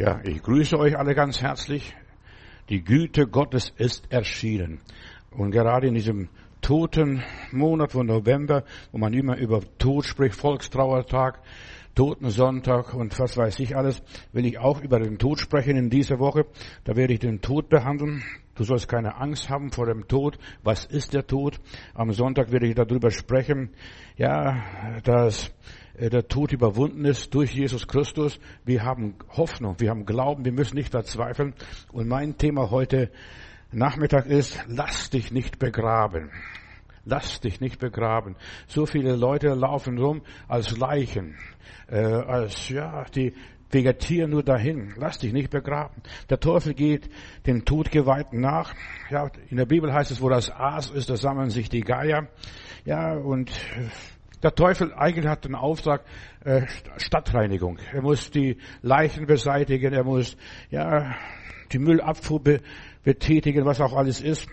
Ja, 0.00 0.18
ich 0.24 0.42
grüße 0.42 0.78
euch 0.78 0.96
alle 0.96 1.14
ganz 1.14 1.42
herzlich. 1.42 1.94
Die 2.70 2.82
Güte 2.82 3.26
Gottes 3.26 3.70
ist 3.76 4.10
erschienen. 4.10 4.80
Und 5.30 5.50
gerade 5.50 5.88
in 5.88 5.92
diesem 5.92 6.30
toten 6.62 7.22
Monat 7.52 7.92
von 7.92 8.06
November, 8.06 8.64
wo 8.92 8.98
man 8.98 9.12
immer 9.12 9.36
über 9.36 9.60
Tod 9.76 10.06
spricht, 10.06 10.36
Volkstrauertag, 10.36 11.42
Totensonntag 11.94 12.94
und 12.94 13.18
was 13.18 13.36
weiß 13.36 13.60
ich 13.60 13.76
alles, 13.76 14.02
will 14.32 14.46
ich 14.46 14.58
auch 14.58 14.80
über 14.80 15.00
den 15.00 15.18
Tod 15.18 15.38
sprechen 15.38 15.76
in 15.76 15.90
dieser 15.90 16.18
Woche. 16.18 16.46
Da 16.84 16.96
werde 16.96 17.12
ich 17.12 17.20
den 17.20 17.42
Tod 17.42 17.68
behandeln. 17.68 18.22
Du 18.54 18.64
sollst 18.64 18.88
keine 18.88 19.16
Angst 19.16 19.50
haben 19.50 19.70
vor 19.70 19.84
dem 19.84 20.08
Tod. 20.08 20.38
Was 20.62 20.86
ist 20.86 21.12
der 21.12 21.26
Tod? 21.26 21.60
Am 21.92 22.10
Sonntag 22.12 22.52
werde 22.52 22.68
ich 22.68 22.74
darüber 22.74 23.10
sprechen. 23.10 23.68
Ja, 24.16 25.00
dass 25.04 25.52
der 25.98 26.28
Tod 26.28 26.52
überwunden 26.52 27.04
ist 27.04 27.34
durch 27.34 27.52
Jesus 27.52 27.86
Christus. 27.86 28.38
Wir 28.64 28.84
haben 28.84 29.16
Hoffnung, 29.36 29.76
wir 29.78 29.90
haben 29.90 30.06
Glauben, 30.06 30.44
wir 30.44 30.52
müssen 30.52 30.76
nicht 30.76 30.90
verzweifeln. 30.90 31.54
Und 31.92 32.08
mein 32.08 32.38
Thema 32.38 32.70
heute 32.70 33.10
Nachmittag 33.72 34.26
ist, 34.26 34.64
lass 34.66 35.10
dich 35.10 35.30
nicht 35.30 35.58
begraben. 35.58 36.30
Lass 37.04 37.40
dich 37.40 37.60
nicht 37.60 37.78
begraben. 37.78 38.36
So 38.66 38.86
viele 38.86 39.16
Leute 39.16 39.48
laufen 39.54 39.98
rum 39.98 40.22
als 40.48 40.76
Leichen, 40.76 41.36
äh, 41.88 41.96
als 41.96 42.68
ja, 42.68 43.04
die 43.04 43.32
vegetieren 43.70 44.30
nur 44.30 44.42
dahin. 44.42 44.92
Lass 44.96 45.18
dich 45.18 45.32
nicht 45.32 45.50
begraben. 45.50 46.02
Der 46.28 46.40
Teufel 46.40 46.74
geht 46.74 47.08
den 47.46 47.64
Todgeweihten 47.64 48.40
nach. 48.40 48.74
Ja, 49.10 49.30
in 49.48 49.56
der 49.56 49.66
Bibel 49.66 49.92
heißt 49.92 50.10
es, 50.10 50.20
wo 50.20 50.28
das 50.28 50.50
Aas 50.50 50.90
ist, 50.90 51.08
da 51.08 51.16
sammeln 51.16 51.50
sich 51.50 51.68
die 51.68 51.82
Geier. 51.82 52.28
Ja, 52.84 53.14
und 53.14 53.50
der 54.42 54.54
Teufel 54.54 54.92
eigentlich 54.94 55.26
hat 55.26 55.44
den 55.44 55.54
Auftrag 55.54 56.04
äh, 56.44 56.62
Stadtreinigung. 56.96 57.78
Er 57.92 58.02
muss 58.02 58.30
die 58.30 58.56
Leichen 58.82 59.26
beseitigen, 59.26 59.92
er 59.92 60.04
muss 60.04 60.36
ja 60.70 61.14
die 61.72 61.78
Müllabfuhr 61.78 62.42
be 62.42 62.60
betätigen, 63.02 63.64
was 63.64 63.80
auch 63.80 63.94
alles 63.94 64.20
ist. 64.20 64.48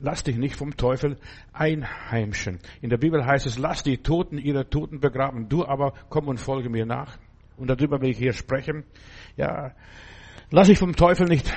Lass 0.00 0.22
dich 0.22 0.36
nicht 0.36 0.54
vom 0.54 0.76
Teufel 0.76 1.16
einheimschen. 1.52 2.58
In 2.82 2.90
der 2.90 2.98
Bibel 2.98 3.24
heißt 3.24 3.46
es, 3.46 3.58
lass 3.58 3.82
die 3.82 3.98
Toten 3.98 4.38
ihre 4.38 4.68
Toten 4.68 5.00
begraben, 5.00 5.48
du 5.48 5.64
aber 5.64 5.94
komm 6.08 6.28
und 6.28 6.38
folge 6.38 6.68
mir 6.68 6.86
nach. 6.86 7.18
Und 7.56 7.68
darüber 7.68 8.00
will 8.00 8.10
ich 8.10 8.18
hier 8.18 8.32
sprechen. 8.32 8.84
Ja, 9.36 9.72
lass 10.50 10.68
dich 10.68 10.78
vom 10.78 10.94
Teufel 10.94 11.26
nicht 11.26 11.52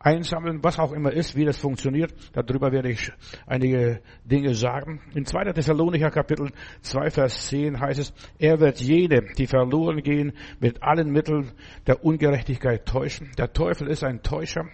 einsammeln, 0.00 0.62
was 0.62 0.78
auch 0.78 0.92
immer 0.92 1.12
ist, 1.12 1.36
wie 1.36 1.44
das 1.44 1.58
funktioniert. 1.58 2.14
Darüber 2.32 2.72
werde 2.72 2.90
ich 2.90 3.10
einige 3.46 4.00
Dinge 4.24 4.54
sagen. 4.54 5.00
In 5.14 5.24
2. 5.24 5.52
Thessalonicher 5.52 6.10
Kapitel 6.10 6.50
2, 6.82 7.10
Vers 7.10 7.48
10 7.48 7.80
heißt 7.80 8.00
es, 8.00 8.14
er 8.38 8.60
wird 8.60 8.80
jede, 8.80 9.22
die 9.36 9.46
verloren 9.46 10.02
gehen, 10.02 10.32
mit 10.60 10.82
allen 10.82 11.10
Mitteln 11.10 11.52
der 11.86 12.04
Ungerechtigkeit 12.04 12.86
täuschen. 12.86 13.30
Der 13.38 13.52
Teufel 13.52 13.88
ist 13.88 14.04
ein 14.04 14.22
Täuscher, 14.22 14.66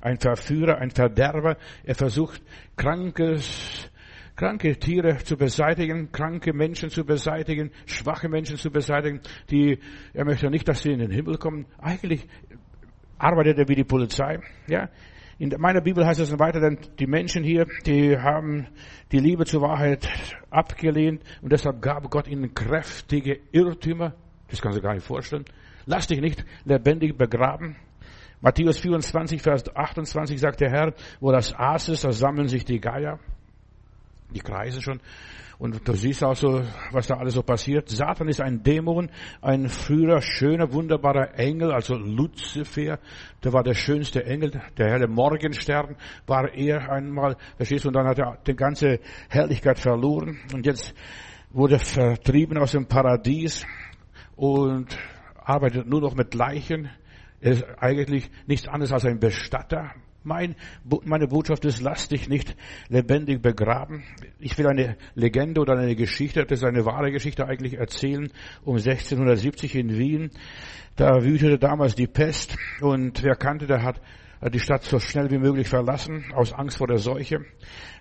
ein 0.00 0.18
Verführer, 0.18 0.78
ein 0.78 0.90
Verderber. 0.90 1.56
Er 1.84 1.94
versucht, 1.94 2.42
krankes, 2.76 3.90
kranke 4.36 4.76
Tiere 4.78 5.18
zu 5.18 5.36
beseitigen, 5.36 6.10
kranke 6.10 6.52
Menschen 6.52 6.90
zu 6.90 7.04
beseitigen, 7.04 7.70
schwache 7.86 8.28
Menschen 8.28 8.56
zu 8.56 8.70
beseitigen, 8.70 9.20
die, 9.50 9.78
er 10.12 10.24
möchte 10.24 10.50
nicht, 10.50 10.68
dass 10.68 10.82
sie 10.82 10.90
in 10.90 10.98
den 10.98 11.10
Himmel 11.10 11.38
kommen. 11.38 11.66
Eigentlich 11.78 12.26
arbeitet 13.18 13.58
er 13.58 13.68
wie 13.68 13.74
die 13.74 13.84
Polizei. 13.84 14.40
Ja, 14.66 14.88
in 15.38 15.52
meiner 15.58 15.80
Bibel 15.80 16.06
heißt 16.06 16.20
es 16.20 16.38
weiter, 16.38 16.60
denn 16.60 16.78
die 16.98 17.06
Menschen 17.06 17.42
hier, 17.42 17.66
die 17.86 18.16
haben 18.16 18.68
die 19.10 19.18
Liebe 19.18 19.44
zur 19.44 19.62
Wahrheit 19.62 20.08
abgelehnt 20.50 21.22
und 21.42 21.50
deshalb 21.52 21.82
gab 21.82 22.08
Gott 22.10 22.28
ihnen 22.28 22.54
kräftige 22.54 23.40
Irrtümer. 23.50 24.14
Das 24.48 24.60
kannst 24.60 24.78
du 24.78 24.82
gar 24.82 24.94
nicht 24.94 25.06
vorstellen. 25.06 25.44
Lass 25.86 26.06
dich 26.06 26.20
nicht 26.20 26.44
lebendig 26.64 27.18
begraben. 27.18 27.76
Matthäus 28.40 28.78
24, 28.78 29.42
Vers 29.42 29.74
28 29.74 30.38
sagt 30.38 30.60
der 30.60 30.70
Herr, 30.70 30.94
wo 31.20 31.32
das 31.32 31.54
Aas 31.54 31.88
ist, 31.88 32.04
da 32.04 32.12
sammeln 32.12 32.46
sich 32.46 32.64
die 32.64 32.78
Geier, 32.78 33.18
die 34.30 34.40
Kreise 34.40 34.82
schon. 34.82 35.00
Und 35.58 35.86
du 35.86 35.92
siehst 35.94 36.24
auch 36.24 36.34
so, 36.34 36.62
was 36.90 37.06
da 37.06 37.16
alles 37.16 37.34
so 37.34 37.42
passiert. 37.42 37.88
Satan 37.88 38.28
ist 38.28 38.40
ein 38.40 38.62
Dämon, 38.62 39.10
ein 39.40 39.68
früher 39.68 40.20
schöner, 40.20 40.72
wunderbarer 40.72 41.38
Engel, 41.38 41.72
also 41.72 41.94
Luzifer. 41.94 42.98
Der 43.42 43.52
war 43.52 43.62
der 43.62 43.74
schönste 43.74 44.24
Engel, 44.24 44.60
der 44.76 44.90
helle 44.90 45.08
Morgenstern 45.08 45.96
war 46.26 46.52
er 46.52 46.90
einmal, 46.90 47.36
verstehst 47.56 47.84
du, 47.84 47.88
und 47.88 47.94
dann 47.94 48.06
hat 48.06 48.18
er 48.18 48.38
die 48.46 48.54
ganze 48.54 49.00
Herrlichkeit 49.28 49.78
verloren. 49.78 50.38
Und 50.52 50.66
jetzt 50.66 50.94
wurde 51.50 51.74
er 51.74 51.80
vertrieben 51.80 52.58
aus 52.58 52.72
dem 52.72 52.86
Paradies 52.86 53.66
und 54.36 54.98
arbeitet 55.36 55.86
nur 55.86 56.00
noch 56.00 56.14
mit 56.14 56.34
Leichen. 56.34 56.90
Er 57.40 57.52
ist 57.52 57.64
eigentlich 57.78 58.30
nichts 58.46 58.66
anderes 58.66 58.92
als 58.92 59.04
ein 59.04 59.20
Bestatter. 59.20 59.92
Mein, 60.26 60.56
meine 61.04 61.28
Botschaft 61.28 61.66
ist, 61.66 61.82
lass 61.82 62.08
dich 62.08 62.30
nicht 62.30 62.56
lebendig 62.88 63.42
begraben. 63.42 64.04
Ich 64.38 64.56
will 64.56 64.66
eine 64.66 64.96
Legende 65.14 65.60
oder 65.60 65.74
eine 65.74 65.94
Geschichte, 65.94 66.46
das 66.46 66.60
ist 66.60 66.64
eine 66.64 66.86
wahre 66.86 67.12
Geschichte 67.12 67.46
eigentlich 67.46 67.74
erzählen, 67.74 68.32
um 68.64 68.76
1670 68.76 69.74
in 69.76 69.98
Wien. 69.98 70.30
Da 70.96 71.22
wütete 71.22 71.58
damals 71.58 71.94
die 71.94 72.06
Pest 72.06 72.56
und 72.80 73.22
wer 73.22 73.36
kannte, 73.36 73.66
der 73.66 73.82
hat 73.82 74.00
die 74.50 74.60
Stadt 74.60 74.84
so 74.84 74.98
schnell 74.98 75.30
wie 75.30 75.38
möglich 75.38 75.68
verlassen, 75.68 76.24
aus 76.34 76.54
Angst 76.54 76.78
vor 76.78 76.86
der 76.86 76.98
Seuche. 76.98 77.44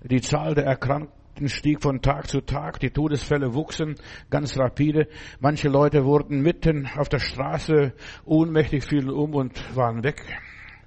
Die 0.01 0.21
Zahl 0.21 0.55
der 0.55 0.63
Erkrankten 0.63 1.49
stieg 1.49 1.83
von 1.83 2.01
Tag 2.01 2.29
zu 2.29 2.39
Tag, 2.39 2.79
die 2.79 2.91
Todesfälle 2.91 3.53
wuchsen 3.53 3.95
ganz 4.29 4.57
rapide. 4.57 5.09
Manche 5.41 5.67
Leute 5.67 6.05
wurden 6.05 6.41
mitten 6.41 6.87
auf 6.95 7.09
der 7.09 7.19
Straße 7.19 7.91
ohnmächtig, 8.23 8.85
fielen 8.85 9.09
um 9.09 9.33
und 9.35 9.75
waren 9.75 10.05
weg 10.05 10.23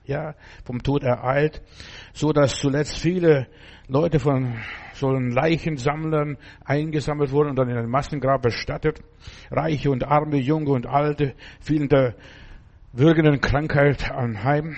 ja, 0.07 0.35
vom 0.65 0.83
Tod 0.83 1.03
ereilt, 1.03 1.63
so 2.13 2.33
dass 2.33 2.57
zuletzt 2.57 2.99
viele 2.99 3.49
Leute 3.89 4.19
von 4.19 4.55
so 4.95 5.11
Leichensammlern 5.11 6.39
eingesammelt 6.65 7.31
wurden 7.31 7.51
und 7.51 7.57
dann 7.57 7.69
in 7.69 7.77
ein 7.77 7.91
Massengrab 7.91 8.43
bestattet. 8.43 9.01
Reiche 9.51 9.91
und 9.91 10.05
Arme, 10.05 10.39
Junge 10.39 10.71
und 10.71 10.87
Alte 10.87 11.35
fielen 11.61 11.89
der 11.89 12.15
würgenden 12.93 13.41
Krankheit 13.41 14.11
anheim 14.11 14.77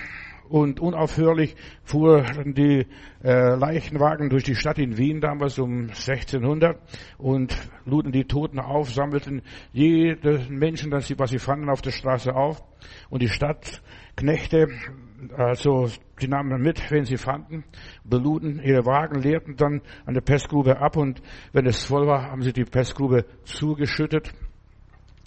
und 0.49 0.79
unaufhörlich 0.79 1.55
fuhren 1.83 2.53
die 2.53 2.87
äh, 3.23 3.55
Leichenwagen 3.55 4.29
durch 4.29 4.43
die 4.43 4.55
Stadt 4.55 4.79
in 4.79 4.97
Wien 4.97 5.21
damals 5.21 5.59
um 5.59 5.89
1600 5.89 6.77
und 7.17 7.55
luden 7.85 8.11
die 8.11 8.25
Toten 8.25 8.59
auf, 8.59 8.91
sammelten 8.91 9.43
jeden 9.71 10.57
Menschen, 10.57 10.91
was 10.91 11.07
sie 11.29 11.39
fanden, 11.39 11.69
auf 11.69 11.81
der 11.81 11.91
Straße 11.91 12.35
auf 12.35 12.63
und 13.09 13.21
die 13.21 13.29
Stadtknechte 13.29 14.67
also 15.35 15.89
die 16.21 16.27
nahmen 16.27 16.61
mit, 16.61 16.91
wenn 16.91 17.05
sie 17.05 17.17
fanden, 17.17 17.63
beluden 18.03 18.61
ihre 18.61 18.85
Wagen, 18.85 19.21
leerten 19.21 19.55
dann 19.55 19.81
an 20.05 20.13
der 20.13 20.21
Pestgrube 20.21 20.79
ab 20.79 20.97
und 20.97 21.21
wenn 21.53 21.65
es 21.65 21.85
voll 21.85 22.07
war, 22.07 22.31
haben 22.31 22.41
sie 22.41 22.53
die 22.53 22.65
Pestgrube 22.65 23.25
zugeschüttet. 23.43 24.33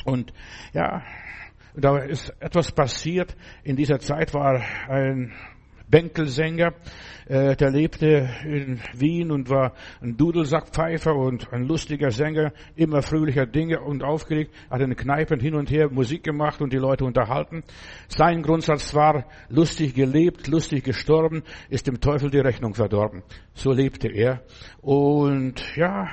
Und 0.05 0.33
ja, 0.73 1.03
da 1.75 1.99
ist 1.99 2.31
etwas 2.41 2.73
passiert. 2.73 3.37
In 3.63 3.77
dieser 3.77 3.99
Zeit 3.99 4.35
war 4.35 4.61
ein 4.89 5.33
Bänkelsänger, 5.93 6.73
äh, 7.27 7.55
der 7.55 7.71
lebte 7.71 8.31
in 8.47 8.81
Wien 8.95 9.31
und 9.31 9.51
war 9.51 9.75
ein 10.01 10.17
Dudelsackpfeifer 10.17 11.15
und 11.15 11.53
ein 11.53 11.65
lustiger 11.65 12.11
Sänger, 12.11 12.55
immer 12.77 13.03
fröhlicher 13.03 13.45
Dinge 13.45 13.79
und 13.81 14.03
aufgelegt, 14.03 14.55
hat 14.71 14.81
in 14.81 14.97
Kneipen 14.97 15.39
hin 15.39 15.55
und 15.55 15.71
her 15.71 15.91
Musik 15.91 16.25
gemacht 16.25 16.63
und 16.63 16.73
die 16.73 16.79
Leute 16.79 17.05
unterhalten. 17.05 17.63
Sein 18.09 18.43
Grundsatz 18.43 18.95
war, 18.95 19.27
lustig 19.51 19.95
gelebt, 19.95 20.49
lustig 20.49 20.83
gestorben, 20.83 21.43
ist 21.69 21.87
dem 21.87 22.01
Teufel 22.01 22.31
die 22.31 22.41
Rechnung 22.41 22.75
verdorben. 22.75 23.23
So 23.53 23.71
lebte 23.71 24.09
er. 24.09 24.41
Und 24.81 25.77
ja, 25.77 26.09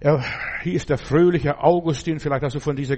er 0.00 0.22
hieß 0.62 0.86
der 0.86 0.96
fröhliche 0.96 1.58
Augustin, 1.58 2.20
vielleicht 2.20 2.42
hast 2.42 2.56
du 2.56 2.60
von 2.60 2.74
dieser, 2.74 2.96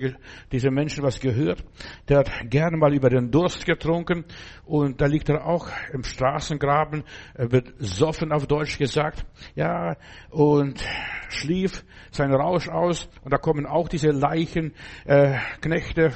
dieser 0.53 0.71
Menschen 0.71 1.03
was 1.03 1.19
gehört. 1.19 1.65
Der 2.09 2.19
hat 2.19 2.31
gerne 2.49 2.77
mal 2.77 2.95
über 2.95 3.11
den 3.11 3.33
Durst 3.33 3.67
getrunken 3.67 4.25
und 4.65 5.01
da 5.01 5.07
liegt 5.07 5.29
er 5.29 5.45
auch 5.45 5.69
im 5.93 6.05
Straßengraben, 6.05 7.03
er 7.35 7.51
wird 7.51 7.75
soffen 7.79 8.31
auf 8.31 8.47
Deutsch 8.47 8.79
gesagt, 8.79 9.27
ja, 9.57 9.97
und 10.31 10.81
schlief 11.29 11.85
seinen 12.13 12.35
Rausch 12.35 12.69
aus 12.69 13.09
und 13.25 13.33
da 13.33 13.39
kommen 13.39 13.67
auch 13.67 13.89
diese 13.89 14.11
Leichen, 14.11 14.73
äh, 15.05 15.39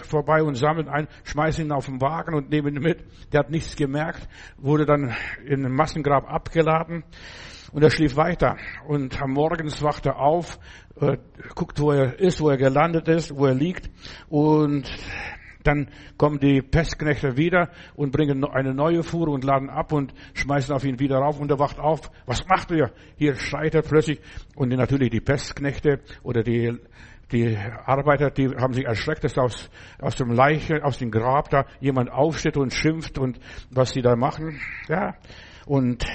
vorbei 0.04 0.42
und 0.44 0.54
sammeln 0.54 0.88
ein, 0.88 1.08
schmeißen 1.24 1.64
ihn 1.64 1.72
auf 1.72 1.86
den 1.86 2.00
Wagen 2.00 2.34
und 2.34 2.50
nehmen 2.50 2.76
ihn 2.76 2.82
mit. 2.82 3.04
Der 3.32 3.40
hat 3.40 3.50
nichts 3.50 3.74
gemerkt, 3.74 4.28
wurde 4.56 4.86
dann 4.86 5.14
in 5.44 5.64
ein 5.64 5.72
Massengrab 5.72 6.30
abgeladen. 6.30 7.02
Und 7.76 7.82
er 7.82 7.90
schlief 7.90 8.16
weiter. 8.16 8.56
Und 8.88 9.20
am 9.20 9.32
Morgens 9.32 9.82
wacht 9.82 10.06
er 10.06 10.18
auf, 10.18 10.58
äh, 10.98 11.18
guckt, 11.54 11.78
wo 11.78 11.92
er 11.92 12.18
ist, 12.18 12.40
wo 12.40 12.48
er 12.48 12.56
gelandet 12.56 13.06
ist, 13.06 13.36
wo 13.36 13.44
er 13.44 13.52
liegt. 13.52 13.90
Und 14.30 14.90
dann 15.62 15.90
kommen 16.16 16.40
die 16.40 16.62
Pestknechte 16.62 17.36
wieder 17.36 17.68
und 17.94 18.12
bringen 18.12 18.42
eine 18.46 18.72
neue 18.72 19.02
Fuhre 19.02 19.30
und 19.30 19.44
laden 19.44 19.68
ab 19.68 19.92
und 19.92 20.14
schmeißen 20.32 20.74
auf 20.74 20.86
ihn 20.86 20.98
wieder 21.00 21.18
rauf 21.18 21.38
und 21.38 21.50
er 21.50 21.58
wacht 21.58 21.78
auf. 21.78 22.10
Was 22.24 22.46
macht 22.48 22.70
ihr? 22.70 22.92
Hier 23.16 23.34
schreit 23.34 23.74
er 23.74 23.82
plötzlich. 23.82 24.22
Und 24.54 24.70
natürlich 24.70 25.10
die 25.10 25.20
Pestknechte 25.20 26.00
oder 26.22 26.42
die 26.42 26.78
die 27.30 27.58
Arbeiter, 27.84 28.30
die 28.30 28.48
haben 28.56 28.72
sich 28.72 28.86
erschreckt, 28.86 29.24
dass 29.24 29.36
aus, 29.36 29.68
aus 30.00 30.14
dem 30.14 30.30
Leiche, 30.30 30.82
aus 30.82 30.96
dem 30.96 31.10
Grab 31.10 31.50
da 31.50 31.66
jemand 31.80 32.10
aufsteht 32.10 32.56
und 32.56 32.72
schimpft 32.72 33.18
und 33.18 33.38
was 33.70 33.92
die 33.92 34.00
da 34.00 34.16
machen. 34.16 34.60
Ja. 34.88 35.16
Und 35.66 36.06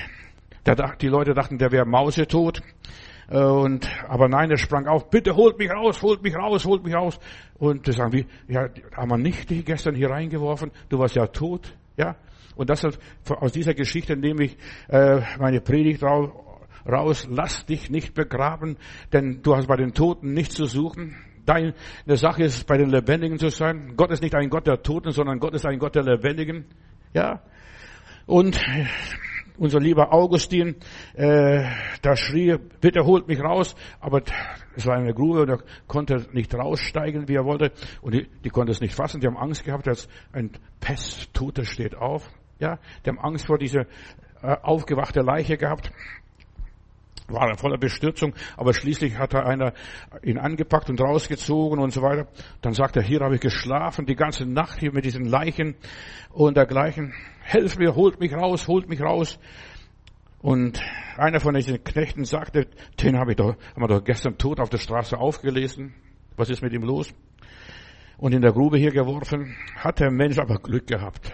die 0.65 1.07
Leute 1.07 1.33
dachten, 1.33 1.57
der 1.57 1.71
wäre 1.71 1.85
mausetot. 1.85 2.61
Äh, 3.29 3.43
und, 3.43 3.89
aber 4.07 4.27
nein, 4.27 4.51
er 4.51 4.57
sprang 4.57 4.87
auf, 4.87 5.09
bitte 5.09 5.35
holt 5.35 5.57
mich 5.57 5.71
raus, 5.71 6.01
holt 6.01 6.21
mich 6.21 6.35
raus, 6.35 6.65
holt 6.65 6.83
mich 6.83 6.93
raus. 6.93 7.19
Und 7.57 7.87
das 7.87 7.95
sagen 7.95 8.11
wir, 8.11 8.25
ja, 8.47 8.67
haben 8.95 9.09
wir 9.09 9.17
nicht 9.17 9.49
dich 9.49 9.65
gestern 9.65 9.95
hier 9.95 10.09
reingeworfen? 10.09 10.71
Du 10.89 10.99
warst 10.99 11.15
ja 11.15 11.27
tot, 11.27 11.73
ja. 11.97 12.15
Und 12.55 12.69
das 12.69 12.85
aus 13.29 13.51
dieser 13.53 13.73
Geschichte 13.73 14.17
nehme 14.17 14.43
ich 14.43 14.57
äh, 14.89 15.21
meine 15.39 15.61
Predigt 15.61 16.03
raus. 16.03 17.27
Lass 17.31 17.65
dich 17.65 17.89
nicht 17.89 18.13
begraben, 18.13 18.77
denn 19.13 19.41
du 19.41 19.55
hast 19.55 19.67
bei 19.67 19.77
den 19.77 19.93
Toten 19.93 20.33
nichts 20.33 20.55
zu 20.55 20.65
suchen. 20.65 21.15
Deine 21.45 21.73
Sache 22.07 22.43
ist, 22.43 22.67
bei 22.67 22.77
den 22.77 22.89
Lebendigen 22.89 23.39
zu 23.39 23.49
sein. 23.49 23.93
Gott 23.95 24.11
ist 24.11 24.21
nicht 24.21 24.35
ein 24.35 24.49
Gott 24.49 24.67
der 24.67 24.83
Toten, 24.83 25.11
sondern 25.11 25.39
Gott 25.39 25.53
ist 25.53 25.65
ein 25.65 25.79
Gott 25.79 25.95
der 25.95 26.03
Lebendigen. 26.03 26.65
Ja. 27.13 27.41
Und 28.25 28.61
unser 29.57 29.79
lieber 29.79 30.13
Augustin, 30.13 30.75
äh, 31.13 31.63
da 32.01 32.15
schrie, 32.15 32.57
bitte 32.79 33.05
holt 33.05 33.27
mich 33.27 33.39
raus, 33.39 33.75
aber 33.99 34.21
es 34.75 34.85
war 34.85 34.95
eine 34.95 35.13
Grube 35.13 35.41
und 35.41 35.49
er 35.49 35.59
konnte 35.87 36.25
nicht 36.33 36.53
raussteigen, 36.53 37.27
wie 37.27 37.35
er 37.35 37.45
wollte, 37.45 37.71
und 38.01 38.13
die, 38.13 38.27
die 38.43 38.49
konnte 38.49 38.71
es 38.71 38.81
nicht 38.81 38.95
fassen, 38.95 39.21
die 39.21 39.27
haben 39.27 39.37
Angst 39.37 39.63
gehabt, 39.63 39.87
dass 39.87 40.07
ein 40.33 40.51
Pesttoter 40.79 41.65
steht 41.65 41.95
auf, 41.95 42.29
ja, 42.59 42.79
die 43.05 43.09
haben 43.09 43.19
Angst 43.19 43.47
vor 43.47 43.57
dieser 43.57 43.81
äh, 44.41 44.55
aufgewachte 44.61 45.21
Leiche 45.21 45.57
gehabt, 45.57 45.91
war 47.33 47.49
er 47.49 47.57
voller 47.57 47.77
Bestürzung, 47.77 48.33
aber 48.57 48.73
schließlich 48.73 49.17
hat 49.17 49.33
er 49.33 49.45
einer 49.45 49.73
ihn 50.23 50.37
angepackt 50.37 50.89
und 50.89 50.99
rausgezogen 50.99 51.79
und 51.79 51.91
so 51.91 52.01
weiter. 52.01 52.27
Dann 52.61 52.73
sagt 52.73 52.95
er, 52.97 53.03
hier 53.03 53.21
habe 53.21 53.35
ich 53.35 53.41
geschlafen, 53.41 54.05
die 54.05 54.15
ganze 54.15 54.45
Nacht 54.45 54.79
hier 54.79 54.91
mit 54.91 55.05
diesen 55.05 55.25
Leichen 55.25 55.75
und 56.31 56.57
dergleichen. 56.57 57.13
Helft 57.41 57.79
mir, 57.79 57.95
holt 57.95 58.19
mich 58.19 58.33
raus, 58.33 58.67
holt 58.67 58.87
mich 58.87 59.01
raus. 59.01 59.39
Und 60.39 60.81
einer 61.17 61.39
von 61.39 61.53
diesen 61.53 61.83
Knechten 61.83 62.25
sagte, 62.25 62.67
den 63.01 63.17
habe 63.17 63.31
ich 63.31 63.37
doch, 63.37 63.55
haben 63.75 63.81
wir 63.81 63.87
doch 63.87 64.03
gestern 64.03 64.37
tot 64.37 64.59
auf 64.59 64.69
der 64.69 64.79
Straße 64.79 65.17
aufgelesen. 65.17 65.93
Was 66.35 66.49
ist 66.49 66.61
mit 66.61 66.73
ihm 66.73 66.83
los? 66.83 67.13
Und 68.17 68.33
in 68.33 68.41
der 68.41 68.51
Grube 68.51 68.77
hier 68.77 68.91
geworfen. 68.91 69.55
Hat 69.75 69.99
der 69.99 70.11
Mensch 70.11 70.39
aber 70.39 70.57
Glück 70.57 70.87
gehabt. 70.87 71.31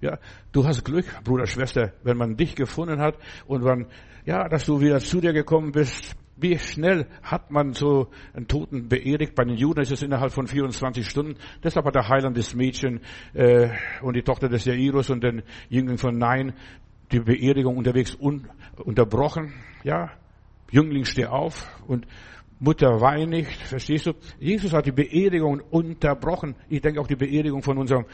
Ja, 0.00 0.18
du 0.52 0.64
hast 0.64 0.84
Glück, 0.84 1.06
Bruder, 1.24 1.46
Schwester, 1.46 1.92
wenn 2.02 2.16
man 2.16 2.36
dich 2.36 2.54
gefunden 2.54 3.00
hat 3.00 3.16
und 3.46 3.62
man, 3.62 3.86
ja, 4.24 4.48
dass 4.48 4.64
du 4.64 4.80
wieder 4.80 5.00
zu 5.00 5.20
dir 5.20 5.32
gekommen 5.32 5.72
bist. 5.72 6.16
Wie 6.40 6.56
schnell 6.58 7.06
hat 7.22 7.50
man 7.50 7.72
so 7.72 8.08
einen 8.32 8.46
Toten 8.46 8.88
beerdigt? 8.88 9.34
Bei 9.34 9.44
den 9.44 9.56
Juden 9.56 9.80
ist 9.80 9.90
es 9.90 10.02
innerhalb 10.02 10.32
von 10.32 10.46
24 10.46 11.08
Stunden. 11.08 11.36
Deshalb 11.64 11.84
hat 11.84 11.96
der 11.96 12.08
Heiland 12.08 12.36
des 12.36 12.54
Mädchen 12.54 13.00
äh, 13.34 13.70
und 14.02 14.14
die 14.14 14.22
Tochter 14.22 14.48
des 14.48 14.64
Jairus 14.64 15.10
und 15.10 15.24
den 15.24 15.42
Jüngling 15.68 15.98
von 15.98 16.16
Nein 16.16 16.54
die 17.10 17.20
Beerdigung 17.20 17.76
unterwegs 17.76 18.14
un 18.14 18.48
unterbrochen. 18.76 19.52
Ja, 19.82 20.10
Jüngling 20.70 21.04
steh 21.04 21.26
auf 21.26 21.66
und 21.86 22.06
Mutter 22.60 23.00
wein 23.00 23.30
nicht. 23.30 23.62
Verstehst 23.62 24.06
du? 24.06 24.12
Jesus 24.38 24.72
hat 24.72 24.86
die 24.86 24.92
Beerdigung 24.92 25.60
unterbrochen. 25.70 26.54
Ich 26.68 26.80
denke 26.80 27.00
auch 27.00 27.06
die 27.06 27.16
Beerdigung 27.16 27.62
von 27.62 27.78
unserem 27.78 28.04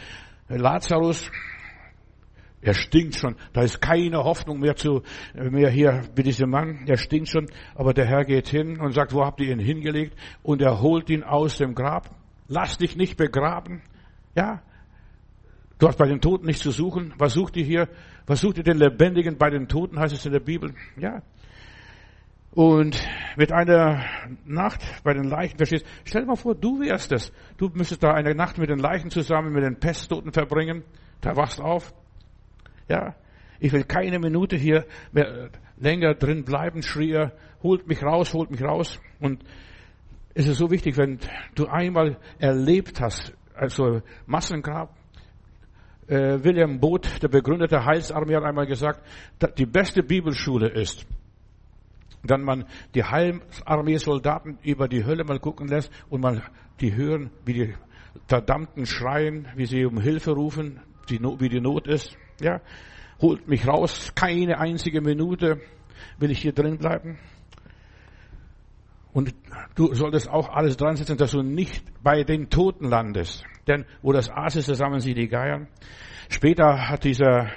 Lazarus. 0.49 1.31
Er 2.65 2.73
stinkt 2.73 3.17
schon. 3.17 3.37
Da 3.53 3.61
ist 3.61 3.83
keine 3.83 4.25
Hoffnung 4.25 4.59
mehr 4.59 4.75
zu, 4.75 5.03
mehr 5.35 5.69
hier 5.69 6.03
mit 6.17 6.25
diesem 6.25 6.49
Mann. 6.49 6.85
Er 6.87 6.97
stinkt 6.97 7.29
schon. 7.29 7.47
Aber 7.75 7.93
der 7.93 8.07
Herr 8.07 8.25
geht 8.25 8.49
hin 8.49 8.81
und 8.81 8.93
sagt, 8.93 9.13
wo 9.13 9.23
habt 9.23 9.39
ihr 9.41 9.53
ihn 9.53 9.59
hingelegt? 9.59 10.17
Und 10.43 10.63
er 10.63 10.81
holt 10.81 11.11
ihn 11.11 11.23
aus 11.23 11.59
dem 11.59 11.75
Grab. 11.75 12.09
Lass 12.49 12.79
dich 12.79 12.97
nicht 12.97 13.19
begraben. 13.19 13.83
Ja. 14.35 14.63
Du 15.79 15.89
hast 15.89 15.99
bei 15.99 16.07
den 16.07 16.23
Toten 16.23 16.47
nichts 16.47 16.63
zu 16.63 16.71
suchen. 16.71 17.13
Was 17.19 17.35
sucht 17.35 17.59
ihr 17.59 17.65
hier? 17.65 17.89
Was 18.27 18.41
sucht 18.41 18.57
ihr 18.57 18.65
den 18.65 18.79
Lebendigen 18.79 19.37
bei 19.37 19.51
den 19.51 19.69
Toten, 19.69 19.99
heißt 19.99 20.15
es 20.15 20.25
in 20.25 20.33
der 20.33 20.41
Bibel? 20.41 20.73
Ja. 20.97 21.23
Und 22.53 23.07
mit 23.37 23.53
einer 23.53 24.05
Nacht 24.47 24.81
bei 25.03 25.13
den 25.13 25.25
Leichen, 25.25 25.59
verstehst, 25.59 25.85
stell 26.05 26.23
dir 26.23 26.29
mal 26.29 26.37
vor, 26.37 26.55
du 26.55 26.81
wärst 26.81 27.13
es. 27.13 27.31
Du 27.59 27.69
müsstest 27.75 28.03
da 28.03 28.13
eine 28.13 28.35
Nacht 28.35 28.57
mit 28.57 28.71
den 28.71 28.79
Leichen 28.79 29.11
zusammen, 29.11 29.53
mit 29.53 29.65
den 29.65 29.79
Pesttoten 29.79 30.33
verbringen. 30.33 30.83
Da 31.21 31.37
wachst 31.37 31.61
auf. 31.61 31.93
Ja, 32.89 33.15
ich 33.61 33.73
will 33.73 33.85
keine 33.85 34.19
Minute 34.19 34.57
hier 34.57 34.85
mehr 35.13 35.51
länger 35.77 36.15
drin 36.15 36.45
bleiben, 36.45 36.83
schrie 36.83 37.13
er, 37.13 37.33
holt 37.63 37.87
mich 37.87 38.03
raus, 38.03 38.35
holt 38.35 38.51
mich 38.51 38.63
raus. 38.63 39.01
Und 39.21 39.45
es 40.35 40.47
ist 40.47 40.59
so 40.59 40.71
wichtig, 40.71 40.97
wenn 40.97 41.19
du 41.55 41.67
einmal 41.67 42.19
erlebt 42.39 43.01
hast, 43.01 43.33
also 43.55 44.03
Massengrab, 44.27 44.95
äh, 46.09 46.43
William 46.43 46.81
Booth, 46.81 47.23
der 47.23 47.29
Begründer 47.29 47.67
der 47.67 47.85
Heilsarmee, 47.85 48.35
hat 48.35 48.45
einmal 48.45 48.67
gesagt, 48.67 49.01
die 49.57 49.67
beste 49.67 50.03
Bibelschule 50.03 50.69
ist, 50.69 51.07
wenn 52.23 52.43
man 52.43 52.67
die 52.95 53.05
Heilsarmee-Soldaten 53.05 54.59
über 54.63 54.89
die 54.89 55.05
Hölle 55.05 55.25
mal 55.25 55.39
gucken 55.39 55.69
lässt 55.69 55.91
und 56.11 56.21
man 56.21 56.43
die 56.81 56.95
hören, 56.95 57.31
wie 57.45 57.53
die 57.53 57.75
Verdammten 58.27 58.87
schreien, 58.87 59.49
wie 59.57 59.67
sie 59.67 59.85
um 59.85 60.01
Hilfe 60.01 60.33
rufen, 60.33 60.81
wie 61.09 61.49
die 61.49 61.61
Not 61.61 61.87
ist. 61.87 62.17
Ja, 62.41 62.61
holt 63.21 63.47
mich 63.49 63.67
raus. 63.67 64.13
Keine 64.15 64.59
einzige 64.59 65.01
Minute 65.01 65.61
will 66.19 66.31
ich 66.31 66.41
hier 66.41 66.53
drin 66.53 66.79
bleiben. 66.79 67.19
Und 69.13 69.33
du 69.77 69.95
solltest 69.95 70.29
auch 70.29 70.49
alles 70.49 70.77
dran 70.77 70.97
setzen, 70.97 71.17
dass 71.17 71.31
du 71.31 71.43
nicht 71.43 71.85
bei 72.03 72.25
den 72.25 72.51
Toten 72.51 72.89
landest. 72.89 73.45
Denn 73.69 73.87
wo 74.03 74.13
das 74.13 74.29
Aas 74.29 74.57
ist, 74.57 74.69
da 74.69 74.75
sammeln 74.75 75.01
sie 75.01 75.15
die 75.15 75.29
Geier. 75.29 75.69
Später 76.29 76.89
hat 76.89 77.05
dieser 77.05 77.49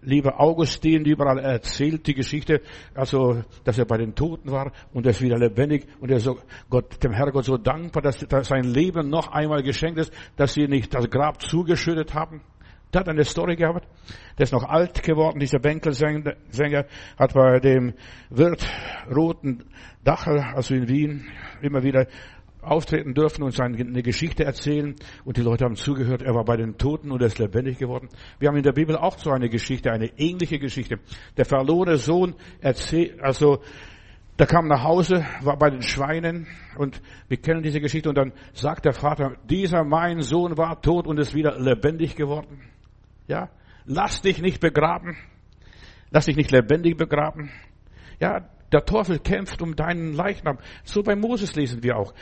liebe 0.00 0.38
Augustin 0.38 1.04
überall 1.04 1.38
erzählt 1.38 2.06
die 2.06 2.14
Geschichte, 2.14 2.62
also, 2.94 3.42
dass 3.64 3.78
er 3.78 3.84
bei 3.84 3.98
den 3.98 4.14
Toten 4.14 4.50
war 4.50 4.72
und 4.92 5.06
er 5.06 5.10
ist 5.10 5.20
wieder 5.20 5.38
lebendig 5.38 5.86
und 6.00 6.10
er 6.10 6.20
so 6.20 6.38
Gott, 6.70 7.02
dem 7.02 7.12
Herrgott 7.12 7.44
so 7.44 7.56
dankbar, 7.58 8.02
dass, 8.02 8.18
dass 8.18 8.48
sein 8.48 8.64
Leben 8.64 9.10
noch 9.10 9.32
einmal 9.32 9.62
geschenkt 9.62 9.98
ist, 9.98 10.12
dass 10.36 10.54
sie 10.54 10.66
nicht 10.66 10.94
das 10.94 11.10
Grab 11.10 11.42
zugeschüttet 11.42 12.14
haben. 12.14 12.40
Der 12.92 13.00
hat 13.00 13.08
eine 13.08 13.24
Story 13.24 13.56
gehabt. 13.56 13.86
Der 14.38 14.44
ist 14.44 14.52
noch 14.52 14.64
alt 14.64 15.02
geworden, 15.02 15.40
dieser 15.40 15.58
Bänkelsänger, 15.58 16.86
hat 17.18 17.34
bei 17.34 17.58
dem 17.60 17.94
Wirt 18.30 18.66
Roten 19.14 19.64
Dachel, 20.04 20.38
also 20.38 20.74
in 20.74 20.88
Wien, 20.88 21.26
immer 21.62 21.82
wieder 21.82 22.06
auftreten 22.66 23.14
dürfen 23.14 23.42
und 23.42 23.52
seine 23.52 24.02
Geschichte 24.02 24.44
erzählen. 24.44 24.94
Und 25.24 25.36
die 25.36 25.42
Leute 25.42 25.64
haben 25.64 25.76
zugehört. 25.76 26.22
Er 26.22 26.34
war 26.34 26.44
bei 26.44 26.56
den 26.56 26.76
Toten 26.76 27.10
und 27.10 27.20
er 27.20 27.28
ist 27.28 27.38
lebendig 27.38 27.78
geworden. 27.78 28.08
Wir 28.38 28.48
haben 28.48 28.56
in 28.56 28.62
der 28.62 28.72
Bibel 28.72 28.96
auch 28.96 29.18
so 29.18 29.30
eine 29.30 29.48
Geschichte, 29.48 29.90
eine 29.90 30.10
ähnliche 30.18 30.58
Geschichte. 30.58 30.98
Der 31.36 31.44
verlorene 31.44 31.96
Sohn 31.96 32.34
erzählt, 32.60 33.20
also, 33.20 33.60
der 34.38 34.46
kam 34.46 34.68
nach 34.68 34.82
Hause, 34.84 35.24
war 35.42 35.56
bei 35.56 35.70
den 35.70 35.82
Schweinen 35.82 36.46
und 36.76 37.00
wir 37.28 37.38
kennen 37.38 37.62
diese 37.62 37.80
Geschichte 37.80 38.10
und 38.10 38.18
dann 38.18 38.32
sagt 38.52 38.84
der 38.84 38.92
Vater, 38.92 39.36
dieser 39.48 39.82
mein 39.82 40.20
Sohn 40.20 40.58
war 40.58 40.82
tot 40.82 41.06
und 41.06 41.18
ist 41.18 41.34
wieder 41.34 41.58
lebendig 41.58 42.16
geworden. 42.16 42.60
Ja, 43.26 43.50
lass 43.84 44.22
dich 44.22 44.40
nicht 44.40 44.60
begraben. 44.60 45.16
Lass 46.10 46.26
dich 46.26 46.36
nicht 46.36 46.50
lebendig 46.50 46.96
begraben. 46.96 47.50
Ja, 48.20 48.48
der 48.72 48.84
Teufel 48.84 49.18
kämpft 49.18 49.62
um 49.62 49.76
deinen 49.76 50.12
Leichnam. 50.12 50.58
So 50.84 51.02
bei 51.02 51.14
Moses 51.14 51.54
lesen 51.54 51.82
wir 51.82 51.96
auch. 51.96 52.14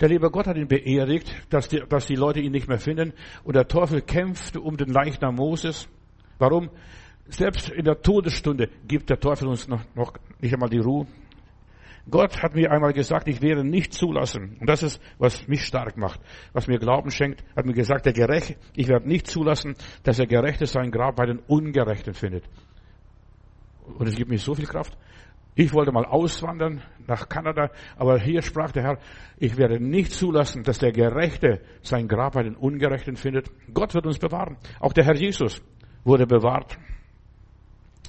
Der 0.00 0.08
liebe 0.08 0.30
Gott 0.30 0.46
hat 0.46 0.56
ihn 0.56 0.68
beerdigt, 0.68 1.32
dass 1.50 1.68
die, 1.68 1.82
dass 1.88 2.06
die 2.06 2.16
Leute 2.16 2.40
ihn 2.40 2.52
nicht 2.52 2.68
mehr 2.68 2.78
finden. 2.78 3.12
Und 3.44 3.54
der 3.54 3.68
Teufel 3.68 4.02
kämpft 4.02 4.56
um 4.56 4.76
den 4.76 4.88
Leichnam 4.88 5.36
Moses. 5.36 5.88
Warum? 6.38 6.70
Selbst 7.26 7.70
in 7.70 7.84
der 7.84 8.02
Todesstunde 8.02 8.68
gibt 8.86 9.10
der 9.10 9.18
Teufel 9.18 9.48
uns 9.48 9.68
noch, 9.68 9.82
noch 9.94 10.12
nicht 10.40 10.52
einmal 10.52 10.68
die 10.68 10.78
Ruhe. 10.78 11.06
Gott 12.10 12.42
hat 12.42 12.54
mir 12.54 12.70
einmal 12.70 12.92
gesagt, 12.92 13.28
ich 13.28 13.40
werde 13.40 13.64
nicht 13.64 13.94
zulassen. 13.94 14.56
Und 14.60 14.68
das 14.68 14.82
ist, 14.82 15.00
was 15.18 15.48
mich 15.48 15.64
stark 15.64 15.96
macht, 15.96 16.20
was 16.52 16.66
mir 16.66 16.78
Glauben 16.78 17.10
schenkt. 17.10 17.42
Hat 17.56 17.64
mir 17.64 17.72
gesagt, 17.72 18.04
der 18.04 18.12
Gerechte, 18.12 18.56
ich 18.74 18.88
werde 18.88 19.08
nicht 19.08 19.26
zulassen, 19.26 19.74
dass 20.02 20.18
der 20.18 20.26
Gerechte 20.26 20.66
sein 20.66 20.90
Grab 20.90 21.16
bei 21.16 21.26
den 21.26 21.38
Ungerechten 21.38 22.12
findet. 22.12 22.44
Und 23.98 24.06
es 24.06 24.16
gibt 24.16 24.30
mir 24.30 24.38
so 24.38 24.54
viel 24.54 24.66
Kraft. 24.66 24.96
Ich 25.56 25.72
wollte 25.72 25.92
mal 25.92 26.04
auswandern 26.04 26.82
nach 27.06 27.28
Kanada, 27.28 27.70
aber 27.96 28.18
hier 28.18 28.42
sprach 28.42 28.72
der 28.72 28.82
Herr, 28.82 28.98
ich 29.38 29.56
werde 29.56 29.78
nicht 29.78 30.12
zulassen, 30.12 30.64
dass 30.64 30.78
der 30.78 30.90
Gerechte 30.90 31.60
sein 31.80 32.08
Grab 32.08 32.32
bei 32.32 32.42
den 32.42 32.56
Ungerechten 32.56 33.16
findet. 33.16 33.50
Gott 33.72 33.94
wird 33.94 34.04
uns 34.06 34.18
bewahren. 34.18 34.56
Auch 34.80 34.92
der 34.92 35.04
Herr 35.04 35.14
Jesus 35.14 35.62
wurde 36.02 36.26
bewahrt. 36.26 36.76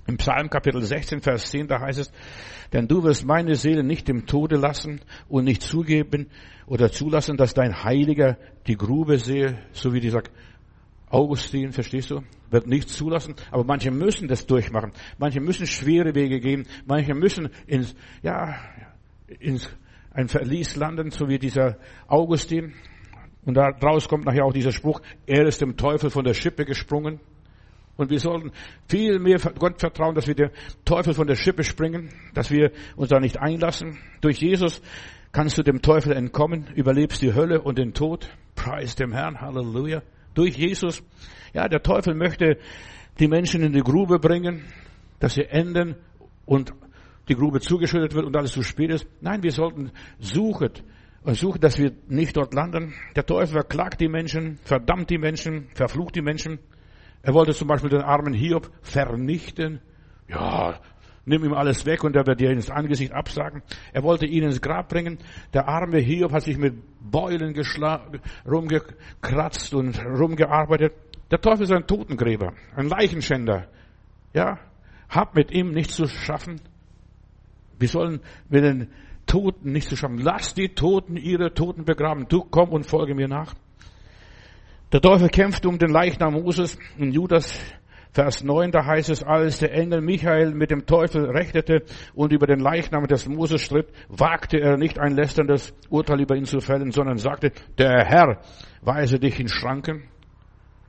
Im 0.07 0.17
Psalm 0.17 0.49
Kapitel 0.49 0.81
16, 0.81 1.21
Vers 1.21 1.49
10, 1.49 1.67
da 1.67 1.81
heißt 1.81 1.99
es, 1.99 2.11
denn 2.73 2.87
du 2.87 3.03
wirst 3.03 3.25
meine 3.25 3.55
Seele 3.55 3.83
nicht 3.83 4.07
im 4.09 4.27
Tode 4.27 4.55
lassen 4.55 5.01
und 5.27 5.45
nicht 5.45 5.63
zugeben 5.63 6.27
oder 6.67 6.91
zulassen, 6.91 7.37
dass 7.37 7.53
dein 7.53 7.83
Heiliger 7.83 8.37
die 8.67 8.77
Grube 8.77 9.17
sehe, 9.17 9.59
so 9.71 9.93
wie 9.93 9.99
dieser 9.99 10.21
Augustin, 11.09 11.71
verstehst 11.71 12.11
du, 12.11 12.21
wird 12.49 12.67
nicht 12.67 12.89
zulassen. 12.89 13.35
Aber 13.51 13.63
manche 13.63 13.91
müssen 13.91 14.27
das 14.27 14.45
durchmachen. 14.45 14.91
Manche 15.17 15.39
müssen 15.39 15.65
schwere 15.65 16.13
Wege 16.13 16.39
gehen. 16.39 16.67
Manche 16.85 17.13
müssen 17.13 17.49
ins, 17.67 17.95
ja, 18.21 18.55
ins 19.39 19.69
ein 20.11 20.27
Verlies 20.27 20.75
landen, 20.75 21.11
so 21.11 21.27
wie 21.27 21.39
dieser 21.39 21.77
Augustin. 22.07 22.73
Und 23.43 23.55
daraus 23.55 24.07
kommt 24.07 24.25
nachher 24.25 24.45
auch 24.45 24.53
dieser 24.53 24.71
Spruch, 24.71 25.01
er 25.27 25.45
ist 25.45 25.61
dem 25.61 25.77
Teufel 25.77 26.09
von 26.09 26.23
der 26.23 26.33
Schippe 26.33 26.65
gesprungen. 26.65 27.19
Und 27.97 28.09
wir 28.09 28.19
sollten 28.19 28.51
viel 28.87 29.19
mehr 29.19 29.39
Gott 29.57 29.79
vertrauen, 29.79 30.15
dass 30.15 30.27
wir 30.27 30.35
dem 30.35 30.49
Teufel 30.83 31.13
von 31.13 31.27
der 31.27 31.35
Schippe 31.35 31.63
springen, 31.63 32.09
dass 32.33 32.51
wir 32.51 32.71
uns 32.95 33.09
da 33.09 33.19
nicht 33.19 33.39
einlassen. 33.39 33.97
Durch 34.21 34.39
Jesus 34.39 34.81
kannst 35.31 35.57
du 35.57 35.63
dem 35.63 35.81
Teufel 35.81 36.13
entkommen, 36.13 36.67
überlebst 36.75 37.21
die 37.21 37.33
Hölle 37.33 37.61
und 37.61 37.77
den 37.77 37.93
Tod. 37.93 38.29
Preis 38.55 38.95
dem 38.95 39.13
Herrn, 39.13 39.39
Halleluja. 39.39 40.01
Durch 40.33 40.57
Jesus. 40.57 41.03
Ja, 41.53 41.67
der 41.67 41.81
Teufel 41.81 42.15
möchte 42.15 42.57
die 43.19 43.27
Menschen 43.27 43.63
in 43.63 43.71
die 43.71 43.81
Grube 43.81 44.19
bringen, 44.19 44.65
dass 45.19 45.35
sie 45.35 45.45
enden 45.45 45.95
und 46.45 46.73
die 47.29 47.35
Grube 47.35 47.59
zugeschüttet 47.59 48.13
wird 48.13 48.25
und 48.25 48.35
alles 48.35 48.51
zu 48.51 48.61
spät 48.61 48.91
ist. 48.91 49.07
Nein, 49.21 49.41
wir 49.41 49.51
sollten 49.51 49.91
suchen 50.19 50.71
und 51.23 51.35
suchen, 51.35 51.59
dass 51.59 51.77
wir 51.77 51.93
nicht 52.07 52.37
dort 52.37 52.53
landen. 52.53 52.93
Der 53.15 53.25
Teufel 53.25 53.53
verklagt 53.53 53.99
die 54.01 54.09
Menschen, 54.09 54.59
verdammt 54.63 55.09
die 55.09 55.17
Menschen, 55.17 55.69
verflucht 55.73 56.15
die 56.15 56.21
Menschen. 56.21 56.59
Er 57.25 57.33
wollte 57.33 57.55
zum 57.55 57.67
Beispiel 57.67 57.89
den 57.89 58.03
armen 58.03 58.35
Hiob 58.35 58.69
vernichten. 58.83 59.81
Ja, 60.27 60.79
nimm 61.25 61.43
ihm 61.43 61.53
alles 61.53 61.83
weg 61.87 62.03
und 62.03 62.15
er 62.15 62.27
wird 62.27 62.39
dir 62.39 62.51
ins 62.51 62.69
Angesicht 62.69 63.13
absagen. 63.13 63.63
Er 63.93 64.03
wollte 64.03 64.27
ihn 64.27 64.43
ins 64.43 64.61
Grab 64.61 64.89
bringen. 64.89 65.17
Der 65.51 65.67
arme 65.67 65.97
Hiob 65.97 66.31
hat 66.31 66.43
sich 66.43 66.59
mit 66.59 66.75
Beulen 66.99 67.59
rumgekratzt 68.47 69.73
und 69.73 69.99
rumgearbeitet. 70.05 70.93
Der 71.31 71.41
Teufel 71.41 71.63
ist 71.63 71.71
ein 71.71 71.87
Totengräber, 71.87 72.53
ein 72.75 72.89
Leichenschänder. 72.89 73.69
Ja, 74.33 74.59
hab 75.09 75.33
mit 75.33 75.49
ihm 75.49 75.71
nichts 75.71 75.95
zu 75.95 76.05
schaffen. 76.05 76.61
Wir 77.79 77.87
sollen 77.87 78.19
mit 78.49 78.63
den 78.63 78.89
Toten 79.25 79.71
nichts 79.71 79.89
zu 79.89 79.97
schaffen. 79.97 80.19
Lass 80.19 80.53
die 80.53 80.75
Toten 80.75 81.17
ihre 81.17 81.55
Toten 81.55 81.85
begraben. 81.85 82.27
Du 82.27 82.43
komm 82.43 82.69
und 82.69 82.85
folge 82.85 83.15
mir 83.15 83.27
nach. 83.27 83.55
Der 84.91 85.01
Teufel 85.01 85.29
kämpft 85.29 85.65
um 85.65 85.79
den 85.79 85.89
Leichnam 85.89 86.33
Moses. 86.33 86.77
In 86.97 87.11
Judas 87.11 87.59
Vers 88.11 88.43
9, 88.43 88.71
da 88.71 88.85
heißt 88.85 89.09
es, 89.09 89.23
als 89.23 89.57
der 89.59 89.73
Engel 89.73 89.99
Michael 89.99 90.53
mit 90.53 90.71
dem 90.71 90.85
Teufel 90.85 91.25
rechtete 91.25 91.83
und 92.13 92.31
über 92.31 92.47
den 92.47 92.59
Leichnam 92.59 93.07
des 93.07 93.27
Moses 93.27 93.61
stritt, 93.61 93.87
wagte 94.07 94.57
er 94.57 94.77
nicht 94.77 94.99
ein 94.99 95.15
lästerndes 95.15 95.73
Urteil 95.89 96.21
über 96.21 96.37
ihn 96.37 96.45
zu 96.45 96.61
fällen, 96.61 96.91
sondern 96.91 97.17
sagte, 97.17 97.51
der 97.77 98.05
Herr 98.05 98.39
weise 98.81 99.19
dich 99.19 99.37
in 99.39 99.49
Schranken. 99.49 100.03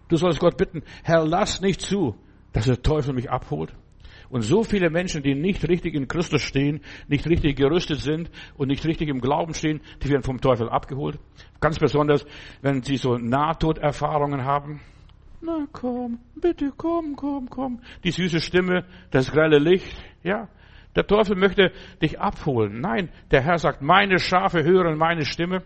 Du 0.09 0.17
sollst 0.17 0.39
Gott 0.39 0.57
bitten, 0.57 0.85
Herr, 1.03 1.27
lass 1.27 1.61
nicht 1.61 1.81
zu, 1.81 2.15
dass 2.53 2.67
der 2.67 2.81
Teufel 2.81 3.13
mich 3.13 3.29
abholt. 3.29 3.73
Und 4.29 4.43
so 4.43 4.65
viele 4.65 4.91
Menschen, 4.91 5.23
die 5.23 5.35
nicht 5.35 5.69
richtig 5.69 5.95
in 5.95 6.09
Christus 6.09 6.43
stehen, 6.43 6.81
nicht 7.09 7.29
richtig 7.29 7.57
gerüstet 7.57 8.01
sind 8.01 8.31
und 8.57 8.69
nicht 8.69 8.85
richtig 8.85 9.09
im 9.09 9.21
Glauben 9.21 9.55
stehen, 9.55 9.81
die 10.03 10.11
werden 10.11 10.23
vom 10.23 10.41
Teufel 10.41 10.69
abgeholt. 10.69 11.19
Ganz 11.61 11.79
besonders, 11.79 12.27
wenn 12.63 12.83
sie 12.83 12.97
so 12.97 13.17
Nahtoderfahrungen 13.17 14.45
haben. 14.45 14.81
Na 15.41 15.67
komm, 15.73 16.19
bitte 16.35 16.73
komm, 16.77 17.15
komm, 17.15 17.49
komm. 17.49 17.81
Die 18.03 18.11
süße 18.11 18.41
Stimme, 18.41 18.85
das 19.11 19.31
grelle 19.31 19.59
Licht, 19.59 19.97
ja. 20.23 20.49
Der 20.97 21.07
Teufel 21.07 21.37
möchte 21.37 21.73
dich 22.03 22.19
abholen. 22.19 22.81
Nein, 22.81 23.11
der 23.31 23.43
Herr 23.43 23.59
sagt, 23.59 23.83
meine 23.83 24.19
Schafe 24.19 24.65
hören 24.65 24.97
meine 24.97 25.27
Stimme. 25.27 25.63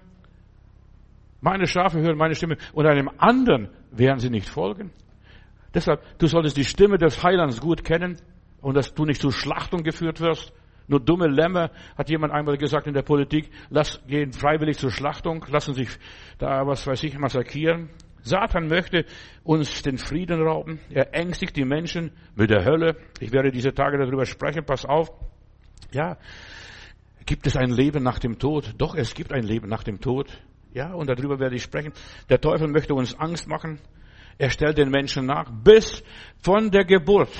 Meine 1.41 1.67
Schafe 1.67 2.01
hören 2.01 2.19
meine 2.19 2.35
Stimme 2.35 2.57
und 2.73 2.87
einem 2.87 3.09
anderen 3.17 3.71
werden 3.93 4.19
sie 4.19 4.29
nicht 4.29 4.49
folgen. 4.49 4.91
Deshalb, 5.73 6.03
du 6.19 6.27
solltest 6.27 6.57
die 6.57 6.65
Stimme 6.65 6.99
des 6.99 7.23
Heilands 7.23 7.61
gut 7.61 7.85
kennen 7.85 8.17
und 8.61 8.77
dass 8.77 8.95
du 8.95 9.05
nicht 9.05 9.21
zur 9.21 9.33
Schlachtung 9.33 9.83
geführt 9.83 10.21
wirst. 10.21 10.53
Nur 10.87 11.01
dumme 11.01 11.29
Lämmer, 11.29 11.71
hat 11.97 12.11
jemand 12.11 12.33
einmal 12.33 12.59
gesagt 12.59 12.89
in 12.89 12.95
der 12.95 13.03
Politik, 13.03 13.49
lass, 13.69 14.01
gehen 14.09 14.33
freiwillig 14.33 14.77
zur 14.77 14.91
Schlachtung, 14.91 15.45
lassen 15.49 15.75
sich 15.75 15.89
da, 16.39 16.67
was 16.67 16.85
weiß 16.87 17.05
ich, 17.05 17.17
massakrieren. 17.17 17.91
Satan 18.23 18.67
möchte 18.67 19.05
uns 19.45 19.83
den 19.83 19.99
Frieden 19.99 20.43
rauben. 20.43 20.81
Er 20.91 21.15
ängstigt 21.15 21.57
die 21.57 21.65
Menschen 21.65 22.11
mit 22.35 22.51
der 22.51 22.65
Hölle. 22.65 22.97
Ich 23.21 23.33
werde 23.33 23.51
diese 23.51 23.73
Tage 23.73 23.99
darüber 23.99 24.27
sprechen. 24.27 24.65
Pass 24.65 24.85
auf. 24.85 25.11
Ja. 25.93 26.19
Gibt 27.25 27.47
es 27.47 27.57
ein 27.57 27.71
Leben 27.71 28.03
nach 28.03 28.19
dem 28.19 28.39
Tod? 28.39 28.75
Doch, 28.77 28.95
es 28.95 29.15
gibt 29.15 29.33
ein 29.33 29.45
Leben 29.45 29.69
nach 29.69 29.85
dem 29.85 30.01
Tod. 30.01 30.29
Ja, 30.73 30.93
und 30.93 31.09
darüber 31.09 31.39
werde 31.39 31.57
ich 31.57 31.63
sprechen. 31.63 31.93
Der 32.29 32.41
Teufel 32.41 32.69
möchte 32.69 32.95
uns 32.95 33.19
Angst 33.19 33.49
machen. 33.49 33.81
Er 34.39 34.51
stellt 34.51 34.79
den 34.79 34.91
Menschen 34.91 35.27
nach 35.27 35.51
bis 35.51 36.03
von 36.43 36.71
der 36.71 36.85
Geburt 36.85 37.31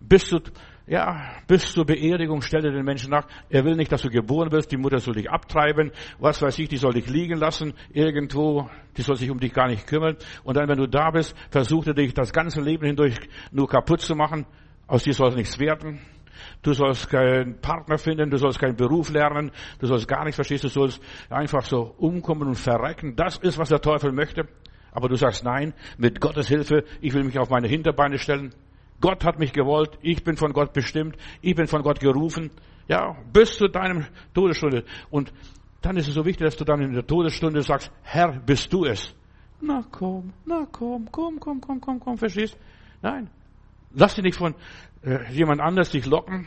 bis 0.00 0.26
zu, 0.26 0.40
ja, 0.86 1.32
bis 1.48 1.72
zur 1.72 1.84
Beerdigung 1.84 2.42
stellt 2.42 2.64
er 2.64 2.70
den 2.70 2.84
Menschen 2.84 3.10
nach. 3.10 3.26
Er 3.50 3.64
will 3.64 3.74
nicht, 3.74 3.90
dass 3.90 4.02
du 4.02 4.08
geboren 4.08 4.52
wirst. 4.52 4.70
Die 4.70 4.76
Mutter 4.76 4.98
soll 4.98 5.14
dich 5.14 5.28
abtreiben. 5.28 5.90
Was 6.18 6.40
weiß 6.40 6.58
ich, 6.60 6.68
die 6.68 6.76
soll 6.76 6.92
dich 6.92 7.08
liegen 7.08 7.38
lassen 7.38 7.74
irgendwo. 7.92 8.70
Die 8.96 9.02
soll 9.02 9.16
sich 9.16 9.30
um 9.30 9.40
dich 9.40 9.52
gar 9.52 9.66
nicht 9.66 9.86
kümmern. 9.86 10.16
Und 10.44 10.56
dann, 10.56 10.68
wenn 10.68 10.78
du 10.78 10.86
da 10.86 11.10
bist, 11.10 11.34
versucht 11.50 11.88
er 11.88 11.94
dich 11.94 12.14
das 12.14 12.32
ganze 12.32 12.60
Leben 12.60 12.86
hindurch 12.86 13.16
nur 13.50 13.68
kaputt 13.68 14.00
zu 14.00 14.14
machen. 14.14 14.46
Aus 14.86 15.02
dir 15.02 15.12
soll 15.12 15.34
nichts 15.34 15.58
werden. 15.58 16.00
Du 16.62 16.72
sollst 16.72 17.10
keinen 17.10 17.60
Partner 17.60 17.98
finden, 17.98 18.30
du 18.30 18.36
sollst 18.36 18.58
keinen 18.60 18.76
Beruf 18.76 19.10
lernen, 19.10 19.50
du 19.78 19.86
sollst 19.86 20.06
gar 20.06 20.24
nichts 20.24 20.36
verstehst, 20.36 20.64
du 20.64 20.68
sollst 20.68 21.00
einfach 21.30 21.62
so 21.62 21.94
umkommen 21.98 22.46
und 22.46 22.56
verrecken. 22.56 23.16
Das 23.16 23.38
ist, 23.38 23.58
was 23.58 23.70
der 23.70 23.80
Teufel 23.80 24.12
möchte. 24.12 24.46
Aber 24.92 25.08
du 25.08 25.16
sagst 25.16 25.44
nein, 25.44 25.74
mit 25.98 26.20
Gottes 26.20 26.48
Hilfe, 26.48 26.84
ich 27.00 27.12
will 27.12 27.24
mich 27.24 27.38
auf 27.38 27.50
meine 27.50 27.68
Hinterbeine 27.68 28.18
stellen. 28.18 28.54
Gott 29.00 29.24
hat 29.24 29.38
mich 29.38 29.52
gewollt, 29.52 29.98
ich 30.02 30.24
bin 30.24 30.36
von 30.36 30.52
Gott 30.52 30.72
bestimmt, 30.72 31.16
ich 31.42 31.54
bin 31.54 31.66
von 31.66 31.82
Gott 31.82 32.00
gerufen. 32.00 32.50
Ja, 32.88 33.16
bis 33.32 33.56
zu 33.56 33.66
deinem 33.66 34.06
Todesstunde. 34.32 34.84
Und 35.10 35.32
dann 35.82 35.96
ist 35.96 36.08
es 36.08 36.14
so 36.14 36.24
wichtig, 36.24 36.46
dass 36.46 36.56
du 36.56 36.64
dann 36.64 36.80
in 36.80 36.92
der 36.92 37.06
Todesstunde 37.06 37.62
sagst, 37.62 37.90
Herr, 38.02 38.40
bist 38.40 38.72
du 38.72 38.84
es? 38.84 39.14
Na 39.60 39.82
komm, 39.90 40.32
na 40.44 40.66
komm, 40.70 41.08
komm, 41.10 41.40
komm, 41.40 41.60
komm, 41.60 41.80
komm, 41.80 42.00
komm, 42.00 42.16
verstehst? 42.16 42.56
Nein. 43.02 43.28
Lass 43.92 44.14
dich 44.14 44.24
nicht 44.24 44.38
von 44.38 44.54
äh, 45.02 45.32
jemand 45.32 45.60
anders 45.60 45.90
dich 45.90 46.06
locken, 46.06 46.46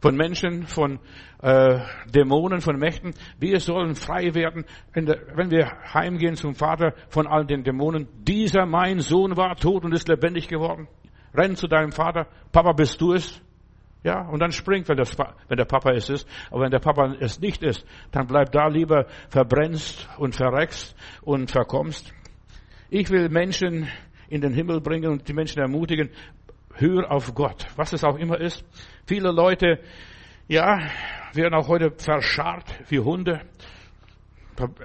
von 0.00 0.16
Menschen, 0.16 0.66
von 0.66 0.98
äh, 1.42 1.80
Dämonen, 2.06 2.60
von 2.60 2.76
Mächten. 2.76 3.14
Wir 3.38 3.60
sollen 3.60 3.94
frei 3.94 4.34
werden, 4.34 4.64
der, 4.94 5.20
wenn 5.36 5.50
wir 5.50 5.70
heimgehen 5.94 6.34
zum 6.34 6.54
Vater 6.54 6.94
von 7.08 7.26
all 7.26 7.46
den 7.46 7.62
Dämonen. 7.62 8.08
Dieser 8.24 8.66
mein 8.66 9.00
Sohn 9.00 9.36
war 9.36 9.54
tot 9.56 9.84
und 9.84 9.92
ist 9.92 10.08
lebendig 10.08 10.48
geworden. 10.48 10.88
Renn 11.34 11.56
zu 11.56 11.66
deinem 11.66 11.92
Vater. 11.92 12.26
Papa, 12.52 12.72
bist 12.72 13.00
du 13.00 13.14
es? 13.14 13.40
Ja, 14.04 14.28
und 14.28 14.40
dann 14.40 14.50
springt, 14.50 14.88
wenn, 14.88 14.96
das, 14.96 15.16
wenn 15.48 15.56
der 15.56 15.64
Papa 15.64 15.92
es 15.92 16.10
ist. 16.10 16.28
Aber 16.50 16.62
wenn 16.62 16.70
der 16.70 16.80
Papa 16.80 17.14
es 17.20 17.40
nicht 17.40 17.62
ist, 17.62 17.86
dann 18.10 18.26
bleib 18.26 18.50
da 18.50 18.66
lieber 18.66 19.06
verbrennst 19.28 20.08
und 20.18 20.34
verreckst 20.34 20.96
und 21.22 21.50
verkommst. 21.50 22.12
Ich 22.90 23.10
will 23.10 23.28
Menschen 23.28 23.88
in 24.28 24.40
den 24.40 24.52
Himmel 24.52 24.80
bringen 24.80 25.12
und 25.12 25.28
die 25.28 25.32
Menschen 25.32 25.60
ermutigen, 25.60 26.10
hör 26.74 27.10
auf 27.12 27.34
Gott, 27.34 27.66
was 27.76 27.92
es 27.92 28.02
auch 28.02 28.16
immer 28.16 28.40
ist. 28.40 28.64
Viele 29.06 29.30
Leute, 29.30 29.78
ja, 30.48 30.80
werden 31.32 31.54
auch 31.54 31.68
heute 31.68 31.92
verscharrt 31.96 32.74
wie 32.88 32.98
Hunde 32.98 33.40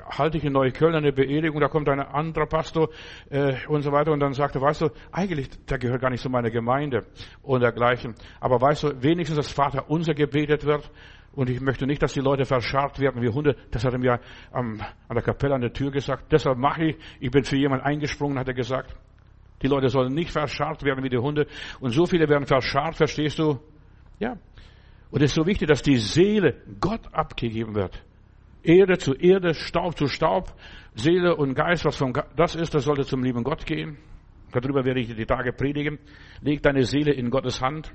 halte 0.10 0.38
ich 0.38 0.44
in 0.44 0.54
Neukölln 0.54 0.96
eine 0.96 1.12
Beerdigung, 1.12 1.60
da 1.60 1.68
kommt 1.68 1.90
ein 1.90 2.00
anderer 2.00 2.46
Pastor 2.46 2.90
äh, 3.30 3.56
und 3.68 3.82
so 3.82 3.92
weiter 3.92 4.12
und 4.12 4.20
dann 4.20 4.34
sagt 4.34 4.56
er, 4.56 4.62
weißt 4.62 4.82
du, 4.82 4.90
eigentlich, 5.12 5.50
der 5.66 5.78
gehört 5.78 6.02
gar 6.02 6.10
nicht 6.10 6.22
zu 6.22 6.30
meiner 6.30 6.50
Gemeinde 6.50 7.06
und 7.42 7.62
dergleichen. 7.62 8.16
Aber 8.40 8.62
weißt 8.62 8.84
du, 8.84 9.04
wenigstens 9.04 9.38
das 9.38 9.52
Vater 9.52 9.90
unser 9.90 10.14
gebetet 10.14 10.66
wird 10.66 10.90
und 11.34 11.50
ich 11.50 11.62
möchte 11.62 11.86
nicht, 11.86 12.02
dass 12.02 12.14
die 12.14 12.20
Leute 12.20 12.46
verscharrt 12.46 13.00
werden 13.00 13.22
wie 13.22 13.30
Hunde. 13.30 13.56
Das 13.70 13.86
hat 13.86 13.94
er 13.94 14.00
mir 14.00 14.20
am, 14.52 14.82
an 15.08 15.16
der 15.16 15.22
Kapelle 15.22 15.54
an 15.54 15.62
der 15.62 15.72
Tür 15.72 15.92
gesagt. 15.92 16.32
Deshalb 16.32 16.58
mache 16.58 16.86
ich, 16.86 16.98
ich 17.20 17.30
bin 17.30 17.44
für 17.44 17.58
jemanden 17.58 17.86
eingesprungen, 17.86 18.40
hat 18.40 18.48
er 18.48 18.56
gesagt. 18.56 18.96
Die 19.62 19.68
Leute 19.68 19.90
sollen 19.90 20.14
nicht 20.14 20.32
verscharrt 20.32 20.84
werden 20.84 21.04
wie 21.04 21.10
die 21.10 21.18
Hunde. 21.18 21.46
Und 21.80 21.92
so 21.92 22.06
viele 22.06 22.28
werden 22.28 22.48
verscharrt, 22.48 22.96
verstehst 22.96 23.38
du? 23.38 23.60
Ja. 24.20 24.38
Und 25.12 25.22
es 25.22 25.32
ist 25.32 25.36
so 25.36 25.46
wichtig, 25.46 25.68
dass 25.68 25.82
die 25.82 25.98
Seele 25.98 26.56
Gott 26.80 27.02
abgegeben 27.12 27.76
wird. 27.76 28.04
Erde 28.68 28.98
zu 28.98 29.14
Erde, 29.14 29.54
Staub 29.54 29.98
zu 29.98 30.08
Staub, 30.08 30.54
Seele 30.94 31.36
und 31.36 31.54
Geist, 31.54 31.86
was 31.86 31.96
von 31.96 32.14
das 32.36 32.56
ist, 32.56 32.76
das 32.76 32.84
sollte 32.84 33.06
zum 33.06 33.24
lieben 33.24 33.44
Gott 33.44 33.66
gehen. 33.66 33.98
Darüber 34.52 34.84
werde 34.84 35.00
ich 35.00 35.16
die 35.16 35.26
Tage 35.26 35.54
predigen. 35.54 36.00
Leg 36.42 36.62
deine 36.62 36.84
Seele 36.84 37.14
in 37.14 37.30
Gottes 37.30 37.62
Hand. 37.62 37.92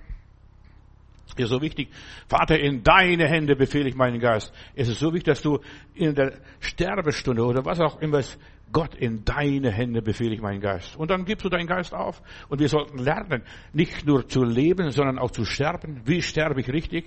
Ist 1.36 1.48
so 1.48 1.62
wichtig. 1.62 1.88
Vater, 2.28 2.58
in 2.58 2.82
deine 2.82 3.26
Hände 3.26 3.56
befehle 3.56 3.88
ich 3.88 3.94
meinen 3.94 4.20
Geist. 4.20 4.52
Es 4.74 4.88
ist 4.88 4.98
so 4.98 5.12
wichtig, 5.12 5.24
dass 5.24 5.42
du 5.42 5.60
in 5.94 6.14
der 6.14 6.40
Sterbestunde 6.60 7.44
oder 7.44 7.64
was 7.64 7.80
auch 7.80 8.00
immer 8.00 8.22
Gott, 8.70 8.94
in 8.94 9.24
deine 9.24 9.70
Hände 9.70 10.00
befehle 10.00 10.34
ich 10.34 10.40
meinen 10.40 10.60
Geist. 10.60 10.96
Und 10.96 11.10
dann 11.10 11.24
gibst 11.24 11.44
du 11.44 11.50
deinen 11.50 11.66
Geist 11.66 11.94
auf. 11.94 12.22
Und 12.48 12.60
wir 12.60 12.68
sollten 12.68 12.98
lernen, 12.98 13.42
nicht 13.72 14.06
nur 14.06 14.26
zu 14.26 14.42
leben, 14.42 14.90
sondern 14.90 15.18
auch 15.18 15.30
zu 15.30 15.44
sterben. 15.44 16.02
Wie 16.04 16.22
sterbe 16.22 16.60
ich 16.60 16.68
richtig? 16.68 17.06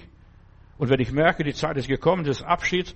Und 0.77 0.89
wenn 0.89 0.99
ich 0.99 1.11
merke, 1.11 1.43
die 1.43 1.53
Zeit 1.53 1.77
ist 1.77 1.87
gekommen 1.87 2.23
des 2.23 2.41
Abschieds 2.41 2.95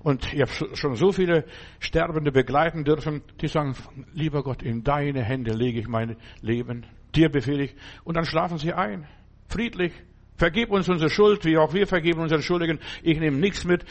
und 0.00 0.32
ich 0.32 0.40
habe 0.40 0.76
schon 0.76 0.96
so 0.96 1.12
viele 1.12 1.44
Sterbende 1.78 2.32
begleiten 2.32 2.84
dürfen, 2.84 3.22
die 3.40 3.48
sagen, 3.48 3.74
lieber 4.14 4.42
Gott, 4.42 4.62
in 4.62 4.82
deine 4.82 5.22
Hände 5.22 5.52
lege 5.52 5.80
ich 5.80 5.88
mein 5.88 6.16
Leben, 6.40 6.86
dir 7.14 7.28
befehle 7.28 7.64
ich. 7.64 7.76
Und 8.04 8.16
dann 8.16 8.24
schlafen 8.24 8.58
sie 8.58 8.72
ein, 8.72 9.06
friedlich, 9.48 9.92
Vergib 10.40 10.70
uns 10.70 10.88
unsere 10.88 11.10
Schuld, 11.10 11.44
wie 11.44 11.58
auch 11.58 11.74
wir 11.74 11.86
vergeben 11.86 12.22
unseren 12.22 12.40
Schuldigen. 12.40 12.78
Ich 13.02 13.20
nehme 13.20 13.36
nichts 13.36 13.66
mit. 13.66 13.84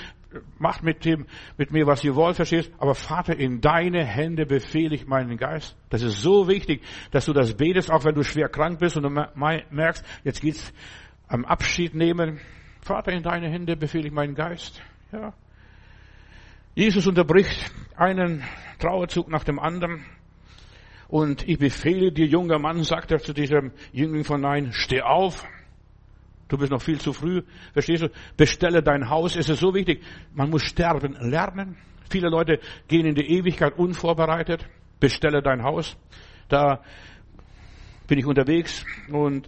Macht 0.58 0.81
mit 0.81 1.05
dem, 1.05 1.27
mit 1.58 1.72
mir, 1.72 1.86
was 1.86 2.03
ihr 2.03 2.15
wollt, 2.15 2.38
verstehst? 2.38 2.72
Aber 2.79 2.96
Vater, 2.96 3.38
in 3.38 3.62
deine 3.62 4.03
Hände 4.03 4.48
befehle 4.48 4.96
ich 4.96 5.05
meinen 5.05 5.38
Geist. 5.38 5.77
Das 5.91 6.01
ist 6.01 6.22
so 6.22 6.48
wichtig, 6.48 6.81
dass 7.12 7.25
du 7.25 7.34
das 7.34 7.53
betest, 7.53 7.91
auch 7.91 8.03
wenn 8.03 8.15
du 8.15 8.24
schwer 8.24 8.50
krank 8.50 8.79
bist 8.79 8.98
und 8.98 9.03
du 9.03 9.10
merkst, 9.12 10.03
jetzt 10.24 10.41
geht's 10.41 10.74
am 11.27 11.46
Abschied 11.46 11.93
nehmen. 11.93 12.39
Vater, 12.82 13.12
in 13.12 13.24
deine 13.24 13.50
Hände 13.50 13.76
befehle 13.76 14.08
ich 14.08 14.14
meinen 14.14 14.36
Geist. 14.36 14.82
Ja. 15.12 15.34
Jesus 16.76 17.08
unterbricht 17.08 17.72
einen 17.96 18.44
Trauerzug 18.80 19.28
nach 19.30 19.44
dem 19.44 19.60
anderen. 19.60 20.06
Und 21.08 21.48
ich 21.48 21.58
befehle 21.58 22.12
dir, 22.12 22.28
junger 22.28 22.60
Mann, 22.60 22.84
sagt 22.84 23.12
er 23.12 23.20
zu 23.20 23.34
diesem 23.34 23.72
Jüngling 23.92 24.24
von 24.24 24.42
Nein, 24.42 24.72
steh 24.72 25.02
auf. 25.02 25.46
Du 26.48 26.58
bist 26.58 26.72
noch 26.72 26.82
viel 26.82 27.00
zu 27.00 27.14
früh. 27.14 27.44
Verstehst 27.74 28.04
du? 28.04 28.10
Bestelle 28.38 28.82
dein 28.82 29.10
Haus. 29.10 29.36
Es 29.36 29.50
ist 29.50 29.60
so 29.60 29.74
wichtig. 29.74 30.04
Man 30.34 30.50
muss 30.50 30.64
sterben 30.64 31.14
lernen. 31.20 31.78
Viele 32.10 32.30
Leute 32.30 32.60
gehen 32.88 33.06
in 33.06 33.16
die 33.16 33.30
Ewigkeit 33.38 33.78
unvorbereitet. 33.78 34.66
Bestelle 35.00 35.42
dein 35.42 35.64
Haus. 35.64 35.96
Da 36.48 36.84
bin 38.08 38.18
ich 38.18 38.26
unterwegs 38.26 38.84
und 39.12 39.48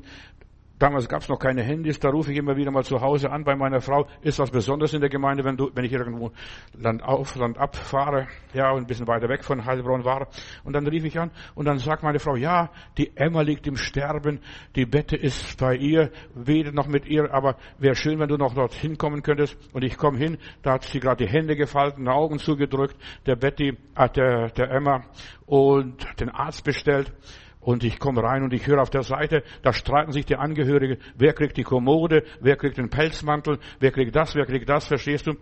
Damals 0.82 1.08
gab 1.08 1.22
es 1.22 1.30
noch 1.30 1.38
keine 1.38 1.62
Handys, 1.62 2.00
da 2.00 2.10
rufe 2.10 2.32
ich 2.32 2.40
immer 2.40 2.58
wieder 2.58 2.72
mal 2.72 2.84
zu 2.84 3.02
Hause 3.02 3.32
an 3.32 3.44
bei 3.44 3.56
meiner 3.56 3.82
Frau. 3.82 4.08
Ist 4.24 4.40
was 4.40 4.50
Besonderes 4.50 4.96
in 4.96 5.00
der 5.00 5.12
Gemeinde, 5.12 5.44
wenn, 5.44 5.56
du, 5.56 5.70
wenn 5.76 5.86
ich 5.86 5.92
irgendwo 5.92 6.32
Land 6.74 7.04
auf, 7.04 7.36
Land 7.36 7.60
ab 7.60 7.76
fahre, 7.76 8.26
ja, 8.56 8.72
und 8.72 8.80
ein 8.80 8.88
bisschen 8.88 9.08
weiter 9.08 9.30
weg 9.30 9.44
von 9.44 9.64
Heilbronn 9.64 10.06
war. 10.06 10.28
Und 10.64 10.74
dann 10.74 10.88
rief 10.88 11.06
ich 11.06 11.20
an 11.20 11.30
und 11.54 11.66
dann 11.66 11.78
sagt 11.78 12.02
meine 12.02 12.18
Frau, 12.18 12.36
ja, 12.36 12.72
die 12.98 13.16
Emma 13.16 13.42
liegt 13.42 13.68
im 13.68 13.76
Sterben, 13.76 14.40
die 14.76 14.88
Bette 14.88 15.16
ist 15.16 15.60
bei 15.60 15.76
ihr, 15.76 16.10
betet 16.34 16.74
noch 16.74 16.88
mit 16.88 17.06
ihr, 17.06 17.32
aber 17.32 17.58
wäre 17.78 17.94
schön, 17.94 18.18
wenn 18.18 18.30
du 18.30 18.38
noch 18.38 18.56
dorthin 18.56 18.98
kommen 18.98 19.22
könntest. 19.22 19.56
Und 19.74 19.84
ich 19.84 19.98
komme 19.98 20.18
hin, 20.18 20.40
da 20.64 20.74
hat 20.74 20.84
sie 20.86 21.00
gerade 21.00 21.24
die 21.24 21.32
Hände 21.32 21.56
gefalten, 21.56 22.06
die 22.06 22.10
Augen 22.10 22.40
zugedrückt, 22.40 22.96
der 23.28 23.36
Betty, 23.36 23.78
äh, 23.96 24.10
der, 24.10 24.50
der 24.50 24.72
Emma 24.72 25.04
und 25.46 26.08
den 26.20 26.30
Arzt 26.30 26.64
bestellt. 26.64 27.14
Und 27.62 27.84
ich 27.84 28.00
komme 28.00 28.24
rein 28.24 28.41
und 28.41 28.53
ich 28.53 28.65
höre 28.65 28.82
auf 28.82 28.89
der 28.89 29.03
Seite, 29.03 29.44
da 29.62 29.72
streiten 29.72 30.12
sich 30.12 30.25
die 30.25 30.36
Angehörigen, 30.36 30.98
wer 31.15 31.34
kriegt 31.34 31.58
die 31.58 31.63
Kommode, 31.63 32.24
wer 32.41 32.56
kriegt 32.56 32.77
den 32.77 32.89
Pelzmantel, 32.89 33.60
wer 33.80 33.91
kriegt 33.91 34.15
das, 34.15 34.34
wer 34.34 34.48
kriegt 34.48 34.68
das, 34.68 34.88
verstehst 34.88 35.27
du? 35.27 35.36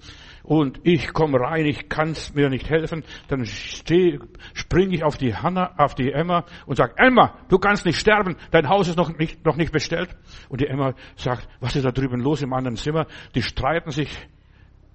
Und 0.44 0.82
ich 0.84 1.14
komme 1.14 1.40
rein, 1.40 1.66
ich 1.66 1.88
kann's 1.88 2.34
mir 2.34 2.50
nicht 2.50 2.70
helfen, 2.70 3.06
dann 3.30 3.46
springe 3.46 4.96
ich 4.96 5.04
auf 5.04 5.18
die 5.18 5.34
Hanna, 5.34 5.74
auf 5.78 5.96
die 5.96 6.12
Emma 6.12 6.46
und 6.66 6.76
sage, 6.76 6.94
Emma, 6.98 7.36
du 7.48 7.58
kannst 7.58 7.86
nicht 7.86 8.00
sterben, 8.00 8.36
dein 8.52 8.68
Haus 8.68 8.90
ist 8.90 8.98
noch 8.98 9.18
nicht, 9.18 9.46
noch 9.46 9.56
nicht 9.56 9.72
bestellt. 9.72 10.10
Und 10.50 10.60
die 10.60 10.68
Emma 10.68 10.96
sagt, 11.16 11.48
was 11.62 11.76
ist 11.78 11.86
da 11.86 11.92
drüben 11.92 12.20
los 12.20 12.42
im 12.42 12.52
anderen 12.52 12.76
Zimmer? 12.76 13.08
Die 13.34 13.42
streiten 13.42 13.92
sich 13.92 14.10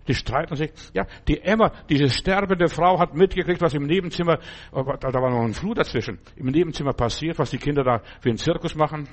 die 0.06 0.14
streiten 0.14 0.56
sich. 0.56 0.70
Ja, 0.92 1.06
die 1.28 1.40
Emma, 1.40 1.72
diese 1.88 2.08
sterbende 2.08 2.68
Frau, 2.68 2.98
hat 2.98 3.14
mitgekriegt, 3.14 3.60
was 3.60 3.74
im 3.74 3.84
Nebenzimmer, 3.84 4.38
oh 4.72 4.82
da 4.82 5.12
war 5.12 5.30
noch 5.30 5.42
ein 5.42 5.54
Flur 5.54 5.74
dazwischen, 5.74 6.18
im 6.36 6.46
Nebenzimmer 6.46 6.92
passiert, 6.92 7.38
was 7.38 7.50
die 7.50 7.58
Kinder 7.58 7.84
da 7.84 8.00
für 8.20 8.28
einen 8.28 8.38
Zirkus 8.38 8.74
machen. 8.74 9.08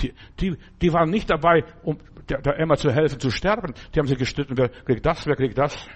Die, 0.00 0.12
die, 0.40 0.56
die 0.82 0.92
waren 0.92 1.10
nicht 1.10 1.30
dabei, 1.30 1.64
um 1.82 1.98
der, 2.28 2.40
der 2.40 2.58
Emma 2.58 2.76
zu 2.76 2.90
helfen, 2.90 3.20
zu 3.20 3.30
sterben. 3.30 3.74
Die 3.94 3.98
haben 3.98 4.06
sich 4.06 4.18
gestritten, 4.18 4.56
wer 4.56 4.68
kriegt 4.68 5.06
das, 5.06 5.26
wer 5.26 5.36
kriegt 5.36 5.56
das. 5.56 5.88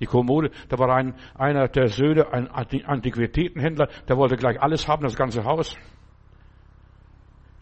Die 0.00 0.06
Kommode, 0.06 0.50
da 0.68 0.78
war 0.78 0.92
ein, 0.94 1.14
einer 1.34 1.68
der 1.68 1.86
Söhne, 1.88 2.32
ein 2.32 2.48
Antiquitätenhändler, 2.48 3.88
der 4.08 4.16
wollte 4.16 4.36
gleich 4.36 4.60
alles 4.60 4.88
haben, 4.88 5.04
das 5.04 5.14
ganze 5.14 5.44
Haus. 5.44 5.76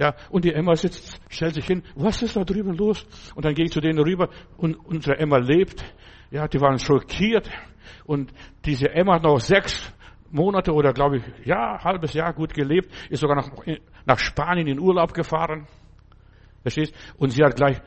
Ja, 0.02 0.16
und 0.30 0.44
die 0.44 0.52
Emma 0.52 0.74
sitzt, 0.74 1.20
stellt 1.28 1.54
sich 1.54 1.64
hin, 1.64 1.84
was 1.94 2.22
ist 2.22 2.34
da 2.34 2.42
drüben 2.42 2.76
los? 2.76 3.06
Und 3.36 3.44
dann 3.44 3.54
gehe 3.54 3.66
ich 3.66 3.70
zu 3.70 3.80
denen 3.80 4.00
rüber 4.00 4.30
und 4.56 4.74
unsere 4.74 5.16
Emma 5.16 5.36
lebt. 5.36 5.84
Ja, 6.32 6.48
die 6.48 6.60
waren 6.60 6.76
schockiert. 6.80 7.48
Und 8.04 8.32
diese 8.64 8.90
Emma 8.90 9.14
hat 9.14 9.22
noch 9.22 9.38
sechs 9.38 9.94
Monate 10.28 10.72
oder 10.72 10.92
glaube 10.92 11.18
ich, 11.18 11.46
ja, 11.46 11.78
halbes 11.84 12.14
Jahr 12.14 12.32
gut 12.32 12.52
gelebt, 12.52 12.90
ist 13.10 13.20
sogar 13.20 13.36
nach, 13.36 13.50
nach 14.04 14.18
Spanien 14.18 14.66
in 14.66 14.80
Urlaub 14.80 15.14
gefahren. 15.14 15.68
Verstehst? 16.62 16.92
Und 17.16 17.30
sie 17.30 17.44
hat 17.44 17.54
gleich 17.54 17.80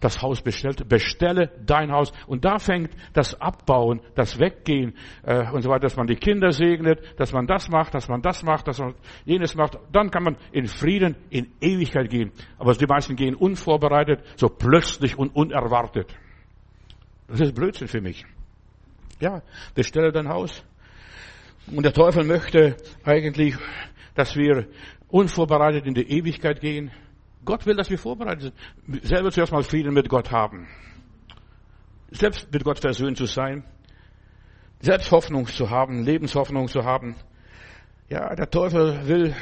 das 0.00 0.22
Haus 0.22 0.42
bestellt. 0.42 0.88
Bestelle 0.88 1.50
dein 1.64 1.92
Haus. 1.92 2.12
Und 2.26 2.44
da 2.44 2.58
fängt 2.58 2.90
das 3.12 3.40
Abbauen, 3.40 4.00
das 4.14 4.38
Weggehen 4.38 4.94
äh, 5.24 5.50
und 5.50 5.62
so 5.62 5.70
weiter, 5.70 5.82
dass 5.82 5.96
man 5.96 6.06
die 6.06 6.16
Kinder 6.16 6.52
segnet, 6.52 7.00
dass 7.18 7.32
man 7.32 7.46
das 7.46 7.68
macht, 7.68 7.94
dass 7.94 8.08
man 8.08 8.22
das 8.22 8.42
macht, 8.42 8.68
dass 8.68 8.78
man 8.78 8.94
jenes 9.24 9.54
macht. 9.54 9.78
Dann 9.92 10.10
kann 10.10 10.22
man 10.22 10.36
in 10.52 10.66
Frieden, 10.66 11.16
in 11.30 11.52
Ewigkeit 11.60 12.10
gehen. 12.10 12.32
Aber 12.58 12.74
die 12.74 12.86
meisten 12.86 13.16
gehen 13.16 13.34
unvorbereitet, 13.34 14.20
so 14.36 14.48
plötzlich 14.48 15.18
und 15.18 15.34
unerwartet. 15.34 16.14
Das 17.26 17.40
ist 17.40 17.54
Blödsinn 17.54 17.88
für 17.88 18.00
mich. 18.00 18.24
Ja, 19.20 19.42
bestelle 19.74 20.12
dein 20.12 20.28
Haus. 20.28 20.64
Und 21.66 21.84
der 21.84 21.92
Teufel 21.92 22.24
möchte 22.24 22.76
eigentlich, 23.04 23.54
dass 24.14 24.34
wir 24.36 24.66
unvorbereitet 25.08 25.86
in 25.86 25.94
die 25.94 26.08
Ewigkeit 26.10 26.60
gehen. 26.60 26.90
Gott 27.44 27.66
will, 27.66 27.76
dass 27.76 27.90
wir 27.90 27.98
vorbereitet 27.98 28.52
sind. 28.86 29.04
Selber 29.04 29.30
zuerst 29.30 29.52
mal 29.52 29.62
Frieden 29.62 29.94
mit 29.94 30.08
Gott 30.08 30.30
haben. 30.30 30.68
Selbst 32.10 32.52
mit 32.52 32.64
Gott 32.64 32.78
versöhnt 32.78 33.16
zu 33.16 33.26
sein. 33.26 33.64
Selbst 34.80 35.10
Hoffnung 35.10 35.46
zu 35.46 35.70
haben, 35.70 36.04
Lebenshoffnung 36.04 36.68
zu 36.68 36.84
haben. 36.84 37.16
Ja, 38.08 38.34
der 38.34 38.48
Teufel 38.48 39.06
will 39.06 39.34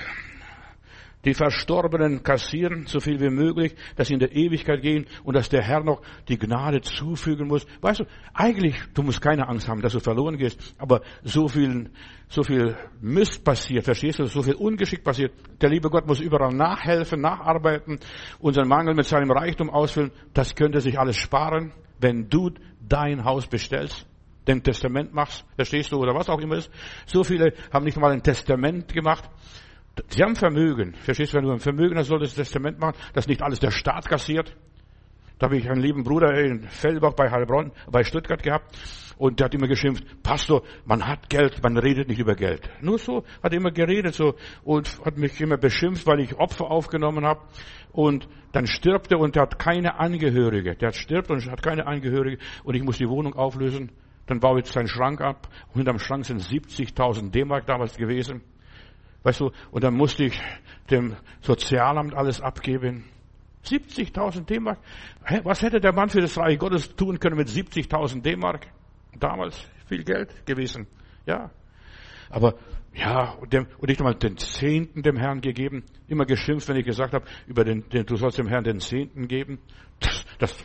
die 1.26 1.34
Verstorbenen 1.34 2.22
kassieren, 2.22 2.86
so 2.86 3.00
viel 3.00 3.20
wie 3.20 3.30
möglich, 3.30 3.74
dass 3.96 4.08
sie 4.08 4.14
in 4.14 4.20
der 4.20 4.34
Ewigkeit 4.34 4.80
gehen 4.80 5.06
und 5.24 5.34
dass 5.34 5.48
der 5.48 5.62
Herr 5.62 5.82
noch 5.82 6.00
die 6.28 6.38
Gnade 6.38 6.80
zufügen 6.80 7.48
muss. 7.48 7.66
Weißt 7.80 8.00
du, 8.00 8.04
eigentlich, 8.32 8.76
du 8.94 9.02
musst 9.02 9.20
keine 9.20 9.48
Angst 9.48 9.68
haben, 9.68 9.82
dass 9.82 9.92
du 9.92 10.00
verloren 10.00 10.36
gehst, 10.36 10.74
aber 10.78 11.02
so 11.24 11.48
viel, 11.48 11.90
so 12.28 12.44
viel 12.44 12.76
Mist 13.00 13.44
passiert, 13.44 13.84
verstehst 13.84 14.20
du, 14.20 14.24
so 14.26 14.42
viel 14.42 14.54
Ungeschick 14.54 15.02
passiert. 15.02 15.32
Der 15.60 15.68
liebe 15.68 15.90
Gott 15.90 16.06
muss 16.06 16.20
überall 16.20 16.54
nachhelfen, 16.54 17.20
nacharbeiten, 17.20 17.98
unseren 18.38 18.68
Mangel 18.68 18.94
mit 18.94 19.06
seinem 19.06 19.32
Reichtum 19.32 19.68
ausfüllen. 19.68 20.12
Das 20.32 20.54
könnte 20.54 20.80
sich 20.80 20.98
alles 20.98 21.16
sparen, 21.16 21.72
wenn 21.98 22.28
du 22.28 22.50
dein 22.88 23.24
Haus 23.24 23.48
bestellst 23.48 24.06
dem 24.46 24.62
Testament 24.62 25.12
machst, 25.12 25.44
verstehst 25.56 25.90
du, 25.90 25.96
oder 25.96 26.14
was 26.14 26.28
auch 26.28 26.38
immer 26.38 26.54
ist. 26.54 26.70
So 27.06 27.24
viele 27.24 27.52
haben 27.72 27.84
nicht 27.84 27.98
mal 27.98 28.12
ein 28.12 28.22
Testament 28.22 28.92
gemacht. 28.92 29.28
Sie 30.08 30.22
haben 30.22 30.36
Vermögen. 30.36 30.94
Verstehst 30.94 31.32
du, 31.32 31.38
wenn 31.38 31.44
du 31.44 31.52
ein 31.52 31.58
Vermögen 31.58 31.96
hast, 31.96 32.08
solltest 32.08 32.36
du 32.36 32.40
das 32.40 32.48
Testament 32.48 32.78
machen, 32.78 32.96
dass 33.14 33.26
nicht 33.26 33.42
alles 33.42 33.60
der 33.60 33.70
Staat 33.70 34.08
kassiert. 34.08 34.54
Da 35.38 35.46
habe 35.46 35.58
ich 35.58 35.68
einen 35.68 35.82
lieben 35.82 36.02
Bruder 36.02 36.32
in 36.34 36.62
Fellbach 36.62 37.12
bei 37.12 37.30
Heilbronn, 37.30 37.72
bei 37.90 38.04
Stuttgart 38.04 38.42
gehabt. 38.42 38.74
Und 39.18 39.38
der 39.38 39.46
hat 39.46 39.54
immer 39.54 39.66
geschimpft, 39.66 40.04
Pastor, 40.22 40.62
man 40.84 41.06
hat 41.06 41.28
Geld, 41.28 41.62
man 41.62 41.76
redet 41.78 42.08
nicht 42.08 42.18
über 42.18 42.34
Geld. 42.34 42.68
Nur 42.80 42.98
so 42.98 43.24
hat 43.42 43.52
er 43.52 43.58
immer 43.58 43.70
geredet 43.70 44.14
so 44.14 44.34
und 44.62 44.98
hat 45.04 45.16
mich 45.16 45.40
immer 45.40 45.56
beschimpft, 45.56 46.06
weil 46.06 46.20
ich 46.20 46.34
Opfer 46.36 46.70
aufgenommen 46.70 47.24
habe. 47.24 47.40
Und 47.92 48.28
dann 48.52 48.66
stirbt 48.66 49.12
er 49.12 49.18
und 49.18 49.36
hat 49.36 49.58
keine 49.58 49.98
Angehörige. 49.98 50.74
Der 50.74 50.92
stirbt 50.92 51.30
und 51.30 51.50
hat 51.50 51.62
keine 51.62 51.86
Angehörige 51.86 52.38
und 52.64 52.74
ich 52.74 52.82
muss 52.82 52.98
die 52.98 53.08
Wohnung 53.08 53.34
auflösen. 53.34 53.92
Dann 54.26 54.40
baue 54.40 54.60
ich 54.60 54.66
seinen 54.66 54.88
Schrank 54.88 55.20
ab. 55.20 55.48
Und 55.68 55.76
hinterm 55.76 55.98
Schrank 55.98 56.24
sind 56.24 56.42
70.000 56.42 57.30
D-Mark 57.30 57.66
damals 57.66 57.96
gewesen. 57.96 58.42
Weißt 59.26 59.40
du, 59.40 59.50
und 59.72 59.82
dann 59.82 59.94
musste 59.94 60.22
ich 60.22 60.40
dem 60.88 61.16
Sozialamt 61.40 62.14
alles 62.14 62.40
abgeben. 62.40 63.06
70.000 63.64 64.44
D-Mark. 64.44 64.78
Was 65.42 65.62
hätte 65.62 65.80
der 65.80 65.92
Mann 65.92 66.10
für 66.10 66.20
das 66.20 66.38
Reich 66.38 66.56
Gottes 66.60 66.94
tun 66.94 67.18
können 67.18 67.36
mit 67.36 67.48
70.000 67.48 68.22
D-Mark? 68.22 68.68
Damals 69.18 69.68
viel 69.88 70.04
Geld 70.04 70.46
gewesen. 70.46 70.86
Ja. 71.26 71.50
Aber 72.30 72.54
ja, 72.94 73.32
und, 73.32 73.52
dem, 73.52 73.66
und 73.78 73.90
ich 73.90 73.98
nochmal 73.98 74.14
den 74.14 74.36
Zehnten 74.36 75.02
dem 75.02 75.16
Herrn 75.16 75.40
gegeben. 75.40 75.82
Immer 76.06 76.24
geschimpft, 76.24 76.68
wenn 76.68 76.76
ich 76.76 76.86
gesagt 76.86 77.12
habe, 77.12 77.26
über 77.48 77.64
den, 77.64 77.88
den, 77.88 78.06
du 78.06 78.14
sollst 78.14 78.38
dem 78.38 78.46
Herrn 78.46 78.62
den 78.62 78.78
Zehnten 78.78 79.26
geben. 79.26 79.58
Das, 79.98 80.24
das, 80.38 80.56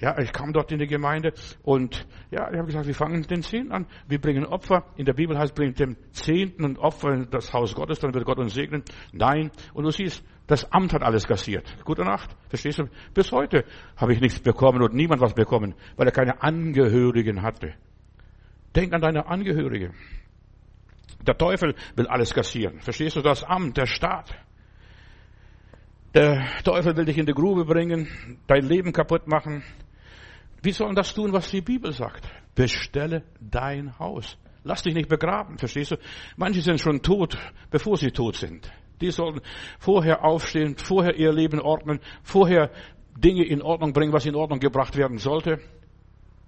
ja, 0.00 0.16
ich 0.18 0.32
kam 0.32 0.52
dort 0.52 0.70
in 0.70 0.78
die 0.78 0.86
Gemeinde 0.86 1.32
und 1.62 2.06
ja, 2.30 2.48
ich 2.50 2.56
habe 2.56 2.66
gesagt, 2.66 2.86
wir 2.86 2.94
fangen 2.94 3.22
den 3.22 3.42
Zehnten 3.42 3.72
an. 3.72 3.86
Wir 4.06 4.20
bringen 4.20 4.46
Opfer. 4.46 4.84
In 4.96 5.04
der 5.04 5.14
Bibel 5.14 5.36
heißt, 5.36 5.54
bringt 5.54 5.80
dem 5.80 5.96
Zehnten 6.12 6.64
und 6.64 6.78
Opfer 6.78 7.14
in 7.14 7.30
das 7.30 7.52
Haus 7.52 7.74
Gottes, 7.74 7.98
dann 7.98 8.14
wird 8.14 8.24
Gott 8.24 8.38
uns 8.38 8.54
segnen. 8.54 8.84
Nein. 9.12 9.50
Und 9.74 9.84
du 9.84 9.90
siehst, 9.90 10.24
das 10.46 10.70
Amt 10.72 10.92
hat 10.92 11.02
alles 11.02 11.26
kassiert. 11.26 11.64
Gute 11.84 12.02
Nacht. 12.02 12.30
Verstehst 12.48 12.78
du? 12.78 12.84
Bis 13.12 13.32
heute 13.32 13.64
habe 13.96 14.12
ich 14.12 14.20
nichts 14.20 14.38
bekommen 14.38 14.82
und 14.82 14.94
niemand 14.94 15.20
was 15.20 15.34
bekommen, 15.34 15.74
weil 15.96 16.06
er 16.06 16.12
keine 16.12 16.42
Angehörigen 16.42 17.42
hatte. 17.42 17.74
Denk 18.76 18.92
an 18.92 19.00
deine 19.00 19.26
Angehörige. 19.26 19.92
Der 21.26 21.36
Teufel 21.36 21.74
will 21.96 22.06
alles 22.06 22.32
kassieren. 22.32 22.80
Verstehst 22.80 23.16
du? 23.16 23.20
Das 23.20 23.42
Amt, 23.42 23.76
der 23.76 23.86
Staat. 23.86 24.34
Der 26.14 26.46
Teufel 26.64 26.96
will 26.96 27.04
dich 27.04 27.18
in 27.18 27.26
die 27.26 27.34
Grube 27.34 27.64
bringen, 27.64 28.38
dein 28.46 28.64
Leben 28.64 28.92
kaputt 28.92 29.26
machen. 29.26 29.62
Wie 30.62 30.72
sollen 30.72 30.94
das 30.94 31.14
tun, 31.14 31.32
was 31.32 31.50
die 31.50 31.60
Bibel 31.60 31.92
sagt? 31.92 32.28
Bestelle 32.54 33.22
dein 33.40 33.98
Haus. 33.98 34.36
Lass 34.64 34.82
dich 34.82 34.94
nicht 34.94 35.08
begraben, 35.08 35.58
verstehst 35.58 35.92
du? 35.92 35.96
Manche 36.36 36.60
sind 36.60 36.80
schon 36.80 37.00
tot, 37.00 37.38
bevor 37.70 37.96
sie 37.96 38.10
tot 38.10 38.36
sind. 38.36 38.70
Die 39.00 39.10
sollten 39.10 39.40
vorher 39.78 40.24
aufstehen, 40.24 40.76
vorher 40.76 41.16
ihr 41.16 41.32
Leben 41.32 41.60
ordnen, 41.60 42.00
vorher 42.22 42.70
Dinge 43.16 43.44
in 43.44 43.62
Ordnung 43.62 43.92
bringen, 43.92 44.12
was 44.12 44.26
in 44.26 44.34
Ordnung 44.34 44.58
gebracht 44.58 44.96
werden 44.96 45.18
sollte. 45.18 45.60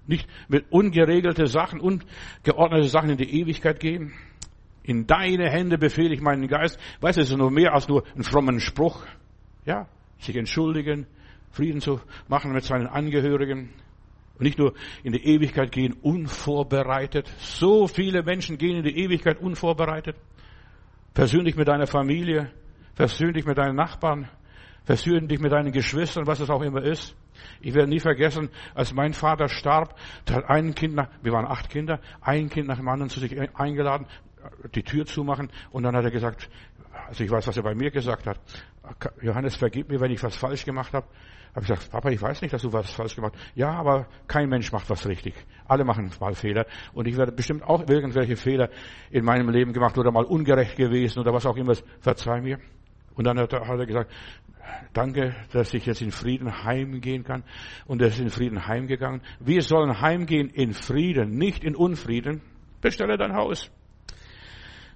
Nicht 0.06 0.28
mit 0.48 0.72
ungeregelte 0.72 1.46
Sachen, 1.46 1.80
ungeordnete 1.80 2.88
Sachen 2.88 3.10
in 3.10 3.16
die 3.16 3.40
Ewigkeit 3.40 3.78
gehen. 3.78 4.12
In 4.82 5.06
deine 5.06 5.48
Hände 5.48 5.78
befehle 5.78 6.14
ich 6.14 6.20
meinen 6.20 6.48
Geist. 6.48 6.78
Weißt 7.00 7.18
du, 7.18 7.22
es 7.22 7.30
ist 7.30 7.36
nur 7.36 7.50
mehr 7.50 7.74
als 7.74 7.86
nur 7.86 8.04
ein 8.16 8.24
frommen 8.24 8.60
Spruch. 8.60 9.04
Ja, 9.64 9.88
sich 10.18 10.36
entschuldigen, 10.36 11.06
Frieden 11.50 11.80
zu 11.80 12.00
machen 12.28 12.52
mit 12.52 12.64
seinen 12.64 12.86
Angehörigen. 12.86 13.70
Und 14.40 14.44
nicht 14.46 14.58
nur 14.58 14.72
in 15.04 15.12
die 15.12 15.22
Ewigkeit 15.22 15.70
gehen 15.70 15.92
unvorbereitet. 16.00 17.30
So 17.40 17.86
viele 17.86 18.22
Menschen 18.22 18.56
gehen 18.56 18.78
in 18.78 18.84
die 18.84 18.96
Ewigkeit 18.96 19.38
unvorbereitet. 19.38 20.16
Persönlich 21.12 21.56
mit 21.56 21.68
deiner 21.68 21.86
Familie, 21.86 22.50
persönlich 22.94 23.44
mit 23.44 23.58
deinen 23.58 23.76
Nachbarn, 23.76 24.30
persönlich 24.86 25.40
mit 25.40 25.52
deinen 25.52 25.72
Geschwistern, 25.72 26.26
was 26.26 26.40
es 26.40 26.48
auch 26.48 26.62
immer 26.62 26.82
ist. 26.82 27.14
Ich 27.60 27.74
werde 27.74 27.90
nie 27.90 28.00
vergessen, 28.00 28.48
als 28.74 28.94
mein 28.94 29.12
Vater 29.12 29.46
starb, 29.50 29.98
da 30.24 30.36
hat 30.36 30.48
ein 30.48 30.74
Kind 30.74 30.94
nach, 30.94 31.10
wir 31.22 31.32
waren 31.32 31.46
acht 31.46 31.68
Kinder, 31.68 32.00
ein 32.22 32.48
Kind 32.48 32.66
nach 32.66 32.78
dem 32.78 32.88
anderen 32.88 33.10
zu 33.10 33.20
sich 33.20 33.38
eingeladen, 33.54 34.06
die 34.74 34.82
Tür 34.82 35.04
zumachen 35.04 35.50
und 35.70 35.82
dann 35.82 35.94
hat 35.94 36.04
er 36.04 36.10
gesagt, 36.10 36.48
also 37.08 37.22
ich 37.22 37.30
weiß, 37.30 37.46
was 37.46 37.58
er 37.58 37.62
bei 37.62 37.74
mir 37.74 37.90
gesagt 37.90 38.26
hat, 38.26 38.40
Johannes, 39.20 39.56
vergib 39.56 39.90
mir, 39.90 40.00
wenn 40.00 40.10
ich 40.10 40.22
was 40.22 40.34
falsch 40.34 40.64
gemacht 40.64 40.94
habe. 40.94 41.06
Habe 41.54 41.62
ich 41.62 41.68
gesagt, 41.68 41.90
Papa, 41.90 42.10
ich 42.10 42.22
weiß 42.22 42.42
nicht, 42.42 42.52
dass 42.52 42.62
du 42.62 42.72
was 42.72 42.90
falsch 42.92 43.16
gemacht 43.16 43.34
hast. 43.36 43.56
Ja, 43.56 43.72
aber 43.72 44.06
kein 44.28 44.48
Mensch 44.48 44.70
macht 44.70 44.88
was 44.88 45.06
richtig. 45.06 45.34
Alle 45.66 45.84
machen 45.84 46.10
mal 46.20 46.34
Fehler. 46.34 46.66
Und 46.92 47.08
ich 47.08 47.16
werde 47.16 47.32
bestimmt 47.32 47.64
auch 47.64 47.88
irgendwelche 47.88 48.36
Fehler 48.36 48.70
in 49.10 49.24
meinem 49.24 49.48
Leben 49.50 49.72
gemacht 49.72 49.98
oder 49.98 50.12
mal 50.12 50.24
ungerecht 50.24 50.76
gewesen 50.76 51.18
oder 51.18 51.32
was 51.32 51.46
auch 51.46 51.56
immer. 51.56 51.74
Verzeih 52.00 52.40
mir. 52.40 52.58
Und 53.14 53.26
dann 53.26 53.38
hat 53.38 53.52
er 53.52 53.86
gesagt, 53.86 54.12
danke, 54.92 55.34
dass 55.52 55.74
ich 55.74 55.86
jetzt 55.86 56.02
in 56.02 56.12
Frieden 56.12 56.64
heimgehen 56.64 57.24
kann. 57.24 57.42
Und 57.86 58.00
er 58.00 58.08
ist 58.08 58.20
in 58.20 58.30
Frieden 58.30 58.66
heimgegangen. 58.66 59.20
Wir 59.40 59.62
sollen 59.62 60.00
heimgehen 60.00 60.50
in 60.50 60.72
Frieden, 60.72 61.36
nicht 61.36 61.64
in 61.64 61.74
Unfrieden. 61.74 62.42
Bestelle 62.80 63.18
dein 63.18 63.34
Haus. 63.34 63.70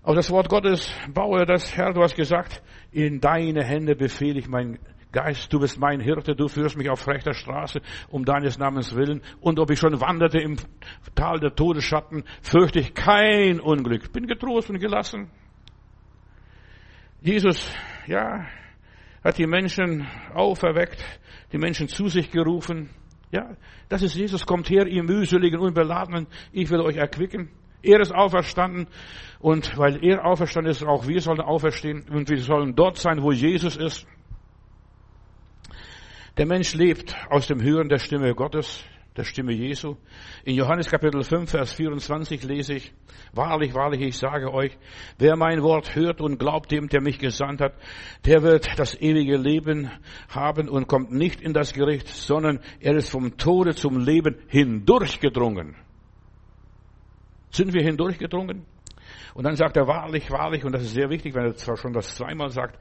Auf 0.04 0.14
das 0.14 0.30
Wort 0.30 0.50
Gottes 0.50 0.94
baue 1.12 1.46
das, 1.46 1.76
Herr, 1.76 1.94
du 1.94 2.02
hast 2.02 2.14
gesagt, 2.14 2.62
in 2.92 3.20
deine 3.20 3.64
Hände 3.64 3.96
befehle 3.96 4.38
ich 4.38 4.48
mein 4.48 4.78
Geist, 5.14 5.52
du 5.52 5.60
bist 5.60 5.78
mein 5.78 6.00
Hirte, 6.00 6.34
du 6.34 6.48
führst 6.48 6.76
mich 6.76 6.90
auf 6.90 7.06
rechter 7.06 7.34
Straße 7.34 7.80
um 8.08 8.24
deines 8.24 8.58
Namens 8.58 8.96
willen. 8.96 9.22
Und 9.40 9.60
ob 9.60 9.70
ich 9.70 9.78
schon 9.78 10.00
wanderte 10.00 10.40
im 10.40 10.56
Tal 11.14 11.38
der 11.38 11.54
Todesschatten, 11.54 12.24
fürchte 12.42 12.80
ich 12.80 12.94
kein 12.94 13.60
Unglück. 13.60 14.12
Bin 14.12 14.26
getrost 14.26 14.70
und 14.70 14.80
gelassen. 14.80 15.30
Jesus, 17.20 17.72
ja, 18.08 18.44
hat 19.22 19.38
die 19.38 19.46
Menschen 19.46 20.04
auferweckt, 20.34 21.02
die 21.52 21.58
Menschen 21.58 21.86
zu 21.86 22.08
sich 22.08 22.32
gerufen. 22.32 22.90
Ja, 23.30 23.56
das 23.88 24.02
ist 24.02 24.16
Jesus, 24.16 24.44
kommt 24.44 24.68
her, 24.68 24.88
ihr 24.88 25.04
mühseligen, 25.04 25.60
unbeladenen, 25.60 26.26
ich 26.50 26.68
will 26.70 26.80
euch 26.80 26.96
erquicken. 26.96 27.50
Er 27.82 28.00
ist 28.00 28.12
auferstanden 28.12 28.88
und 29.38 29.78
weil 29.78 30.04
er 30.04 30.24
auferstanden 30.24 30.72
ist, 30.72 30.82
auch 30.82 31.06
wir 31.06 31.20
sollen 31.20 31.40
auferstehen 31.40 32.04
und 32.10 32.28
wir 32.28 32.38
sollen 32.38 32.74
dort 32.74 32.96
sein, 32.96 33.22
wo 33.22 33.30
Jesus 33.30 33.76
ist. 33.76 34.08
Der 36.36 36.46
Mensch 36.46 36.74
lebt 36.74 37.14
aus 37.30 37.46
dem 37.46 37.62
Hören 37.62 37.88
der 37.88 38.00
Stimme 38.00 38.34
Gottes, 38.34 38.82
der 39.16 39.22
Stimme 39.22 39.52
Jesu. 39.52 39.94
In 40.44 40.56
Johannes 40.56 40.90
Kapitel 40.90 41.22
5, 41.22 41.48
Vers 41.48 41.74
24 41.74 42.42
lese 42.42 42.74
ich, 42.74 42.92
Wahrlich, 43.32 43.72
wahrlich, 43.72 44.00
ich 44.00 44.16
sage 44.16 44.52
euch, 44.52 44.76
wer 45.18 45.36
mein 45.36 45.62
Wort 45.62 45.94
hört 45.94 46.20
und 46.20 46.38
glaubt 46.38 46.72
dem, 46.72 46.88
der 46.88 47.00
mich 47.02 47.20
gesandt 47.20 47.60
hat, 47.60 47.74
der 48.24 48.42
wird 48.42 48.68
das 48.80 49.00
ewige 49.00 49.36
Leben 49.36 49.92
haben 50.28 50.68
und 50.68 50.88
kommt 50.88 51.12
nicht 51.12 51.40
in 51.40 51.52
das 51.52 51.72
Gericht, 51.72 52.08
sondern 52.08 52.58
er 52.80 52.96
ist 52.96 53.10
vom 53.10 53.36
Tode 53.36 53.76
zum 53.76 54.00
Leben 54.00 54.36
hindurchgedrungen. 54.48 55.76
Sind 57.50 57.72
wir 57.74 57.82
hindurchgedrungen? 57.84 58.66
Und 59.34 59.44
dann 59.44 59.54
sagt 59.54 59.76
er 59.76 59.86
wahrlich, 59.86 60.32
wahrlich, 60.32 60.64
und 60.64 60.72
das 60.72 60.82
ist 60.82 60.94
sehr 60.94 61.10
wichtig, 61.10 61.32
wenn 61.34 61.44
er 61.44 61.54
zwar 61.54 61.76
schon 61.76 61.92
das 61.92 62.16
zweimal 62.16 62.50
sagt, 62.50 62.76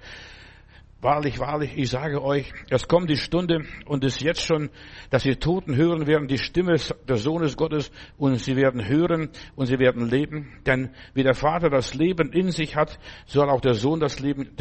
Wahrlich, 1.04 1.38
wahrlich, 1.38 1.78
ich 1.78 1.89
sage 1.89 2.24
euch, 2.24 2.54
es 2.70 2.88
kommt 2.88 3.10
die 3.10 3.18
Stunde 3.18 3.66
und 3.86 4.06
ist 4.06 4.22
jetzt 4.22 4.42
schon, 4.46 4.70
dass 5.10 5.24
die 5.24 5.36
Toten 5.36 5.76
hören 5.76 6.08
werden 6.08 6.30
die 6.30 6.38
Stimme 6.38 6.76
des 6.76 7.24
Sohnes 7.24 7.58
Gottes 7.58 7.92
und 8.18 8.38
sie 8.38 8.56
werden 8.56 8.88
hören 8.88 9.30
und 9.58 9.66
sie 9.66 9.80
werden 9.80 10.10
leben. 10.10 10.54
Denn 10.66 10.92
wie 11.13 11.24
der 11.24 11.34
Vater 11.34 11.70
das 11.70 11.94
Leben 11.94 12.32
in 12.32 12.52
sich 12.52 12.78
hat, 12.78 13.00
soll 13.26 13.50
auch 13.50 13.60
der 13.60 13.74
Sohn 13.74 14.00
das 14.00 14.22
Leben 14.22 14.56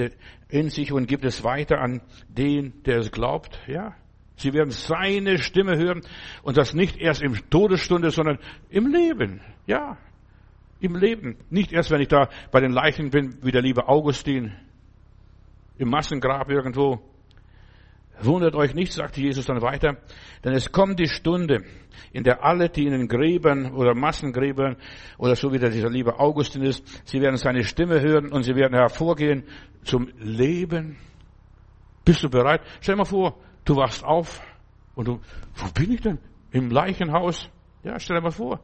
in 0.48 0.68
sich 0.68 0.90
und 0.90 1.07
gibt 1.07 1.24
es 1.24 1.44
weiter 1.44 1.78
an 1.78 2.02
den, 2.28 2.83
der 2.87 2.98
es 2.98 3.12
glaubt. 3.12 3.61
Ja, 3.68 3.94
Sie 4.35 4.52
werden 4.52 4.72
seine 4.72 5.38
Stimme 5.38 5.78
hören 5.78 6.00
und 6.42 6.57
das 6.57 6.74
nicht 6.74 6.96
erst 6.96 7.22
im 7.22 7.35
Todesstunde, 7.50 8.11
sondern 8.11 8.40
im 8.68 8.88
Leben. 8.88 9.42
Ja, 9.68 9.96
im 10.81 10.96
Leben. 10.96 11.37
Nicht 11.50 11.72
erst, 11.72 11.92
wenn 11.92 12.00
ich 12.00 12.09
da 12.09 12.28
bei 12.50 12.59
den 12.59 12.72
Leichen 12.72 13.11
bin, 13.11 13.37
wie 13.42 13.52
der 13.52 13.62
liebe 13.62 13.87
Augustin 13.88 14.52
im 15.78 15.88
Massengrab 15.88 16.50
irgendwo. 16.50 17.00
Wundert 18.20 18.54
euch 18.54 18.74
nicht, 18.74 18.92
sagte 18.92 19.20
Jesus 19.20 19.46
dann 19.46 19.62
weiter, 19.62 19.96
denn 20.44 20.52
es 20.52 20.70
kommt 20.70 21.00
die 21.00 21.08
Stunde, 21.08 21.64
in 22.12 22.24
der 22.24 22.44
alle, 22.44 22.68
die 22.68 22.85
in 22.85 22.92
den 22.92 23.08
Gräbern 23.08 23.72
oder 23.72 23.94
Massengräbern 23.94 24.76
oder 25.18 25.35
so 25.35 25.52
wie 25.52 25.58
der 25.58 25.70
dieser 25.70 25.90
liebe 25.90 26.20
Augustin 26.20 26.62
ist, 26.62 26.85
sie 27.08 27.20
werden 27.20 27.37
seine 27.37 27.64
Stimme 27.64 28.00
hören 28.00 28.30
und 28.30 28.42
sie 28.44 28.54
werden 28.54 28.74
hervorgehen 28.74 29.44
zum 29.82 30.08
Leben. 30.18 30.98
Bist 32.04 32.22
du 32.22 32.28
bereit? 32.28 32.61
Stell 32.80 32.94
dir 32.94 32.98
mal 32.98 33.04
vor, 33.04 33.38
du 33.64 33.76
wachst 33.76 34.04
auf 34.04 34.40
und 34.94 35.08
du, 35.08 35.20
wo 35.54 35.72
bin 35.72 35.92
ich 35.92 36.00
denn? 36.00 36.18
Im 36.50 36.70
Leichenhaus? 36.70 37.48
Ja, 37.82 37.98
stell 37.98 38.16
dir 38.16 38.22
mal 38.22 38.30
vor. 38.30 38.61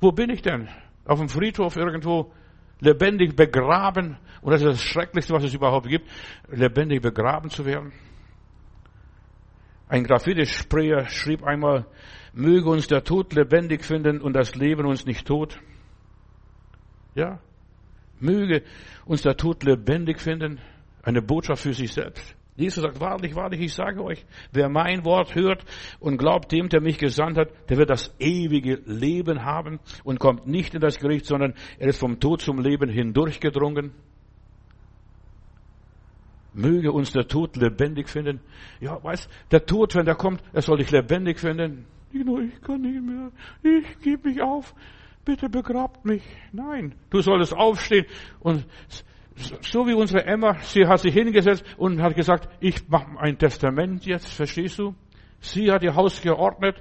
Wo 0.00 0.12
bin 0.12 0.30
ich 0.30 0.42
denn? 0.42 0.68
Auf 1.04 1.18
dem 1.18 1.28
Friedhof 1.28 1.76
irgendwo? 1.76 2.32
Lebendig 2.80 3.36
begraben. 3.36 4.16
Und 4.42 4.52
das 4.52 4.62
ist 4.62 4.68
das 4.68 4.82
Schrecklichste, 4.82 5.32
was 5.32 5.44
es 5.44 5.54
überhaupt 5.54 5.88
gibt, 5.88 6.08
lebendig 6.48 7.02
begraben 7.02 7.50
zu 7.50 7.64
werden. 7.64 7.92
Ein 9.88 10.04
Graffiti-Sprayer 10.04 11.06
schrieb 11.06 11.44
einmal, 11.44 11.86
möge 12.32 12.68
uns 12.68 12.86
der 12.86 13.04
Tod 13.04 13.32
lebendig 13.34 13.84
finden 13.84 14.20
und 14.20 14.34
das 14.34 14.54
Leben 14.54 14.86
uns 14.86 15.06
nicht 15.06 15.26
tot. 15.26 15.60
Ja, 17.14 17.38
möge 18.18 18.62
uns 19.04 19.22
der 19.22 19.36
Tod 19.36 19.62
lebendig 19.62 20.20
finden. 20.20 20.60
Eine 21.02 21.22
Botschaft 21.22 21.62
für 21.62 21.74
sich 21.74 21.92
selbst. 21.92 22.34
Jesus 22.56 22.82
sagt, 22.84 23.00
wahrlich, 23.00 23.34
wahrlich, 23.34 23.60
ich 23.60 23.74
sage 23.74 24.02
euch, 24.02 24.24
wer 24.52 24.68
mein 24.68 25.04
Wort 25.04 25.34
hört 25.34 25.64
und 25.98 26.18
glaubt 26.18 26.52
dem, 26.52 26.68
der 26.68 26.80
mich 26.80 26.98
gesandt 26.98 27.36
hat, 27.36 27.48
der 27.68 27.78
wird 27.78 27.90
das 27.90 28.14
ewige 28.20 28.80
Leben 28.86 29.44
haben 29.44 29.80
und 30.04 30.20
kommt 30.20 30.46
nicht 30.46 30.72
in 30.74 30.80
das 30.80 31.00
Gericht, 31.00 31.26
sondern 31.26 31.54
er 31.78 31.88
ist 31.88 31.98
vom 31.98 32.20
Tod 32.20 32.42
zum 32.42 32.60
Leben 32.60 32.88
hindurchgedrungen. 32.88 33.92
Möge 36.52 36.92
uns 36.92 37.10
der 37.10 37.26
Tod 37.26 37.56
lebendig 37.56 38.08
finden. 38.08 38.40
Ja, 38.80 39.02
weißt, 39.02 39.28
der 39.50 39.66
Tod, 39.66 39.96
wenn 39.96 40.06
der 40.06 40.14
kommt, 40.14 40.40
er 40.52 40.62
soll 40.62 40.78
dich 40.78 40.92
lebendig 40.92 41.40
finden. 41.40 41.86
Ich 42.12 42.60
kann 42.60 42.80
nicht 42.80 43.02
mehr. 43.02 43.32
Ich 43.64 43.98
gebe 43.98 44.28
mich 44.28 44.40
auf. 44.40 44.72
Bitte 45.24 45.48
begrabt 45.48 46.04
mich. 46.04 46.22
Nein, 46.52 46.94
du 47.10 47.20
solltest 47.20 47.54
aufstehen 47.54 48.06
und 48.38 48.64
so 49.36 49.86
wie 49.86 49.94
unsere 49.94 50.24
Emma, 50.24 50.54
sie 50.60 50.86
hat 50.86 51.00
sich 51.00 51.12
hingesetzt 51.12 51.64
und 51.76 52.00
hat 52.00 52.14
gesagt, 52.14 52.48
ich 52.60 52.88
mache 52.88 53.18
ein 53.18 53.38
Testament 53.38 54.06
jetzt, 54.06 54.32
verstehst 54.32 54.78
du? 54.78 54.94
Sie 55.40 55.70
hat 55.70 55.82
ihr 55.82 55.94
Haus 55.94 56.20
geordnet, 56.20 56.80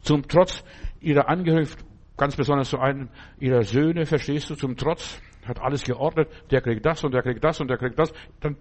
zum 0.00 0.26
Trotz 0.28 0.62
ihrer 1.00 1.28
Angehörigen, 1.28 1.70
ganz 2.16 2.36
besonders 2.36 2.68
zu 2.68 2.78
einem 2.78 3.08
ihrer 3.38 3.62
Söhne, 3.62 4.04
verstehst 4.04 4.50
du, 4.50 4.54
zum 4.54 4.76
Trotz, 4.76 5.20
hat 5.46 5.60
alles 5.60 5.82
geordnet, 5.82 6.28
der 6.50 6.60
kriegt 6.60 6.84
das 6.84 7.02
und 7.04 7.12
der 7.12 7.22
kriegt 7.22 7.42
das 7.42 7.60
und 7.60 7.68
der 7.68 7.78
kriegt 7.78 7.98
das, 7.98 8.12
dann 8.40 8.56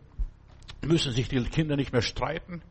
müssen 0.81 1.11
sich 1.11 1.27
die 1.27 1.43
Kinder 1.43 1.75
nicht 1.75 1.91
mehr 1.91 2.01
streiten. 2.01 2.61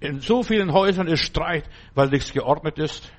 In 0.00 0.20
so 0.20 0.42
vielen 0.42 0.72
Häusern 0.72 1.06
ist 1.06 1.20
Streit, 1.20 1.64
weil 1.94 2.08
nichts 2.08 2.32
geordnet 2.32 2.78
ist 2.78 3.12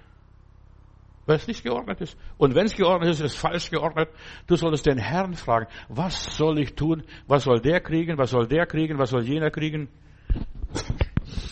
weil 1.28 1.36
es 1.36 1.48
nicht 1.48 1.63
geordnet 1.63 2.02
ist. 2.02 2.18
Und 2.38 2.56
wenn 2.56 2.66
es 2.66 2.76
geordnet 2.76 3.12
ist, 3.12 3.20
ist 3.20 3.34
es 3.34 3.36
falsch 3.36 3.70
geordnet. 3.70 4.10
Du 4.48 4.56
solltest 4.56 4.86
den 4.88 4.98
Herrn 4.98 5.36
fragen, 5.36 5.68
was 5.90 6.36
soll 6.36 6.58
ich 6.58 6.74
tun? 6.74 7.04
Was 7.28 7.44
soll 7.44 7.60
der 7.60 7.82
kriegen? 7.82 8.18
Was 8.18 8.32
soll 8.32 8.48
der 8.48 8.66
kriegen? 8.66 8.98
Was 8.98 9.12
soll 9.12 9.24
jener 9.24 9.52
kriegen? 9.52 9.90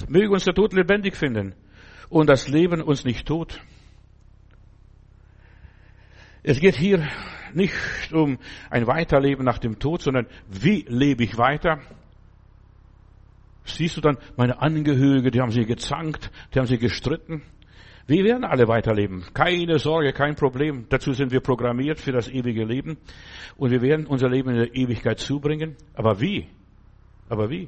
Möge 0.07 0.31
uns 0.31 0.45
der 0.45 0.53
Tod 0.53 0.73
lebendig 0.73 1.15
finden 1.15 1.53
und 2.09 2.29
das 2.29 2.47
Leben 2.47 2.81
uns 2.81 3.03
nicht 3.03 3.27
tot. 3.27 3.59
Es 6.41 6.59
geht 6.59 6.75
hier 6.75 7.07
nicht 7.53 7.73
um 8.13 8.37
ein 8.69 8.87
Weiterleben 8.87 9.43
nach 9.43 9.57
dem 9.57 9.79
Tod, 9.79 10.01
sondern 10.01 10.27
wie 10.47 10.85
lebe 10.87 11.23
ich 11.23 11.37
weiter? 11.37 11.81
Siehst 13.65 13.97
du 13.97 14.01
dann 14.01 14.19
meine 14.37 14.61
Angehörige, 14.61 15.31
die 15.31 15.41
haben 15.41 15.51
sie 15.51 15.65
gezankt, 15.65 16.31
die 16.53 16.59
haben 16.59 16.67
sie 16.67 16.77
gestritten. 16.77 17.41
Wir 18.07 18.23
werden 18.23 18.43
alle 18.43 18.67
weiterleben. 18.67 19.25
Keine 19.33 19.79
Sorge, 19.79 20.13
kein 20.13 20.35
Problem. 20.35 20.85
Dazu 20.89 21.13
sind 21.13 21.31
wir 21.31 21.41
programmiert 21.41 21.99
für 21.99 22.11
das 22.11 22.29
ewige 22.29 22.63
Leben. 22.63 22.97
Und 23.57 23.71
wir 23.71 23.81
werden 23.81 24.05
unser 24.05 24.29
Leben 24.29 24.49
in 24.51 24.57
der 24.57 24.75
Ewigkeit 24.75 25.19
zubringen. 25.19 25.75
Aber 25.95 26.21
wie? 26.21 26.47
Aber 27.29 27.49
wie? 27.49 27.67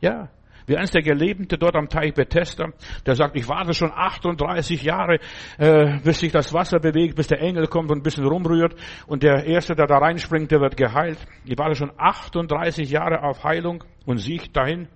Ja, 0.00 0.30
wie 0.66 0.76
eins 0.76 0.92
der 0.92 1.02
Gelebte 1.02 1.58
dort 1.58 1.74
am 1.74 1.88
Teich 1.88 2.14
Bethesda, 2.14 2.68
der 3.04 3.16
sagt, 3.16 3.34
ich 3.36 3.48
warte 3.48 3.74
schon 3.74 3.90
38 3.92 4.82
Jahre, 4.84 5.18
äh, 5.58 5.98
bis 6.04 6.20
sich 6.20 6.30
das 6.30 6.54
Wasser 6.54 6.78
bewegt, 6.78 7.16
bis 7.16 7.26
der 7.26 7.40
Engel 7.40 7.66
kommt 7.66 7.90
und 7.90 7.98
ein 7.98 8.02
bisschen 8.04 8.24
rumrührt 8.24 8.76
und 9.08 9.24
der 9.24 9.46
Erste, 9.46 9.74
der 9.74 9.88
da 9.88 9.98
reinspringt, 9.98 10.52
der 10.52 10.60
wird 10.60 10.76
geheilt. 10.76 11.18
Ich 11.44 11.58
warte 11.58 11.74
schon 11.74 11.90
38 11.96 12.88
Jahre 12.88 13.24
auf 13.24 13.42
Heilung 13.42 13.82
und 14.06 14.18
sieht 14.18 14.56
dahin. 14.56 14.86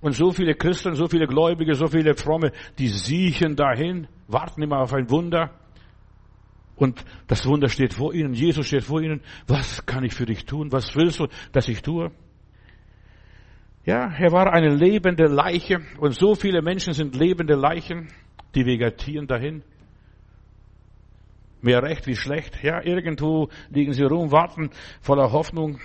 Und 0.00 0.12
so 0.12 0.30
viele 0.30 0.54
Christen, 0.54 0.94
so 0.94 1.06
viele 1.06 1.26
Gläubige, 1.26 1.74
so 1.74 1.86
viele 1.86 2.14
Fromme, 2.14 2.52
die 2.78 2.88
siechen 2.88 3.56
dahin, 3.56 4.08
warten 4.28 4.62
immer 4.62 4.80
auf 4.80 4.92
ein 4.92 5.10
Wunder. 5.10 5.50
Und 6.76 7.04
das 7.28 7.46
Wunder 7.46 7.68
steht 7.68 7.94
vor 7.94 8.14
ihnen, 8.14 8.34
Jesus 8.34 8.66
steht 8.66 8.84
vor 8.84 9.00
ihnen. 9.00 9.20
Was 9.46 9.86
kann 9.86 10.04
ich 10.04 10.14
für 10.14 10.26
dich 10.26 10.44
tun? 10.44 10.72
Was 10.72 10.94
willst 10.96 11.20
du, 11.20 11.28
dass 11.52 11.68
ich 11.68 11.82
tue? 11.82 12.10
Ja, 13.84 14.12
er 14.18 14.32
war 14.32 14.52
eine 14.52 14.74
lebende 14.74 15.26
Leiche 15.26 15.80
und 15.98 16.14
so 16.14 16.34
viele 16.34 16.62
Menschen 16.62 16.94
sind 16.94 17.14
lebende 17.14 17.54
Leichen, 17.54 18.08
die 18.54 18.64
vegetieren 18.64 19.26
dahin. 19.26 19.62
Mehr 21.60 21.82
recht 21.82 22.06
wie 22.06 22.16
schlecht. 22.16 22.62
Ja, 22.62 22.82
irgendwo 22.82 23.48
liegen 23.70 23.92
sie 23.92 24.04
rum, 24.04 24.32
warten 24.32 24.70
voller 25.00 25.32
Hoffnung. 25.32 25.80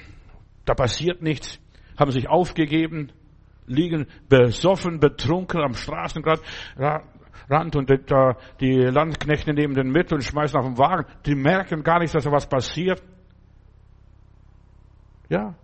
Da 0.66 0.74
passiert 0.74 1.22
nichts, 1.22 1.60
haben 1.98 2.12
sich 2.12 2.30
aufgegeben, 2.30 3.12
liegen 3.70 4.08
besoffen, 4.28 5.00
betrunken 5.00 5.62
am 5.62 5.74
Straßenrand 5.74 6.42
Rand 7.50 7.76
und 7.76 7.90
die 8.62 8.76
Landknechte 8.76 9.54
nehmen 9.54 9.74
den 9.74 9.90
mit 9.90 10.14
und 10.14 10.24
schmeißen 10.24 10.60
auf 10.60 10.66
den 10.66 10.78
Wagen. 10.78 11.06
Die 11.26 11.34
merken 11.34 11.84
gar 11.84 12.00
nicht, 12.00 12.14
dass 12.14 12.24
da 12.24 12.32
was 12.32 12.48
passiert. 12.48 13.02
Ja, 15.30 15.56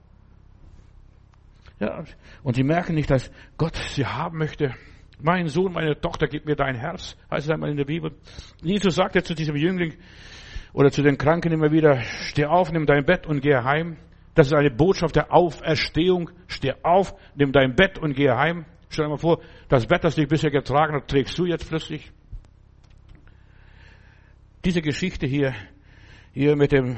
ja, 1.80 2.04
und 2.44 2.56
sie 2.56 2.64
merken 2.64 2.96
nicht, 2.96 3.10
dass 3.10 3.30
Gott 3.58 3.76
sie 3.76 4.06
haben 4.06 4.38
möchte. 4.38 4.74
Mein 5.22 5.48
Sohn, 5.48 5.74
meine 5.74 6.00
Tochter, 6.00 6.28
gib 6.28 6.46
mir 6.46 6.56
dein 6.56 6.76
Herz, 6.76 7.18
heißt 7.30 7.48
es 7.48 7.52
einmal 7.52 7.70
in 7.70 7.78
der 7.78 7.86
Bibel. 7.86 8.14
Jesus 8.62 8.96
sagte 8.96 9.24
zu 9.24 9.34
diesem 9.34 9.56
Jüngling 9.56 9.94
oder 10.74 10.92
zu 10.92 11.02
den 11.02 11.18
Kranken 11.18 11.52
immer 11.52 11.72
wieder, 11.72 12.02
steh 12.02 12.46
auf, 12.46 12.72
nimm 12.72 12.86
dein 12.86 13.06
Bett 13.06 13.28
und 13.28 13.42
geh 13.42 13.56
heim. 13.56 13.98
Das 14.36 14.48
ist 14.48 14.54
eine 14.54 14.70
Botschaft 14.70 15.16
der 15.16 15.34
Auferstehung. 15.34 16.30
Steh 16.48 16.74
auf, 16.84 17.16
nimm 17.36 17.52
dein 17.52 17.76
Bett 17.76 17.98
und 17.98 18.14
geh 18.16 18.30
heim. 18.30 18.66
Stell 18.90 19.06
dir 19.06 19.10
mal 19.10 19.18
vor, 19.18 19.42
das 19.70 19.88
Bett, 19.88 20.04
das 20.04 20.16
dich 20.16 20.28
bisher 20.28 20.52
getragen 20.52 20.94
hat, 20.94 21.08
trägst 21.08 21.38
du 21.40 21.46
jetzt 21.46 21.68
plötzlich. 21.68 22.12
Diese 24.64 24.82
Geschichte 24.82 25.26
hier, 25.26 25.54
hier 26.34 26.56
mit 26.56 26.72
dem 26.72 26.98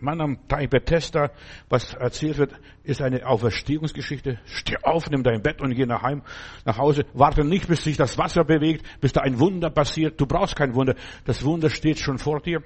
Mann 0.00 0.20
am 0.20 0.48
Teich 0.48 0.68
Bethesda, 0.68 1.30
was 1.68 1.94
erzählt 1.94 2.38
wird, 2.38 2.52
ist 2.82 3.00
eine 3.00 3.26
Auferstehungsgeschichte. 3.26 4.40
Steh 4.44 4.76
auf, 4.82 5.08
nimm 5.10 5.22
dein 5.22 5.42
Bett 5.42 5.60
und 5.60 5.74
geh 5.74 5.86
nach 5.86 6.02
Heim, 6.02 6.22
nach 6.64 6.78
Hause. 6.78 7.04
Warte 7.14 7.44
nicht, 7.44 7.68
bis 7.68 7.84
sich 7.84 7.96
das 7.96 8.18
Wasser 8.18 8.44
bewegt, 8.44 8.84
bis 9.00 9.12
da 9.12 9.20
ein 9.20 9.38
Wunder 9.38 9.70
passiert. 9.70 10.20
Du 10.20 10.26
brauchst 10.26 10.56
kein 10.56 10.74
Wunder. 10.74 10.96
Das 11.24 11.44
Wunder 11.44 11.70
steht 11.70 11.98
schon 11.98 12.18
vor 12.18 12.40
dir. 12.40 12.62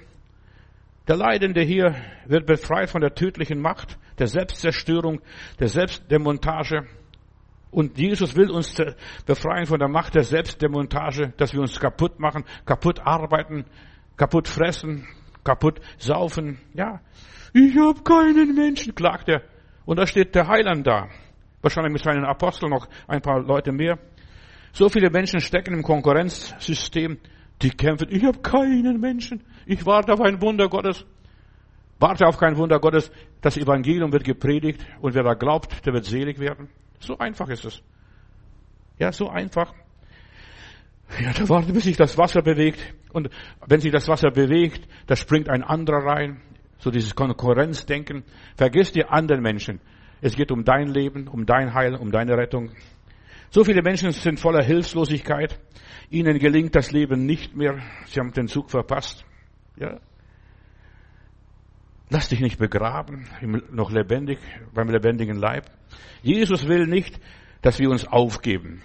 Der 1.09 1.17
Leidende 1.17 1.63
hier 1.63 1.95
wird 2.27 2.47
befreit 2.47 2.91
von 2.91 3.01
der 3.01 3.15
tödlichen 3.15 3.61
Macht, 3.61 3.97
der 4.19 4.27
Selbstzerstörung, 4.27 5.21
der 5.61 5.69
Selbstdemontage. 5.69 6.87
Und 7.71 7.97
Jesus 7.97 8.35
will 8.35 8.51
uns 8.51 8.75
befreien 9.25 9.67
von 9.67 9.79
der 9.79 9.89
Macht 9.89 10.17
der 10.17 10.25
Selbstdemontage, 10.25 11.33
dass 11.37 11.53
wir 11.53 11.61
uns 11.61 11.79
kaputt 11.79 12.19
machen, 12.19 12.45
kaputt 12.65 13.01
arbeiten, 13.01 13.67
kaputt 14.17 14.49
fressen, 14.49 15.07
kaputt 15.45 15.81
saufen. 15.97 16.59
Ja, 16.75 17.01
ich 17.53 17.77
habe 17.77 18.03
keinen 18.03 18.57
Menschen, 18.57 18.95
klagt 18.95 19.29
er. 19.29 19.43
Und 19.85 20.01
da 20.01 20.07
steht 20.07 20.35
der 20.35 20.49
Heiland 20.49 20.87
da. 20.87 21.09
Wahrscheinlich 21.63 21.93
mit 21.93 22.03
seinen 22.03 22.25
Aposteln 22.25 22.71
noch 22.71 22.89
ein 23.07 23.21
paar 23.21 23.41
Leute 23.41 23.71
mehr. 23.71 23.99
So 24.73 24.89
viele 24.89 25.11
Menschen 25.11 25.41
stecken 25.41 25.75
im 25.75 25.83
Konkurrenzsystem, 25.83 27.19
die 27.63 27.71
kämpfen. 27.71 28.09
Ich 28.11 28.25
habe 28.25 28.39
keinen 28.41 29.01
Menschen. 29.01 29.45
Ich 29.67 29.85
warte 29.87 30.13
auf 30.13 30.21
ein 30.21 30.41
Wunder 30.41 30.69
Gottes. 30.69 31.05
Warte 31.99 32.27
auf 32.27 32.37
kein 32.37 32.57
Wunder 32.57 32.79
Gottes. 32.79 33.11
Das 33.41 33.57
Evangelium 33.57 34.13
wird 34.13 34.25
gepredigt 34.25 34.85
und 35.01 35.15
wer 35.15 35.23
da 35.23 35.35
glaubt, 35.35 35.87
der 35.87 35.95
wird 35.95 36.05
selig 36.05 36.39
werden. 36.39 36.69
So 36.99 37.19
einfach 37.19 37.49
ist 37.49 37.65
es. 37.65 37.83
Ja, 38.99 39.13
so 39.13 39.29
einfach. 39.29 39.73
Ja, 41.21 41.33
da 41.33 41.49
wartet, 41.49 41.73
bis 41.73 41.85
sich 41.85 41.97
das 41.97 42.19
Wasser 42.19 42.43
bewegt. 42.43 42.81
Und 43.13 43.31
wenn 43.67 43.81
sich 43.81 43.93
das 43.93 44.09
Wasser 44.09 44.31
bewegt, 44.31 44.87
da 45.07 45.17
springt 45.17 45.49
ein 45.49 45.63
anderer 45.63 46.05
rein. 46.05 46.41
So 46.79 46.91
dieses 46.91 47.15
Konkurrenzdenken. 47.15 48.25
Vergiss 48.57 48.93
die 48.93 49.05
anderen 49.05 49.43
Menschen. 49.43 49.81
Es 50.21 50.35
geht 50.35 50.51
um 50.51 50.65
dein 50.65 50.89
Leben, 50.89 51.29
um 51.29 51.47
dein 51.47 51.75
Heil, 51.75 51.95
um 51.95 52.11
deine 52.11 52.37
Rettung. 52.37 52.73
So 53.51 53.65
viele 53.65 53.83
Menschen 53.83 54.11
sind 54.13 54.41
voller 54.41 54.63
Hilflosigkeit. 54.63 55.59
Ihnen 56.11 56.39
gelingt 56.39 56.75
das 56.75 56.93
Leben 56.93 57.27
nicht 57.27 57.57
mehr. 57.57 57.79
Sie 58.07 58.21
haben 58.21 58.33
den 58.33 58.49
Zug 58.49 58.71
verpasst. 58.71 59.25
Ja. 59.77 59.99
Lass 62.09 62.29
dich 62.29 62.41
nicht 62.41 62.59
begraben, 62.59 63.27
noch 63.73 63.91
lebendig, 63.91 64.39
beim 64.73 64.89
lebendigen 64.89 65.37
Leib. 65.37 65.67
Jesus 66.23 66.69
will 66.69 66.87
nicht, 66.87 67.19
dass 67.63 67.81
wir 67.81 67.91
uns 67.91 68.07
aufgeben. 68.07 68.81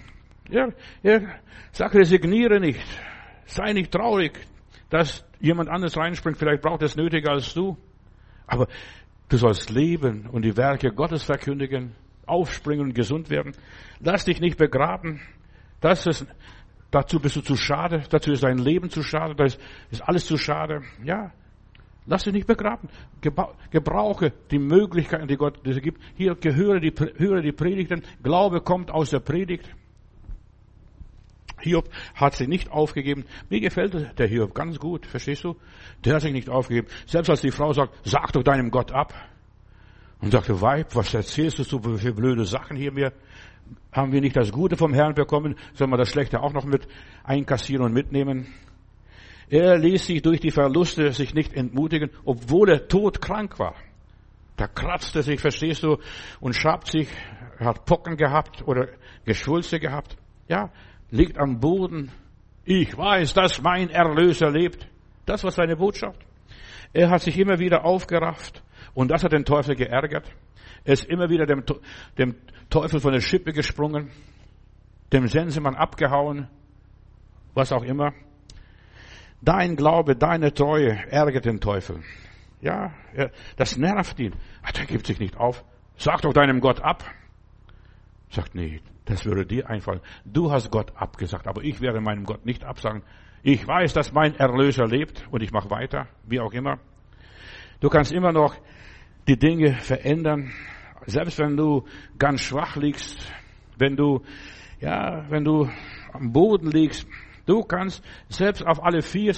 Ja, 0.50 0.70
er 1.04 1.40
sagt, 1.72 1.96
resigniere 1.96 2.60
nicht. 2.60 2.82
Sei 3.46 3.74
nicht 3.74 3.92
traurig, 3.92 4.40
dass 4.90 5.24
jemand 5.40 5.70
anderes 5.70 5.96
reinspringt. 5.98 6.38
Vielleicht 6.38 6.64
braucht 6.64 6.82
es 6.82 6.96
nötiger 6.96 7.32
als 7.32 7.54
du. 7.54 7.78
Aber 8.48 8.68
du 9.30 9.38
sollst 9.38 9.70
leben 9.70 10.28
und 10.28 10.44
die 10.44 10.58
Werke 10.58 10.92
Gottes 10.92 11.24
verkündigen, 11.24 11.96
aufspringen 12.32 12.88
und 12.88 12.94
gesund 12.96 13.30
werden. 13.30 13.54
Lass 14.00 14.26
dich 14.26 14.40
nicht 14.40 14.58
begraben. 14.58 15.20
Das 15.82 16.08
ist, 16.08 16.26
dazu 16.90 17.20
bist 17.20 17.36
du 17.36 17.42
zu 17.42 17.56
schade. 17.56 18.04
Dazu 18.10 18.32
ist 18.32 18.44
dein 18.44 18.58
Leben 18.58 18.90
zu 18.90 19.04
schade. 19.04 19.36
Da 19.36 19.46
ist, 19.46 19.60
ist 19.92 20.02
alles 20.02 20.26
zu 20.26 20.38
schade. 20.38 20.82
Ja. 21.04 21.32
Lass 22.06 22.24
dich 22.24 22.34
nicht 22.34 22.48
begraben. 22.48 22.90
Gebrauche 23.70 24.34
die 24.50 24.60
Möglichkeiten, 24.60 25.28
die 25.28 25.38
Gott 25.38 25.66
dir 25.66 25.80
gibt. 25.82 26.02
Hier 26.16 26.36
gehöre 26.36 26.80
die, 26.80 26.94
höre 27.18 27.42
die 27.42 27.52
Predigten. 27.52 28.02
Glaube 28.24 28.62
kommt 28.62 28.90
aus 28.90 29.12
der 29.12 29.20
Predigt. 29.20 29.70
Hiob 31.62 31.90
hat 32.16 32.34
sich 32.34 32.48
nicht 32.48 32.72
aufgegeben. 32.72 33.26
Mir 33.50 33.60
gefällt 33.60 34.18
der 34.18 34.28
Hiob 34.28 34.56
ganz 34.56 34.80
gut, 34.80 35.06
verstehst 35.06 35.44
du? 35.44 35.56
Der 36.04 36.16
hat 36.16 36.22
sich 36.22 36.34
nicht 36.34 36.50
aufgegeben. 36.50 36.88
Selbst 37.06 37.30
als 37.30 37.42
die 37.42 37.52
Frau 37.52 37.72
sagt, 37.74 37.96
sag 38.04 38.32
doch 38.32 38.44
deinem 38.44 38.72
Gott 38.72 38.92
ab. 38.92 39.14
Und 40.22 40.32
sagte, 40.32 40.62
Weib, 40.62 40.96
was 40.96 41.14
erzählst 41.14 41.58
du 41.58 41.64
so 41.64 41.80
für 41.80 42.14
blöde 42.14 42.46
Sachen 42.46 42.78
hier 42.78 42.92
mir? 42.92 43.12
Haben 43.92 44.12
wir 44.12 44.22
nicht 44.22 44.36
das 44.36 44.52
Gute 44.52 44.78
vom 44.78 44.94
Herrn 44.94 45.16
bekommen? 45.16 45.56
Sollen 45.74 45.90
wir 45.90 45.98
das 45.98 46.10
Schlechte 46.10 46.42
auch 46.42 46.54
noch 46.54 46.66
mit 46.66 46.88
einkassieren 47.24 47.84
und 47.84 47.94
mitnehmen? 47.94 48.48
Er 49.50 49.78
ließ 49.78 50.06
sich 50.06 50.22
durch 50.22 50.40
die 50.40 50.52
Verluste 50.52 51.12
sich 51.12 51.34
nicht 51.34 51.54
entmutigen, 51.54 52.12
obwohl 52.24 52.70
er 52.70 52.88
todkrank 52.88 53.58
war. 53.60 53.76
Da 54.56 54.68
kratzte 54.68 55.24
sich, 55.24 55.42
verstehst 55.42 55.84
du, 55.84 55.98
und 56.40 56.56
schabt 56.56 56.88
sich, 56.88 57.10
hat 57.60 57.86
Pocken 57.86 58.16
gehabt 58.16 58.66
oder 58.68 58.90
Geschwulste 59.26 59.80
gehabt. 59.80 60.18
Ja, 60.48 60.70
liegt 61.10 61.40
am 61.40 61.60
Boden. 61.60 62.12
Ich 62.64 62.96
weiß, 62.96 63.34
dass 63.34 63.62
mein 63.62 63.90
Erlöser 63.90 64.52
lebt. 64.52 64.88
Das 65.26 65.44
war 65.44 65.52
seine 65.52 65.76
Botschaft. 65.76 66.20
Er 66.94 67.10
hat 67.10 67.22
sich 67.22 67.40
immer 67.40 67.58
wieder 67.58 67.84
aufgerafft 67.86 68.62
und 68.94 69.10
das 69.10 69.24
hat 69.24 69.32
den 69.32 69.46
Teufel 69.46 69.76
geärgert. 69.76 70.32
Er 70.84 70.94
ist 70.94 71.06
immer 71.06 71.30
wieder 71.30 71.46
dem, 71.46 71.64
dem 72.18 72.36
Teufel 72.70 73.00
von 73.00 73.14
der 73.14 73.22
Schippe 73.22 73.54
gesprungen, 73.54 74.10
dem 75.14 75.28
Sensemann 75.28 75.76
abgehauen, 75.76 76.48
was 77.54 77.72
auch 77.72 77.84
immer. 77.84 78.14
Dein 79.42 79.76
Glaube, 79.76 80.16
deine 80.16 80.54
Treue 80.54 80.92
ärgert 81.10 81.46
den 81.46 81.60
Teufel. 81.60 82.02
Ja, 82.62 82.94
das 83.58 83.78
nervt 83.78 84.20
ihn. 84.20 84.36
Der 84.78 84.86
gibt 84.86 85.08
sich 85.08 85.20
nicht 85.20 85.38
auf. 85.38 85.64
Sag 85.98 86.22
doch 86.22 86.34
deinem 86.34 86.62
Gott 86.62 86.80
ab. 86.82 87.04
Sagt, 88.30 88.56
nee, 88.56 88.82
das 89.06 89.26
würde 89.26 89.46
dir 89.46 89.70
einfallen. 89.70 90.00
Du 90.26 90.52
hast 90.52 90.72
Gott 90.72 90.96
abgesagt, 90.96 91.48
aber 91.48 91.64
ich 91.64 91.82
werde 91.82 92.02
meinem 92.02 92.24
Gott 92.24 92.46
nicht 92.46 92.64
absagen. 92.64 93.04
Ich 93.44 93.68
weiß, 93.68 93.94
dass 93.94 94.14
mein 94.14 94.36
Erlöser 94.36 94.86
lebt 94.86 95.28
und 95.32 95.42
ich 95.42 95.52
mache 95.52 95.72
weiter, 95.72 96.08
wie 96.24 96.40
auch 96.40 96.54
immer. 96.54 96.80
Du 97.80 97.90
kannst 97.90 98.12
immer 98.12 98.32
noch 98.32 98.56
die 99.28 99.38
Dinge 99.38 99.74
verändern, 99.76 100.52
selbst 101.06 101.40
wenn 101.40 101.58
du 101.58 101.86
ganz 102.18 102.42
schwach 102.42 102.76
liegst, 102.76 103.18
wenn 103.78 103.96
du, 103.96 104.22
ja, 104.80 105.26
wenn 105.30 105.44
du 105.44 105.70
am 106.14 106.32
Boden 106.32 106.70
liegst, 106.70 107.08
du 107.46 107.64
kannst 107.64 108.04
selbst 108.30 108.66
auf 108.66 108.84
alle 108.84 109.02
vier 109.02 109.34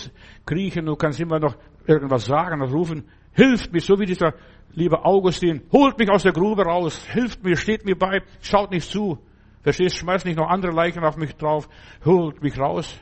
kriechen, 0.45 0.85
du 0.85 0.95
kannst 0.95 1.19
immer 1.19 1.39
noch 1.39 1.55
irgendwas 1.85 2.25
sagen 2.25 2.61
und 2.61 2.73
rufen, 2.73 3.09
hilft 3.33 3.71
mir, 3.71 3.81
so 3.81 3.99
wie 3.99 4.05
dieser 4.05 4.33
liebe 4.73 5.05
Augustin, 5.05 5.61
holt 5.71 5.97
mich 5.97 6.09
aus 6.09 6.23
der 6.23 6.33
Grube 6.33 6.63
raus, 6.63 7.05
hilft 7.07 7.43
mir, 7.43 7.55
steht 7.55 7.85
mir 7.85 7.97
bei, 7.97 8.21
schaut 8.41 8.71
nicht 8.71 8.89
zu. 8.89 9.19
Verstehst, 9.61 9.95
schmeißt 9.95 10.25
nicht 10.25 10.37
noch 10.37 10.49
andere 10.49 10.73
Leichen 10.73 11.05
auf 11.05 11.15
mich 11.15 11.35
drauf, 11.35 11.69
holt 12.03 12.41
mich 12.43 12.59
raus. 12.59 12.99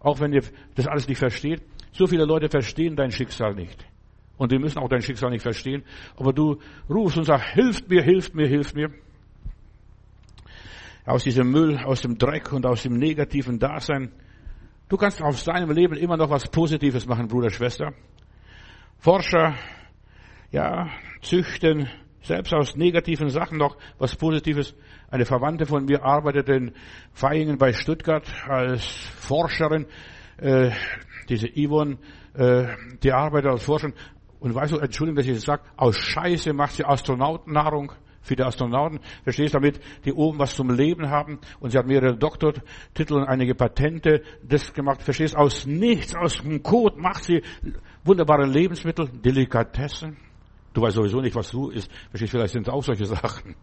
Auch 0.00 0.18
wenn 0.18 0.32
ihr 0.32 0.42
das 0.74 0.88
alles 0.88 1.06
nicht 1.06 1.18
versteht. 1.18 1.62
So 1.92 2.06
viele 2.06 2.24
Leute 2.24 2.48
verstehen 2.48 2.96
dein 2.96 3.12
Schicksal 3.12 3.54
nicht. 3.54 3.86
Und 4.36 4.52
die 4.52 4.58
müssen 4.58 4.78
auch 4.78 4.88
dein 4.88 5.02
Schicksal 5.02 5.30
nicht 5.30 5.42
verstehen. 5.42 5.82
Aber 6.16 6.32
du 6.32 6.58
rufst 6.90 7.18
und 7.18 7.24
sagst, 7.24 7.48
hilft 7.54 7.88
mir, 7.88 8.02
hilft 8.02 8.34
mir, 8.34 8.46
hilft 8.46 8.74
mir. 8.74 8.90
aus 11.06 11.24
diesem 11.24 11.50
Müll, 11.50 11.78
aus 11.78 12.02
dem 12.02 12.18
Dreck 12.18 12.52
und 12.52 12.66
aus 12.66 12.82
dem 12.82 12.98
negativen 12.98 13.58
Dasein. 13.58 14.10
Du 14.88 14.96
kannst 14.96 15.22
aus 15.22 15.44
deinem 15.44 15.70
Leben 15.70 15.96
immer 15.96 16.16
noch 16.16 16.30
was 16.30 16.48
Positives 16.48 17.06
machen, 17.06 17.28
Bruder, 17.28 17.50
Schwester. 17.50 17.92
Forscher, 18.98 19.54
ja, 20.50 20.88
züchten 21.22 21.88
selbst 22.26 22.52
aus 22.52 22.76
negativen 22.76 23.28
Sachen 23.28 23.58
noch 23.58 23.76
was 23.98 24.16
Positives. 24.16 24.74
Eine 25.10 25.24
Verwandte 25.24 25.66
von 25.66 25.84
mir 25.84 26.02
arbeitet 26.02 26.48
in 26.48 26.72
Feiingen 27.12 27.56
bei 27.56 27.72
Stuttgart 27.72 28.24
als 28.48 28.84
Forscherin. 28.84 29.86
Äh, 30.38 30.70
diese 31.28 31.48
Yvonne, 31.48 31.98
äh, 32.34 32.66
die 33.02 33.12
arbeitet 33.12 33.50
als 33.50 33.64
Forscherin. 33.64 33.94
Und 34.40 34.54
weißt 34.54 34.72
du, 34.72 34.78
Entschuldigung, 34.78 35.16
dass 35.16 35.26
ich 35.26 35.34
das 35.34 35.44
sage, 35.44 35.62
aus 35.76 35.96
Scheiße 35.96 36.52
macht 36.52 36.72
sie 36.72 36.84
Astronautennahrung 36.84 37.92
für 38.26 38.36
die 38.36 38.42
Astronauten. 38.42 39.00
Verstehst 39.22 39.54
du 39.54 39.58
damit, 39.58 39.80
die 40.04 40.12
oben 40.12 40.38
was 40.38 40.54
zum 40.54 40.70
Leben 40.70 41.08
haben. 41.08 41.38
Und 41.60 41.70
sie 41.70 41.78
hat 41.78 41.86
mehrere 41.86 42.16
Doktortitel 42.16 43.14
und 43.14 43.24
einige 43.24 43.54
Patente 43.54 44.22
das 44.42 44.72
gemacht. 44.72 45.02
Verstehst 45.02 45.34
du, 45.34 45.38
aus 45.38 45.66
nichts, 45.66 46.14
aus 46.14 46.38
dem 46.38 46.62
Kot 46.62 46.98
macht 46.98 47.24
sie 47.24 47.42
wunderbare 48.04 48.46
Lebensmittel, 48.46 49.08
Delikatessen. 49.08 50.16
Du 50.74 50.82
weißt 50.82 50.96
sowieso 50.96 51.20
nicht, 51.20 51.34
was 51.34 51.50
du 51.50 51.70
isst. 51.70 51.90
Verstehst 52.10 52.32
vielleicht 52.32 52.52
sind 52.52 52.66
es 52.66 52.72
auch 52.72 52.82
solche 52.82 53.06
Sachen. 53.06 53.54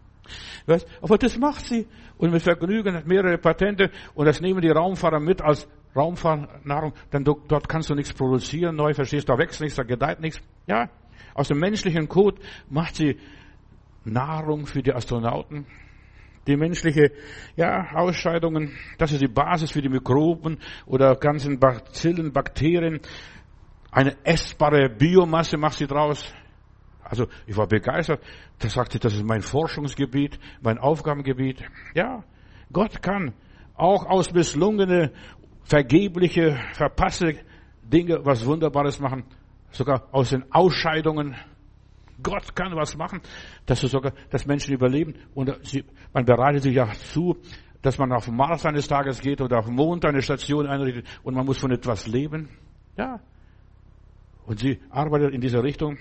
Weißt? 0.66 0.86
Aber 1.02 1.18
das 1.18 1.38
macht 1.38 1.66
sie. 1.66 1.86
Und 2.16 2.32
mit 2.32 2.42
Vergnügen 2.42 2.94
hat 2.94 3.06
mehrere 3.06 3.38
Patente. 3.38 3.90
Und 4.14 4.26
das 4.26 4.40
nehmen 4.40 4.62
die 4.62 4.70
Raumfahrer 4.70 5.20
mit 5.20 5.42
als 5.42 5.68
Raumfahrnahrung. 5.96 6.92
Denn 7.12 7.24
du, 7.24 7.40
dort 7.48 7.68
kannst 7.68 7.90
du 7.90 7.94
nichts 7.94 8.12
produzieren 8.12 8.76
neu. 8.76 8.94
Verstehst 8.94 9.28
Da 9.28 9.38
wächst 9.38 9.60
nichts, 9.60 9.76
da 9.76 9.82
gedeiht 9.82 10.20
nichts. 10.20 10.40
Ja. 10.66 10.88
Aus 11.34 11.48
dem 11.48 11.58
menschlichen 11.58 12.08
Kot 12.08 12.38
macht 12.68 12.96
sie 12.96 13.18
Nahrung 14.04 14.66
für 14.66 14.82
die 14.82 14.92
Astronauten. 14.92 15.66
Die 16.46 16.56
menschliche 16.56 17.12
ja, 17.56 17.94
Ausscheidungen, 17.94 18.72
das 18.98 19.12
ist 19.12 19.22
die 19.22 19.28
Basis 19.28 19.70
für 19.70 19.80
die 19.80 19.88
Mikroben 19.88 20.58
oder 20.84 21.16
ganzen 21.16 21.58
Bazillen, 21.58 22.32
Bakterien. 22.32 23.00
Eine 23.90 24.16
essbare 24.24 24.90
Biomasse 24.90 25.56
macht 25.56 25.78
sie 25.78 25.86
draus. 25.86 26.34
Also 27.02 27.28
ich 27.46 27.56
war 27.56 27.66
begeistert. 27.66 28.22
Da 28.58 28.68
sagte, 28.68 28.98
das 28.98 29.14
ist 29.14 29.24
mein 29.24 29.42
Forschungsgebiet, 29.42 30.38
mein 30.60 30.78
Aufgabengebiet. 30.78 31.62
Ja, 31.94 32.24
Gott 32.72 33.02
kann 33.02 33.32
auch 33.74 34.06
aus 34.06 34.32
misslungene, 34.32 35.12
vergebliche, 35.64 36.58
verpasste 36.72 37.38
Dinge 37.82 38.24
was 38.24 38.44
Wunderbares 38.46 39.00
machen. 39.00 39.24
Sogar 39.70 40.08
aus 40.12 40.30
den 40.30 40.44
Ausscheidungen 40.52 41.34
Gott 42.22 42.54
kann 42.54 42.74
was 42.76 42.96
machen, 42.96 43.20
dass 43.66 43.80
du 43.80 43.88
sogar, 43.88 44.12
dass 44.30 44.46
Menschen 44.46 44.72
überleben. 44.72 45.14
Und 45.34 45.58
sie, 45.62 45.84
man 46.12 46.24
bereitet 46.24 46.62
sich 46.62 46.74
ja 46.74 46.90
zu, 46.92 47.36
dass 47.82 47.98
man 47.98 48.12
auf 48.12 48.28
Mars 48.28 48.64
eines 48.64 48.86
Tages 48.88 49.20
geht 49.20 49.40
oder 49.40 49.58
auf 49.58 49.66
Mond 49.66 50.04
eine 50.04 50.22
Station 50.22 50.66
einrichtet 50.66 51.06
und 51.22 51.34
man 51.34 51.44
muss 51.44 51.58
von 51.58 51.70
etwas 51.70 52.06
leben. 52.06 52.48
Ja. 52.96 53.20
Und 54.46 54.60
sie 54.60 54.80
arbeitet 54.90 55.34
in 55.34 55.40
dieser 55.40 55.62
Richtung. 55.62 55.98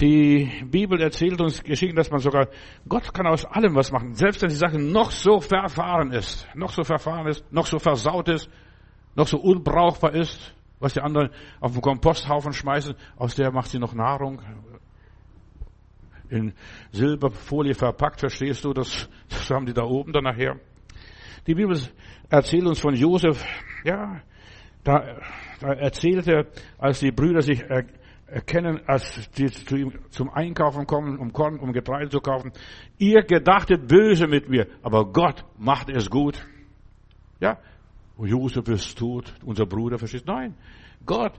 Die 0.00 0.48
Bibel 0.64 1.00
erzählt 1.00 1.40
uns 1.40 1.62
Geschichten, 1.62 1.96
dass 1.96 2.10
man 2.10 2.20
sogar, 2.20 2.48
Gott 2.88 3.12
kann 3.12 3.26
aus 3.26 3.44
allem 3.44 3.74
was 3.74 3.90
machen. 3.90 4.14
Selbst 4.14 4.42
wenn 4.42 4.48
die 4.48 4.54
Sache 4.54 4.78
noch 4.78 5.10
so 5.10 5.40
verfahren 5.40 6.12
ist, 6.12 6.46
noch 6.54 6.70
so 6.70 6.84
verfahren 6.84 7.26
ist, 7.26 7.44
noch 7.52 7.66
so 7.66 7.78
versaut 7.78 8.28
ist, 8.28 8.48
noch 9.16 9.26
so 9.26 9.38
unbrauchbar 9.38 10.14
ist, 10.14 10.54
was 10.78 10.94
die 10.94 11.00
anderen 11.00 11.30
auf 11.60 11.72
den 11.72 11.82
Komposthaufen 11.82 12.52
schmeißen, 12.52 12.94
aus 13.16 13.34
der 13.34 13.50
macht 13.50 13.70
sie 13.70 13.80
noch 13.80 13.92
Nahrung, 13.92 14.40
in 16.30 16.52
Silberfolie 16.92 17.74
verpackt, 17.74 18.20
verstehst 18.20 18.64
du? 18.64 18.72
Das, 18.72 19.08
das 19.28 19.50
haben 19.50 19.66
die 19.66 19.72
da 19.72 19.82
oben 19.82 20.12
dann 20.12 20.24
nachher. 20.24 20.60
Die 21.46 21.54
Bibel 21.54 21.76
erzählt 22.28 22.66
uns 22.66 22.78
von 22.78 22.94
Josef, 22.94 23.44
ja, 23.84 24.20
da, 24.84 25.18
da 25.60 25.72
er, 25.72 26.46
als 26.78 27.00
die 27.00 27.10
Brüder 27.10 27.42
sich 27.42 27.64
erkennen, 28.30 28.80
als 28.86 29.30
die 29.32 29.46
zu 29.46 29.76
ihm 29.76 29.92
zum 30.10 30.30
Einkaufen 30.30 30.86
kommen, 30.86 31.18
um 31.18 31.32
Korn, 31.32 31.58
um 31.58 31.72
Getreide 31.72 32.10
zu 32.10 32.20
kaufen, 32.20 32.52
ihr 32.98 33.22
gedachtet 33.22 33.88
böse 33.88 34.26
mit 34.26 34.48
mir, 34.48 34.66
aber 34.82 35.12
Gott 35.12 35.44
macht 35.58 35.88
es 35.90 36.10
gut. 36.10 36.46
Ja, 37.40 37.58
Josef 38.18 38.68
ist 38.68 38.98
tot, 38.98 39.32
unser 39.44 39.66
Bruder 39.66 39.98
versteht. 39.98 40.26
Nein, 40.26 40.54
Gott 41.06 41.32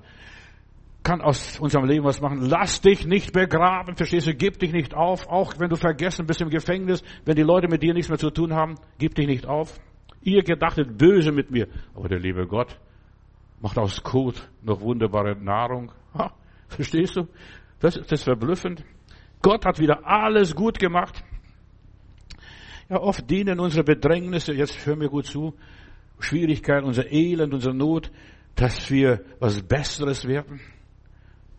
kann 1.03 1.21
aus 1.21 1.59
unserem 1.59 1.85
Leben 1.85 2.05
was 2.05 2.21
machen. 2.21 2.41
Lass 2.49 2.81
dich 2.81 3.05
nicht 3.05 3.33
begraben, 3.33 3.95
verstehst 3.95 4.27
du? 4.27 4.33
Gib 4.33 4.59
dich 4.59 4.71
nicht 4.71 4.93
auf, 4.93 5.27
auch 5.27 5.59
wenn 5.59 5.69
du 5.69 5.75
vergessen 5.75 6.25
bist 6.25 6.41
im 6.41 6.49
Gefängnis, 6.49 7.03
wenn 7.25 7.35
die 7.35 7.43
Leute 7.43 7.67
mit 7.67 7.83
dir 7.83 7.93
nichts 7.93 8.09
mehr 8.09 8.17
zu 8.17 8.31
tun 8.31 8.53
haben, 8.53 8.75
gib 8.97 9.15
dich 9.15 9.27
nicht 9.27 9.45
auf. 9.45 9.79
Ihr 10.21 10.43
gedachtet 10.43 10.97
böse 10.97 11.31
mit 11.31 11.51
mir, 11.51 11.67
aber 11.95 12.09
der 12.09 12.19
liebe 12.19 12.45
Gott 12.45 12.77
macht 13.61 13.77
aus 13.77 14.03
Kot 14.03 14.49
noch 14.61 14.81
wunderbare 14.81 15.35
Nahrung. 15.35 15.91
Ha, 16.13 16.33
verstehst 16.69 17.15
du? 17.15 17.27
Das, 17.79 17.95
das 17.95 18.11
ist 18.11 18.23
verblüffend. 18.23 18.83
Gott 19.41 19.65
hat 19.65 19.79
wieder 19.79 20.05
alles 20.05 20.55
gut 20.55 20.79
gemacht. 20.79 21.23
Ja, 22.89 22.99
oft 22.99 23.29
dienen 23.29 23.59
unsere 23.59 23.83
Bedrängnisse, 23.83 24.53
jetzt 24.53 24.85
hör 24.85 24.95
mir 24.95 25.09
gut 25.09 25.25
zu, 25.25 25.55
Schwierigkeiten, 26.19 26.85
unser 26.85 27.11
Elend, 27.11 27.53
unsere 27.53 27.75
Not, 27.75 28.11
dass 28.55 28.89
wir 28.89 29.23
was 29.39 29.61
Besseres 29.61 30.27
werden. 30.27 30.59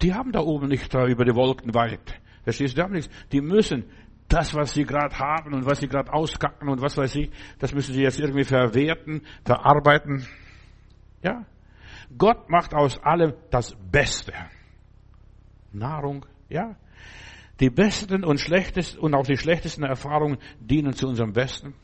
Die 0.02 0.12
haben 0.12 0.32
da 0.32 0.40
oben 0.40 0.68
nicht 0.68 0.92
da 0.92 1.06
über 1.06 1.24
die 1.24 1.34
Wolken 1.34 1.74
weit. 1.74 2.20
Verstehst 2.42 2.72
du? 2.72 2.76
Die 2.76 2.82
haben 2.82 2.92
nichts. 2.92 3.10
Die 3.32 3.40
müssen 3.40 3.84
das, 4.28 4.54
was 4.54 4.72
sie 4.72 4.84
gerade 4.84 5.18
haben 5.18 5.54
und 5.54 5.66
was 5.66 5.80
sie 5.80 5.88
gerade 5.88 6.12
auskacken 6.12 6.68
und 6.68 6.80
was 6.80 6.96
weiß 6.96 7.14
ich, 7.16 7.30
das 7.58 7.74
müssen 7.74 7.92
sie 7.94 8.02
jetzt 8.02 8.20
irgendwie 8.20 8.44
verwerten, 8.44 9.22
verarbeiten. 9.44 10.26
Ja? 11.22 11.44
Gott 12.16 12.48
macht 12.48 12.74
aus 12.74 12.98
allem 13.02 13.34
das 13.50 13.74
Beste. 13.90 14.32
Nahrung, 15.72 16.26
ja? 16.48 16.76
Die 17.60 17.70
besten 17.70 18.24
und 18.24 18.40
schlechtesten 18.40 18.98
und 19.00 19.14
auch 19.14 19.26
die 19.26 19.36
schlechtesten 19.36 19.84
Erfahrungen 19.84 20.38
dienen 20.60 20.94
zu 20.94 21.06
unserem 21.06 21.32
Besten. 21.32 21.74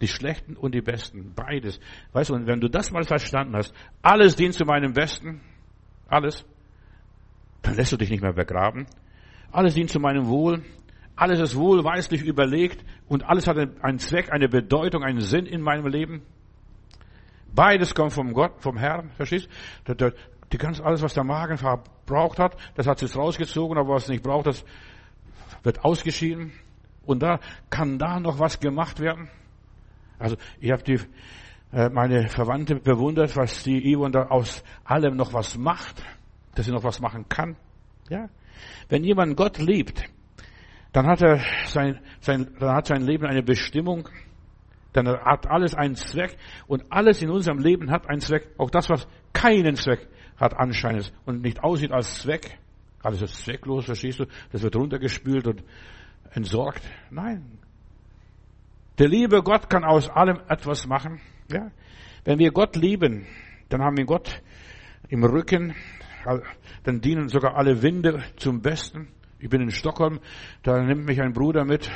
Die 0.00 0.08
schlechten 0.08 0.56
und 0.56 0.74
die 0.74 0.80
besten, 0.80 1.32
beides. 1.34 1.78
Weißt 2.12 2.30
du, 2.30 2.34
und 2.34 2.48
wenn 2.48 2.60
du 2.60 2.68
das 2.68 2.90
mal 2.90 3.04
verstanden 3.04 3.54
hast, 3.54 3.72
alles 4.02 4.34
dient 4.34 4.54
zu 4.54 4.64
meinem 4.64 4.92
Besten, 4.92 5.40
alles, 6.08 6.44
dann 7.62 7.76
lässt 7.76 7.92
du 7.92 7.96
dich 7.96 8.10
nicht 8.10 8.22
mehr 8.22 8.32
begraben. 8.32 8.86
Alles 9.52 9.74
dient 9.74 9.90
zu 9.90 10.00
meinem 10.00 10.26
Wohl. 10.26 10.64
Alles 11.14 11.38
ist 11.38 11.54
wohlweislich 11.56 12.22
überlegt 12.24 12.84
und 13.06 13.22
alles 13.22 13.46
hat 13.46 13.56
einen 13.56 13.98
Zweck, 13.98 14.32
eine 14.32 14.48
Bedeutung, 14.48 15.04
einen 15.04 15.20
Sinn 15.20 15.46
in 15.46 15.60
meinem 15.60 15.86
Leben. 15.86 16.22
Beides 17.54 17.94
kommt 17.94 18.12
vom 18.12 18.32
Gott, 18.32 18.60
vom 18.60 18.78
Herrn, 18.78 19.10
verstehst? 19.10 19.48
du? 19.84 20.12
Die 20.52 20.58
ganz 20.58 20.80
alles, 20.80 21.02
was 21.02 21.14
der 21.14 21.24
Magen 21.24 21.56
verbraucht 21.56 22.38
hat, 22.38 22.56
das 22.74 22.86
hat 22.86 22.98
sich 22.98 23.16
rausgezogen, 23.16 23.78
aber 23.78 23.94
was 23.94 24.08
nicht 24.08 24.22
braucht, 24.22 24.46
das 24.46 24.64
wird 25.62 25.84
ausgeschieden. 25.84 26.52
Und 27.04 27.22
da 27.22 27.40
kann 27.70 27.98
da 27.98 28.20
noch 28.20 28.38
was 28.38 28.60
gemacht 28.60 29.00
werden. 29.00 29.28
Also 30.18 30.36
ich 30.60 30.70
habe 30.70 30.82
die 30.82 31.00
äh, 31.72 31.88
meine 31.88 32.28
Verwandte 32.28 32.76
bewundert, 32.76 33.36
was 33.36 33.64
die 33.64 33.94
Yvonne 33.94 34.12
da 34.12 34.26
aus 34.26 34.62
allem 34.84 35.16
noch 35.16 35.32
was 35.32 35.56
macht 35.56 36.02
dass 36.54 36.66
sie 36.66 36.72
noch 36.72 36.84
was 36.84 37.00
machen 37.00 37.28
kann. 37.28 37.56
Ja? 38.08 38.28
Wenn 38.88 39.04
jemand 39.04 39.36
Gott 39.36 39.58
liebt, 39.58 40.04
dann 40.92 41.06
hat 41.06 41.22
er 41.22 41.40
sein, 41.66 42.00
sein, 42.20 42.54
dann 42.58 42.74
hat 42.74 42.86
sein 42.86 43.02
Leben 43.02 43.24
eine 43.26 43.42
Bestimmung, 43.42 44.08
dann 44.92 45.08
hat 45.08 45.46
alles 45.46 45.74
einen 45.74 45.94
Zweck 45.94 46.36
und 46.66 46.84
alles 46.90 47.22
in 47.22 47.30
unserem 47.30 47.58
Leben 47.58 47.90
hat 47.90 48.08
einen 48.08 48.20
Zweck. 48.20 48.48
Auch 48.58 48.70
das, 48.70 48.90
was 48.90 49.08
keinen 49.32 49.76
Zweck 49.76 50.06
hat 50.36 50.54
anscheinend 50.54 51.12
und 51.24 51.42
nicht 51.42 51.62
aussieht 51.62 51.92
als 51.92 52.20
Zweck, 52.20 52.58
alles 53.02 53.22
ist 53.22 53.44
zwecklos, 53.44 53.86
verstehst 53.86 54.20
du? 54.20 54.26
Das 54.52 54.62
wird 54.62 54.76
runtergespült 54.76 55.46
und 55.46 55.64
entsorgt. 56.30 56.82
Nein. 57.10 57.58
Der 58.98 59.08
liebe 59.08 59.42
Gott 59.42 59.68
kann 59.68 59.84
aus 59.84 60.08
allem 60.08 60.38
etwas 60.48 60.86
machen. 60.86 61.20
Ja? 61.50 61.70
Wenn 62.24 62.38
wir 62.38 62.52
Gott 62.52 62.76
lieben, 62.76 63.26
dann 63.68 63.82
haben 63.82 63.96
wir 63.96 64.04
Gott 64.04 64.42
im 65.08 65.24
Rücken, 65.24 65.74
dann 66.84 67.00
dienen 67.00 67.28
sogar 67.28 67.56
alle 67.56 67.82
Winde 67.82 68.22
zum 68.36 68.62
Besten. 68.62 69.08
Ich 69.40 69.48
bin 69.48 69.60
in 69.60 69.70
Stockholm, 69.70 70.20
da 70.62 70.80
nimmt 70.80 71.04
mich 71.04 71.20
ein 71.20 71.32
Bruder 71.32 71.64
mit, 71.64 71.90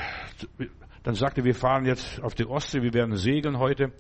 dann 1.07 1.14
sagte, 1.14 1.44
wir 1.44 1.54
fahren 1.54 1.84
jetzt 1.84 2.20
auf 2.20 2.34
die 2.34 2.44
Ostsee, 2.46 2.82
wir 2.82 2.92
werden 2.92 3.14
segeln 3.14 3.61
heute. 3.61 3.92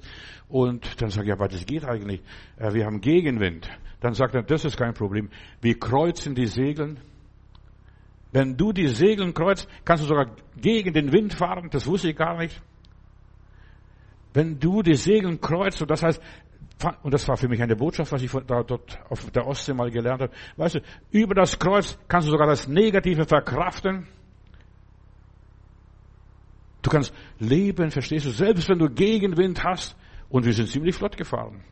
Und 0.48 1.00
dann 1.00 1.10
sage 1.10 1.28
ich, 1.28 1.32
aber 1.32 1.46
das 1.46 1.64
geht 1.64 1.84
eigentlich. 1.84 2.20
Wir 2.58 2.84
haben 2.84 3.00
Gegenwind. 3.00 3.70
Dann 4.00 4.12
sagt 4.12 4.34
er, 4.34 4.42
das 4.42 4.64
ist 4.64 4.76
kein 4.76 4.92
Problem. 4.92 5.30
Wir 5.60 5.78
kreuzen 5.78 6.34
die 6.34 6.46
Segeln. 6.46 6.98
Wenn 8.32 8.56
du 8.56 8.72
die 8.72 8.88
Segeln 8.88 9.34
kreuzt, 9.34 9.68
kannst 9.84 10.02
du 10.02 10.08
sogar 10.08 10.34
gegen 10.56 10.92
den 10.94 11.12
Wind 11.12 11.32
fahren. 11.32 11.68
Das 11.70 11.86
wusste 11.86 12.10
ich 12.10 12.16
gar 12.16 12.38
nicht. 12.38 12.60
Wenn 14.34 14.58
du 14.58 14.82
die 14.82 14.96
Segeln 14.96 15.40
kreuzt, 15.40 15.84
das 15.86 16.02
heißt, 16.02 16.20
und 17.04 17.14
das 17.14 17.28
war 17.28 17.36
für 17.36 17.46
mich 17.46 17.62
eine 17.62 17.76
Botschaft, 17.76 18.10
was 18.10 18.20
ich 18.20 18.32
da, 18.32 18.64
dort 18.64 18.98
auf 19.08 19.30
der 19.30 19.46
Ostsee 19.46 19.74
mal 19.74 19.92
gelernt 19.92 20.22
habe. 20.22 20.32
Weißt 20.56 20.74
du, 20.74 20.80
über 21.12 21.36
das 21.36 21.56
Kreuz 21.56 21.96
kannst 22.08 22.26
du 22.26 22.32
sogar 22.32 22.48
das 22.48 22.66
Negative 22.66 23.26
verkraften. 23.26 24.08
Du 26.86 26.90
kannst 26.90 27.12
leben, 27.40 27.90
verstehst 27.90 28.26
du, 28.26 28.30
selbst 28.30 28.68
wenn 28.68 28.78
du 28.78 28.88
Gegenwind 28.88 29.64
hast. 29.64 29.96
Und 30.28 30.44
wir 30.44 30.52
sind 30.52 30.68
ziemlich 30.68 30.94
flott 30.94 31.16
gefahren. 31.16 31.64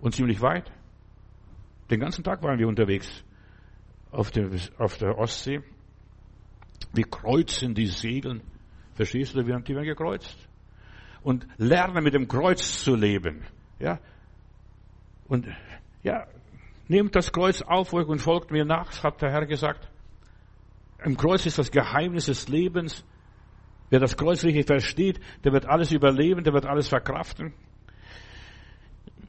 Und 0.00 0.14
ziemlich 0.14 0.40
weit. 0.40 0.72
Den 1.90 2.00
ganzen 2.00 2.24
Tag 2.24 2.42
waren 2.42 2.58
wir 2.58 2.68
unterwegs 2.68 3.22
auf 4.10 4.30
der, 4.30 4.48
auf 4.78 4.96
der 4.96 5.18
Ostsee. 5.18 5.60
Wir 6.94 7.04
kreuzen 7.04 7.74
die 7.74 7.86
Segeln. 7.86 8.40
Verstehst 8.94 9.34
du, 9.34 9.46
wir 9.46 9.54
haben 9.54 9.64
die 9.64 9.74
werden 9.74 9.84
gekreuzt. 9.84 10.38
Und 11.22 11.46
lernen 11.58 12.02
mit 12.02 12.14
dem 12.14 12.28
Kreuz 12.28 12.82
zu 12.82 12.94
leben. 12.94 13.44
Ja. 13.78 13.98
Und, 15.28 15.46
ja, 16.02 16.26
nehmt 16.88 17.14
das 17.14 17.30
Kreuz 17.30 17.60
auf 17.60 17.92
euch 17.92 18.06
und 18.06 18.20
folgt 18.20 18.52
mir 18.52 18.64
nach, 18.64 19.02
hat 19.02 19.20
der 19.20 19.32
Herr 19.32 19.44
gesagt. 19.44 19.86
Im 21.04 21.18
Kreuz 21.18 21.44
ist 21.44 21.58
das 21.58 21.70
Geheimnis 21.70 22.24
des 22.24 22.48
Lebens. 22.48 23.04
Wer 23.92 24.00
das 24.00 24.16
Kreuz 24.16 24.42
richtig 24.42 24.64
versteht, 24.64 25.20
der 25.44 25.52
wird 25.52 25.66
alles 25.66 25.92
überleben, 25.92 26.44
der 26.44 26.54
wird 26.54 26.64
alles 26.64 26.88
verkraften. 26.88 27.52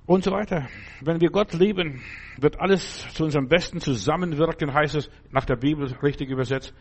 Und 0.06 0.24
so 0.24 0.32
weiter. 0.32 0.70
Wenn 1.02 1.20
wir 1.20 1.32
Gott 1.32 1.52
lieben, 1.52 2.02
wird 2.40 2.62
alles 2.62 3.06
zu 3.14 3.26
unserem 3.26 3.50
Besten 3.50 3.82
zusammenwirken, 3.82 4.74
heißt 4.74 4.96
es 4.96 5.10
nach 5.32 5.44
der 5.44 5.58
Bibel 5.58 5.94
richtig 6.02 6.30
übersetzt. 6.30 6.74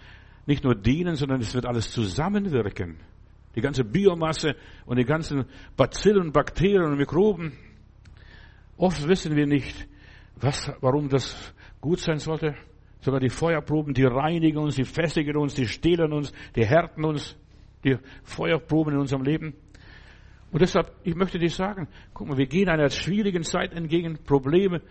Nicht 0.47 0.63
nur 0.63 0.77
dienen, 0.77 1.17
sondern 1.17 1.41
es 1.41 1.57
wird 1.57 1.67
alles 1.67 1.91
zusammenwirken. 1.91 3.01
Die 3.57 3.61
ganze 3.61 3.83
Biomasse 3.83 4.55
und 4.87 5.01
die 5.01 5.05
ganzen 5.05 5.47
Bazillen, 5.77 6.31
Bakterien 6.31 6.85
und 6.85 6.99
Mikroben. 6.99 7.59
Oft 8.77 9.09
wissen 9.09 9.35
wir 9.35 9.49
nicht, 9.49 9.89
was, 10.37 10.73
warum 10.81 11.09
das 11.09 11.53
gut 11.81 11.99
sein 11.99 12.19
sollte. 12.19 12.55
Sogar 13.01 13.19
die 13.19 13.29
Feuerproben, 13.29 13.93
die 13.93 14.05
reinigen 14.05 14.59
uns, 14.59 14.77
die 14.77 14.85
festigen 14.85 15.37
uns, 15.37 15.55
die 15.55 15.67
stehlen 15.67 16.13
uns, 16.13 16.33
die 16.55 16.65
härten 16.65 17.05
uns, 17.05 17.37
die 17.85 17.97
Feuerproben 18.23 18.95
in 18.95 19.01
unserem 19.01 19.23
Leben. 19.23 19.55
Und 20.53 20.61
deshalb, 20.61 20.93
ich 21.03 21.15
möchte 21.15 21.39
dir 21.39 21.49
sagen, 21.49 21.89
guck 22.13 22.29
mal, 22.29 22.37
wir 22.37 22.47
gehen 22.47 22.69
einer 22.69 22.91
schwierigen 22.91 23.43
Zeit 23.43 23.73
entgegen, 23.73 24.19
Probleme 24.27 24.83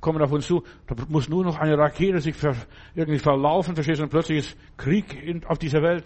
kommen 0.00 0.22
auf 0.22 0.30
uns 0.30 0.46
zu, 0.46 0.62
da 0.86 0.94
muss 1.08 1.28
nur 1.28 1.42
noch 1.44 1.58
eine 1.58 1.76
Rakete 1.76 2.20
sich 2.20 2.36
ver, 2.36 2.54
irgendwie 2.94 3.18
verlaufen, 3.18 3.74
verstehst 3.74 3.98
du, 3.98 4.04
und 4.04 4.10
plötzlich 4.10 4.38
ist 4.38 4.56
Krieg 4.76 5.20
in, 5.20 5.44
auf 5.46 5.58
dieser 5.58 5.82
Welt. 5.82 6.04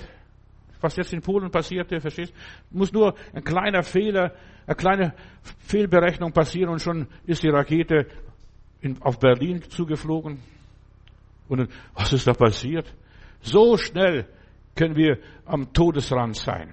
Was 0.81 0.97
jetzt 0.97 1.13
in 1.13 1.21
Polen 1.21 1.51
passierte, 1.51 2.01
verstehst 2.01 2.33
du, 2.33 2.79
muss 2.79 2.93
nur 2.93 3.15
ein 3.35 3.45
kleiner 3.45 3.83
Fehler, 3.83 4.33
eine 4.67 4.77
kleine 4.77 5.15
Fehlberechnung 5.59 6.33
passieren 6.33 6.71
und 6.71 6.81
schon 6.81 7.07
ist 7.27 7.43
die 7.43 7.51
Rakete 7.51 8.07
in, 8.81 9.01
auf 9.03 9.19
Berlin 9.19 9.63
zugeflogen. 9.69 10.39
Und 11.49 11.69
was 11.95 12.13
ist 12.15 12.27
da 12.27 12.33
passiert? 12.33 12.91
So 13.43 13.77
schnell 13.77 14.27
können 14.75 14.97
wir 14.97 15.19
am 15.45 15.73
Todesrand 15.73 16.37
sein. 16.37 16.73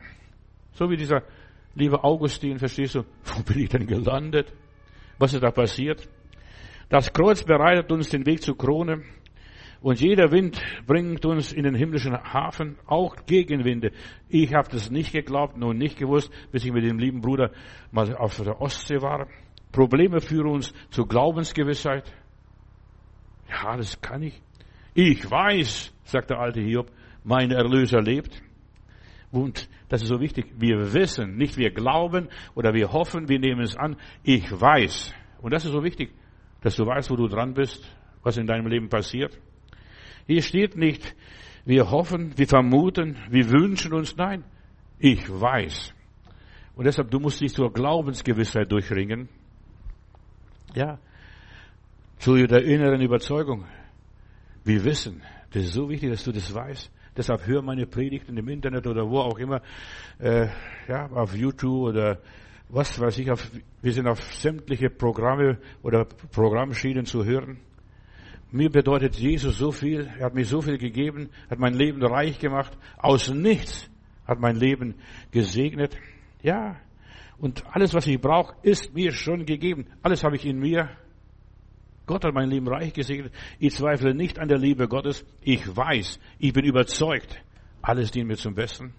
So 0.74 0.90
wie 0.90 0.98
dieser 0.98 1.24
Lieber 1.74 2.04
Augustin, 2.04 2.60
verstehst 2.60 2.96
du, 2.96 3.04
wo 3.24 3.44
bin 3.44 3.60
ich 3.60 3.70
denn 3.70 3.88
gelandet? 3.88 4.54
Was 5.18 5.34
ist 5.34 5.44
da 5.44 5.52
passiert? 5.52 6.08
Das 6.90 7.14
Kreuz 7.14 7.44
bereitet 7.44 7.92
uns 7.92 8.10
den 8.10 8.26
Weg 8.26 8.42
zur 8.42 8.58
Krone 8.58 9.04
und 9.82 10.02
jeder 10.02 10.32
Wind 10.32 10.62
bringt 10.86 11.26
uns 11.26 11.54
in 11.54 11.64
den 11.64 11.74
himmlischen 11.74 12.14
Hafen, 12.16 12.78
auch 12.86 13.16
Gegenwinde. 13.26 13.92
Ich 14.28 14.54
habe 14.54 14.70
das 14.70 14.92
nicht 14.92 15.14
geglaubt, 15.14 15.58
nur 15.58 15.74
nicht 15.74 15.98
gewusst, 15.98 16.32
bis 16.52 16.66
ich 16.66 16.72
mit 16.72 16.84
dem 16.84 17.00
lieben 17.00 17.22
Bruder 17.22 17.52
mal 17.92 18.16
auf 18.18 18.36
der 18.38 18.60
Ostsee 18.62 19.02
war. 19.02 19.28
Probleme 19.72 20.20
führen 20.20 20.48
uns 20.48 20.74
zur 20.90 21.08
Glaubensgewissheit. 21.08 22.12
Ja, 23.50 23.78
das 23.78 24.02
kann 24.02 24.22
ich. 24.22 24.42
Ich 24.94 25.30
weiß, 25.30 25.94
sagt 26.04 26.30
der 26.30 26.40
alte 26.40 26.62
Hiob, 26.62 26.92
mein 27.24 27.52
Erlöser 27.52 28.02
lebt. 28.02 28.42
Und 29.32 29.70
das 29.90 30.02
ist 30.02 30.10
so 30.10 30.20
wichtig. 30.20 30.46
Wir 30.58 30.94
wissen, 30.94 31.38
nicht 31.38 31.58
wir 31.58 31.72
glauben 31.72 32.28
oder 32.56 32.74
wir 32.74 32.92
hoffen, 32.92 33.30
wir 33.30 33.40
nehmen 33.40 33.62
es 33.62 33.78
an. 33.78 33.96
Ich 34.24 34.52
weiß. 34.52 35.14
Und 35.42 35.54
das 35.54 35.66
ist 35.66 35.72
so 35.72 35.84
wichtig, 35.84 36.12
dass 36.62 36.76
du 36.76 36.86
weißt, 36.86 37.10
wo 37.10 37.16
du 37.16 37.28
dran 37.28 37.54
bist, 37.54 37.84
was 38.24 38.38
in 38.38 38.46
deinem 38.46 38.68
Leben 38.68 38.90
passiert. 38.90 39.40
Hier 40.28 40.42
steht 40.42 40.76
nicht, 40.76 41.16
wir 41.66 41.90
hoffen, 41.90 42.38
wir 42.38 42.48
vermuten, 42.48 43.18
wir 43.30 43.50
wünschen 43.50 43.94
uns. 43.94 44.16
Nein, 44.16 44.44
ich 45.00 45.28
weiß. 45.30 45.94
Und 46.76 46.86
deshalb, 46.86 47.12
du 47.12 47.20
musst 47.20 47.42
dich 47.42 47.54
zur 47.54 47.72
Glaubensgewissheit 47.72 48.72
durchringen. 48.72 49.30
Ja, 50.74 51.00
zu 52.18 52.36
der 52.36 52.64
inneren 52.64 53.02
Überzeugung. 53.02 53.66
Wir 54.64 54.84
wissen, 54.84 55.22
das 55.52 55.64
ist 55.64 55.74
so 55.74 55.90
wichtig, 55.90 56.12
dass 56.12 56.24
du 56.24 56.32
das 56.32 56.54
weißt. 56.54 56.92
Deshalb 57.16 57.46
hör 57.46 57.62
meine 57.62 57.86
Predigten 57.86 58.38
im 58.38 58.48
Internet 58.48 58.88
oder 58.88 59.10
wo 59.10 59.20
auch 59.20 59.38
immer, 59.38 59.62
äh, 60.20 60.48
ja, 60.88 61.08
auf 61.12 61.36
YouTube 61.36 61.90
oder 61.90 62.20
was 62.70 63.00
weiß 63.00 63.18
ich. 63.20 63.30
Auf, 63.30 63.52
wir 63.82 63.92
sind 63.92 64.08
auf 64.08 64.22
sämtliche 64.34 64.90
Programme 64.90 65.58
oder 65.84 66.06
Programmschienen 66.06 67.06
zu 67.06 67.26
hören. 67.26 67.60
Mir 68.52 68.70
bedeutet 68.70 69.16
Jesus 69.16 69.58
so 69.58 69.72
viel. 69.72 70.10
Er 70.20 70.26
hat 70.26 70.36
mir 70.36 70.46
so 70.46 70.62
viel 70.62 70.78
gegeben, 70.78 71.30
hat 71.50 71.60
mein 71.60 71.74
Leben 71.74 72.04
reich 72.04 72.40
gemacht. 72.40 72.78
Aus 72.98 73.30
nichts 73.30 73.90
hat 74.26 74.40
mein 74.40 74.56
Leben 74.56 74.96
gesegnet. 75.32 75.98
Ja, 76.42 76.78
und 77.38 77.64
alles, 77.72 77.94
was 77.94 78.08
ich 78.08 78.22
brauche, 78.22 78.56
ist 78.62 78.94
mir 78.94 79.12
schon 79.12 79.46
gegeben. 79.46 79.88
Alles 80.04 80.24
habe 80.24 80.36
ich 80.36 80.46
in 80.46 80.60
mir. 80.60 80.90
Gott 82.06 82.26
hat 82.26 82.34
mein 82.34 82.50
Leben 82.50 82.68
reich 82.68 82.94
gesegnet. 82.94 83.34
Ich 83.60 83.76
zweifle 83.76 84.14
nicht 84.14 84.40
an 84.40 84.48
der 84.48 84.58
Liebe 84.58 84.88
Gottes. 84.88 85.26
Ich 85.42 85.76
weiß, 85.76 86.20
ich 86.40 86.54
bin 86.54 86.66
überzeugt, 86.66 87.42
alles 87.82 88.12
dient 88.12 88.28
mir 88.28 88.38
zum 88.38 88.56
Besten. 88.56 88.94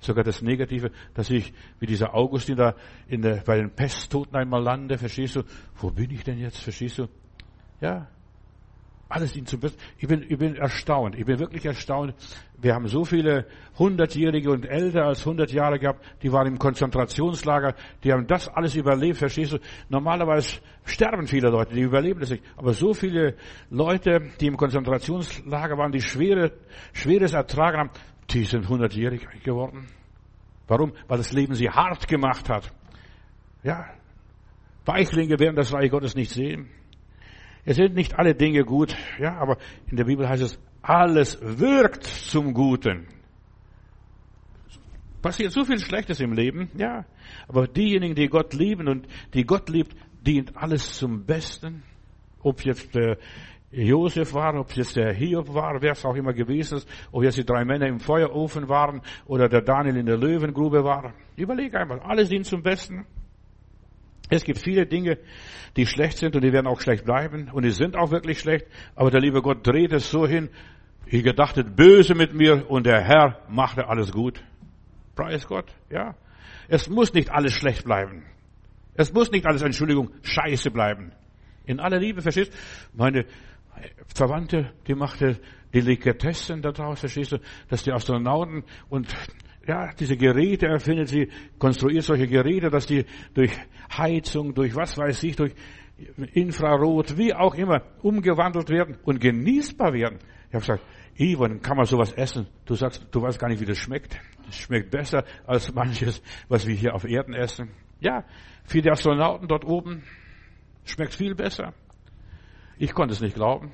Sogar 0.00 0.24
das 0.24 0.42
Negative, 0.42 0.90
dass 1.14 1.30
ich, 1.30 1.52
wie 1.80 1.86
dieser 1.86 2.14
Augustin 2.14 2.56
da 2.56 2.74
in 3.08 3.22
der, 3.22 3.36
bei 3.36 3.56
den 3.56 3.70
Pesttoten 3.70 4.36
einmal 4.36 4.62
lande, 4.62 4.98
verstehst 4.98 5.36
du? 5.36 5.42
Wo 5.76 5.90
bin 5.90 6.10
ich 6.10 6.22
denn 6.22 6.38
jetzt, 6.38 6.58
verstehst 6.58 6.98
du? 6.98 7.08
Ja, 7.80 8.08
alles 9.08 9.36
ihnen 9.36 9.46
zum 9.46 9.60
Besten. 9.60 9.80
Ich 9.98 10.08
bin, 10.08 10.24
ich 10.28 10.38
bin 10.38 10.56
erstaunt. 10.56 11.16
Ich 11.16 11.24
bin 11.24 11.38
wirklich 11.38 11.64
erstaunt. 11.64 12.14
Wir 12.58 12.74
haben 12.74 12.88
so 12.88 13.04
viele 13.04 13.46
Hundertjährige 13.78 14.50
und 14.50 14.64
älter 14.64 15.04
als 15.04 15.24
hundert 15.24 15.52
Jahre 15.52 15.78
gehabt, 15.78 16.04
die 16.22 16.32
waren 16.32 16.46
im 16.46 16.58
Konzentrationslager, 16.58 17.74
die 18.02 18.12
haben 18.12 18.26
das 18.26 18.48
alles 18.48 18.74
überlebt, 18.74 19.18
verstehst 19.18 19.52
du? 19.52 19.58
Normalerweise 19.88 20.60
sterben 20.84 21.26
viele 21.26 21.50
Leute, 21.50 21.74
die 21.74 21.82
überleben 21.82 22.20
das 22.20 22.30
nicht. 22.30 22.42
Aber 22.56 22.72
so 22.72 22.94
viele 22.94 23.36
Leute, 23.70 24.30
die 24.40 24.46
im 24.46 24.56
Konzentrationslager 24.56 25.76
waren, 25.76 25.92
die 25.92 26.00
schwere, 26.00 26.52
schweres 26.92 27.32
ertragen 27.34 27.78
haben, 27.78 27.90
die 28.30 28.44
sind 28.44 28.68
hundertjährig 28.68 29.26
geworden. 29.44 29.86
Warum? 30.66 30.92
Weil 31.06 31.18
das 31.18 31.32
Leben 31.32 31.54
sie 31.54 31.68
hart 31.68 32.08
gemacht 32.08 32.48
hat. 32.48 32.72
Ja. 33.62 33.86
Weichlinge 34.84 35.38
werden 35.38 35.56
das 35.56 35.72
Reich 35.72 35.90
Gottes 35.90 36.14
nicht 36.14 36.30
sehen. 36.30 36.70
Es 37.66 37.76
sind 37.76 37.94
nicht 37.94 38.16
alle 38.16 38.34
Dinge 38.36 38.64
gut, 38.64 38.96
ja, 39.18 39.36
aber 39.36 39.58
in 39.90 39.96
der 39.96 40.04
Bibel 40.04 40.28
heißt 40.28 40.42
es, 40.42 40.58
alles 40.82 41.36
wirkt 41.42 42.04
zum 42.04 42.54
Guten. 42.54 43.08
Passiert 45.20 45.50
so 45.50 45.64
viel 45.64 45.80
Schlechtes 45.80 46.20
im 46.20 46.32
Leben, 46.32 46.70
ja, 46.76 47.04
aber 47.48 47.66
diejenigen, 47.66 48.14
die 48.14 48.28
Gott 48.28 48.54
lieben 48.54 48.86
und 48.86 49.08
die 49.34 49.44
Gott 49.44 49.68
liebt, 49.68 49.96
dient 50.24 50.56
alles 50.56 50.96
zum 50.96 51.26
Besten. 51.26 51.82
Ob 52.40 52.64
jetzt 52.64 52.94
der 52.94 53.18
Josef 53.72 54.32
war, 54.32 54.54
ob 54.54 54.70
jetzt 54.76 54.94
der 54.94 55.12
Hiob 55.12 55.52
war, 55.52 55.82
wer 55.82 55.90
es 55.90 56.04
auch 56.04 56.14
immer 56.14 56.32
gewesen 56.32 56.76
ist, 56.76 56.88
ob 57.10 57.24
jetzt 57.24 57.36
die 57.36 57.44
drei 57.44 57.64
Männer 57.64 57.88
im 57.88 57.98
Feuerofen 57.98 58.68
waren 58.68 59.02
oder 59.26 59.48
der 59.48 59.62
Daniel 59.62 59.96
in 59.96 60.06
der 60.06 60.16
Löwengrube 60.16 60.84
war. 60.84 61.14
Überleg 61.34 61.74
einmal, 61.74 61.98
alles 61.98 62.28
dient 62.28 62.46
zum 62.46 62.62
Besten. 62.62 63.06
Es 64.28 64.44
gibt 64.44 64.58
viele 64.58 64.86
Dinge, 64.86 65.18
die 65.76 65.86
schlecht 65.86 66.18
sind 66.18 66.34
und 66.34 66.42
die 66.42 66.52
werden 66.52 66.66
auch 66.66 66.80
schlecht 66.80 67.04
bleiben 67.04 67.50
und 67.52 67.64
die 67.64 67.70
sind 67.70 67.96
auch 67.96 68.10
wirklich 68.10 68.40
schlecht, 68.40 68.66
aber 68.94 69.10
der 69.10 69.20
liebe 69.20 69.42
Gott 69.42 69.66
dreht 69.66 69.92
es 69.92 70.10
so 70.10 70.26
hin, 70.26 70.48
ihr 71.06 71.22
gedachtet 71.22 71.76
böse 71.76 72.14
mit 72.14 72.34
mir 72.34 72.68
und 72.68 72.86
der 72.86 73.02
Herr 73.02 73.42
machte 73.48 73.88
alles 73.88 74.10
gut. 74.10 74.42
Preis 75.14 75.46
Gott, 75.46 75.72
ja. 75.90 76.14
Es 76.68 76.88
muss 76.88 77.14
nicht 77.14 77.30
alles 77.30 77.52
schlecht 77.52 77.84
bleiben. 77.84 78.24
Es 78.94 79.12
muss 79.12 79.30
nicht 79.30 79.46
alles, 79.46 79.62
Entschuldigung, 79.62 80.10
scheiße 80.22 80.70
bleiben. 80.70 81.12
In 81.64 81.80
aller 81.80 81.98
Liebe, 81.98 82.22
verstehst 82.22 82.52
du? 82.52 82.56
Meine 82.96 83.26
Verwandte, 84.14 84.72
die 84.86 84.94
machte 84.94 85.38
Delikatessen 85.74 86.62
daraus, 86.62 87.00
verstehst 87.00 87.32
du, 87.32 87.38
dass 87.68 87.82
die 87.82 87.92
Astronauten 87.92 88.64
und 88.88 89.14
ja, 89.66 89.92
diese 89.98 90.16
Geräte 90.16 90.66
erfindet 90.66 91.08
sie, 91.08 91.28
konstruiert 91.58 92.04
solche 92.04 92.26
Geräte, 92.26 92.70
dass 92.70 92.86
die 92.86 93.04
durch 93.34 93.52
Heizung, 93.96 94.54
durch 94.54 94.74
was 94.74 94.96
weiß 94.96 95.22
ich, 95.24 95.36
durch 95.36 95.54
Infrarot, 96.32 97.16
wie 97.16 97.34
auch 97.34 97.54
immer, 97.54 97.82
umgewandelt 98.02 98.68
werden 98.68 98.98
und 99.04 99.20
genießbar 99.20 99.92
werden. 99.92 100.18
Ich 100.48 100.54
habe 100.54 100.60
gesagt, 100.60 100.84
Ivan, 101.16 101.62
kann 101.62 101.76
man 101.76 101.86
sowas 101.86 102.12
essen? 102.12 102.46
Du 102.66 102.74
sagst, 102.74 103.06
du 103.10 103.22
weißt 103.22 103.38
gar 103.38 103.48
nicht, 103.48 103.60
wie 103.60 103.64
das 103.64 103.78
schmeckt. 103.78 104.20
Es 104.48 104.58
schmeckt 104.58 104.90
besser 104.90 105.24
als 105.46 105.72
manches, 105.74 106.22
was 106.48 106.66
wir 106.66 106.74
hier 106.74 106.94
auf 106.94 107.04
Erden 107.04 107.34
essen. 107.34 107.70
Ja, 108.00 108.24
für 108.64 108.82
die 108.82 108.90
Astronauten 108.90 109.48
dort 109.48 109.64
oben 109.64 110.04
schmeckt 110.84 111.14
viel 111.14 111.34
besser. 111.34 111.72
Ich 112.78 112.92
konnte 112.92 113.14
es 113.14 113.20
nicht 113.20 113.34
glauben. 113.34 113.72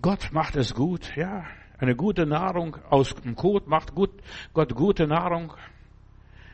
Gott 0.00 0.30
macht 0.32 0.56
es 0.56 0.74
gut, 0.74 1.14
ja. 1.16 1.44
Eine 1.82 1.96
gute 1.96 2.26
Nahrung 2.26 2.76
aus 2.90 3.12
dem 3.12 3.34
Kot 3.34 3.66
macht 3.66 3.92
gut, 3.92 4.10
Gott 4.54 4.72
gute 4.72 5.08
Nahrung. 5.08 5.52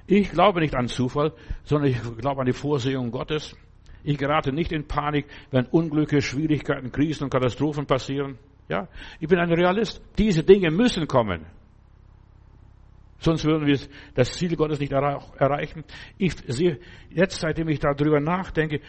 Ich 0.06 0.30
glaube 0.30 0.60
nicht 0.60 0.74
an 0.74 0.88
Zufall, 0.88 1.34
sondern 1.64 1.90
ich 1.90 2.00
glaube 2.16 2.40
an 2.40 2.46
die 2.46 2.54
Vorsehung 2.54 3.10
Gottes. 3.10 3.54
Ich 4.02 4.16
gerate 4.16 4.54
nicht 4.54 4.72
in 4.72 4.88
Panik, 4.88 5.26
wenn 5.50 5.66
Unglücke, 5.66 6.22
Schwierigkeiten, 6.22 6.90
Krisen 6.90 7.24
und 7.24 7.30
Katastrophen 7.30 7.84
passieren. 7.84 8.38
Ja, 8.70 8.88
ich 9.20 9.28
bin 9.28 9.38
ein 9.38 9.52
Realist. 9.52 10.00
Diese 10.16 10.42
Dinge 10.42 10.70
müssen 10.70 11.06
kommen. 11.06 11.44
Sonst 13.18 13.44
würden 13.44 13.66
wir 13.66 13.78
das 14.14 14.32
Ziel 14.32 14.56
Gottes 14.56 14.80
nicht 14.80 14.92
erreichen. 14.92 15.84
Ich 16.16 16.36
sehe 16.46 16.80
jetzt, 17.10 17.38
seitdem 17.38 17.68
ich 17.68 17.80
darüber 17.80 18.18
nachdenke, 18.18 18.80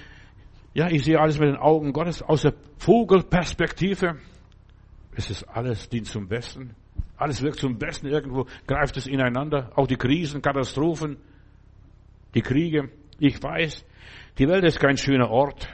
ja, 0.73 0.87
ich 0.89 1.03
sehe 1.03 1.19
alles 1.19 1.37
mit 1.37 1.49
den 1.49 1.57
Augen 1.57 1.91
Gottes 1.91 2.21
aus 2.21 2.43
der 2.43 2.53
Vogelperspektive. 2.77 4.19
Es 5.15 5.29
ist 5.29 5.43
alles 5.43 5.89
dient 5.89 6.07
zum 6.07 6.27
Besten. 6.27 6.75
Alles 7.17 7.41
wirkt 7.41 7.59
zum 7.59 7.77
Besten. 7.77 8.07
Irgendwo 8.07 8.45
greift 8.67 8.95
es 8.97 9.07
ineinander. 9.07 9.71
Auch 9.75 9.87
die 9.87 9.97
Krisen, 9.97 10.41
Katastrophen, 10.41 11.17
die 12.33 12.41
Kriege. 12.41 12.89
Ich 13.19 13.41
weiß, 13.41 13.85
die 14.37 14.47
Welt 14.47 14.63
ist 14.63 14.79
kein 14.79 14.97
schöner 14.97 15.29
Ort. 15.29 15.67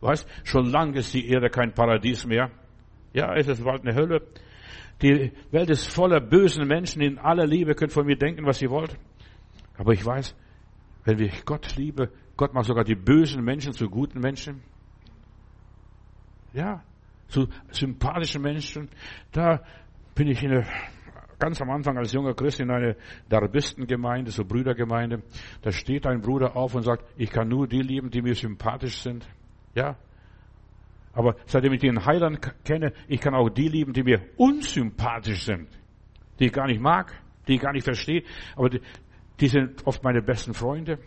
Weißt, 0.00 0.26
schon 0.42 0.70
lange 0.70 0.98
ist 0.98 1.14
die 1.14 1.28
Erde 1.28 1.48
kein 1.48 1.72
Paradies 1.72 2.26
mehr. 2.26 2.50
Ja, 3.12 3.34
es 3.34 3.46
ist 3.46 3.62
bald 3.62 3.82
eine 3.82 3.94
Hölle. 3.94 4.22
Die 5.00 5.32
Welt 5.50 5.70
ist 5.70 5.86
voller 5.86 6.20
bösen 6.20 6.66
Menschen. 6.66 7.02
In 7.02 7.18
aller 7.18 7.46
Liebe 7.46 7.74
könnt 7.74 7.92
von 7.92 8.06
mir 8.06 8.16
denken, 8.16 8.44
was 8.44 8.60
ihr 8.60 8.70
wollt. 8.70 8.96
Aber 9.76 9.92
ich 9.92 10.04
weiß, 10.04 10.34
wenn 11.04 11.20
ich 11.20 11.44
Gott 11.44 11.76
liebe, 11.76 12.10
Gott 12.36 12.54
macht 12.54 12.66
sogar 12.66 12.84
die 12.84 12.94
bösen 12.94 13.44
Menschen 13.44 13.72
zu 13.72 13.88
guten 13.88 14.20
Menschen. 14.20 14.62
Ja, 16.52 16.82
zu 17.32 17.48
sympathischen 17.70 18.42
Menschen. 18.42 18.88
Da 19.32 19.62
bin 20.14 20.28
ich 20.28 20.42
in 20.42 20.52
eine, 20.52 20.66
ganz 21.38 21.60
am 21.60 21.70
Anfang 21.70 21.96
als 21.96 22.12
junger 22.12 22.34
Christ 22.34 22.60
in 22.60 22.70
eine 22.70 22.96
Darbistengemeinde, 23.28 24.30
so 24.30 24.44
Brüdergemeinde. 24.44 25.22
Da 25.62 25.72
steht 25.72 26.06
ein 26.06 26.20
Bruder 26.20 26.54
auf 26.56 26.74
und 26.74 26.82
sagt, 26.82 27.04
ich 27.16 27.30
kann 27.30 27.48
nur 27.48 27.66
die 27.66 27.80
lieben, 27.80 28.10
die 28.10 28.22
mir 28.22 28.34
sympathisch 28.34 29.00
sind. 29.02 29.26
Ja. 29.74 29.96
Aber 31.14 31.36
seitdem 31.46 31.72
ich 31.72 31.80
den 31.80 32.04
Heiland 32.04 32.40
kenne, 32.64 32.92
ich 33.08 33.20
kann 33.20 33.34
auch 33.34 33.48
die 33.48 33.68
lieben, 33.68 33.92
die 33.92 34.02
mir 34.02 34.22
unsympathisch 34.36 35.44
sind. 35.44 35.68
Die 36.38 36.46
ich 36.46 36.52
gar 36.52 36.66
nicht 36.66 36.80
mag, 36.80 37.12
die 37.48 37.54
ich 37.54 37.60
gar 37.60 37.72
nicht 37.72 37.84
verstehe. 37.84 38.22
Aber 38.56 38.70
die, 38.70 38.80
die 39.40 39.48
sind 39.48 39.86
oft 39.86 40.04
meine 40.04 40.22
besten 40.22 40.54
Freunde. 40.54 40.98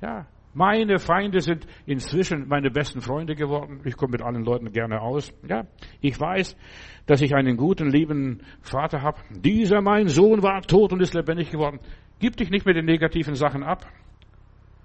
Ja. 0.00 0.26
Meine 0.56 0.98
Feinde 0.98 1.42
sind 1.42 1.66
inzwischen 1.84 2.48
meine 2.48 2.70
besten 2.70 3.02
Freunde 3.02 3.34
geworden. 3.34 3.82
Ich 3.84 3.94
komme 3.94 4.12
mit 4.12 4.22
allen 4.22 4.42
Leuten 4.42 4.72
gerne 4.72 5.02
aus. 5.02 5.30
Ja, 5.46 5.66
ich 6.00 6.18
weiß, 6.18 6.56
dass 7.04 7.20
ich 7.20 7.34
einen 7.34 7.58
guten, 7.58 7.90
lieben 7.90 8.40
Vater 8.62 9.02
habe. 9.02 9.20
Dieser 9.28 9.82
mein 9.82 10.08
Sohn 10.08 10.42
war 10.42 10.62
tot 10.62 10.94
und 10.94 11.02
ist 11.02 11.12
lebendig 11.12 11.50
geworden. 11.50 11.78
Gib 12.20 12.38
dich 12.38 12.48
nicht 12.48 12.64
mit 12.64 12.74
den 12.74 12.86
negativen 12.86 13.34
Sachen 13.34 13.62
ab. 13.62 13.84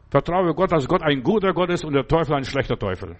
Vertraue 0.09 0.53
Gott, 0.55 0.73
dass 0.73 0.89
Gott 0.89 1.03
ein 1.03 1.23
guter 1.23 1.53
Gott 1.53 1.69
ist 1.69 1.85
und 1.85 1.93
der 1.93 2.05
Teufel 2.05 2.35
ein 2.35 2.43
schlechter 2.43 2.77
Teufel. 2.77 3.15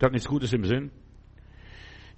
Der 0.00 0.06
hat 0.06 0.12
nichts 0.12 0.26
Gutes 0.26 0.54
im 0.54 0.64
Sinn. 0.64 0.90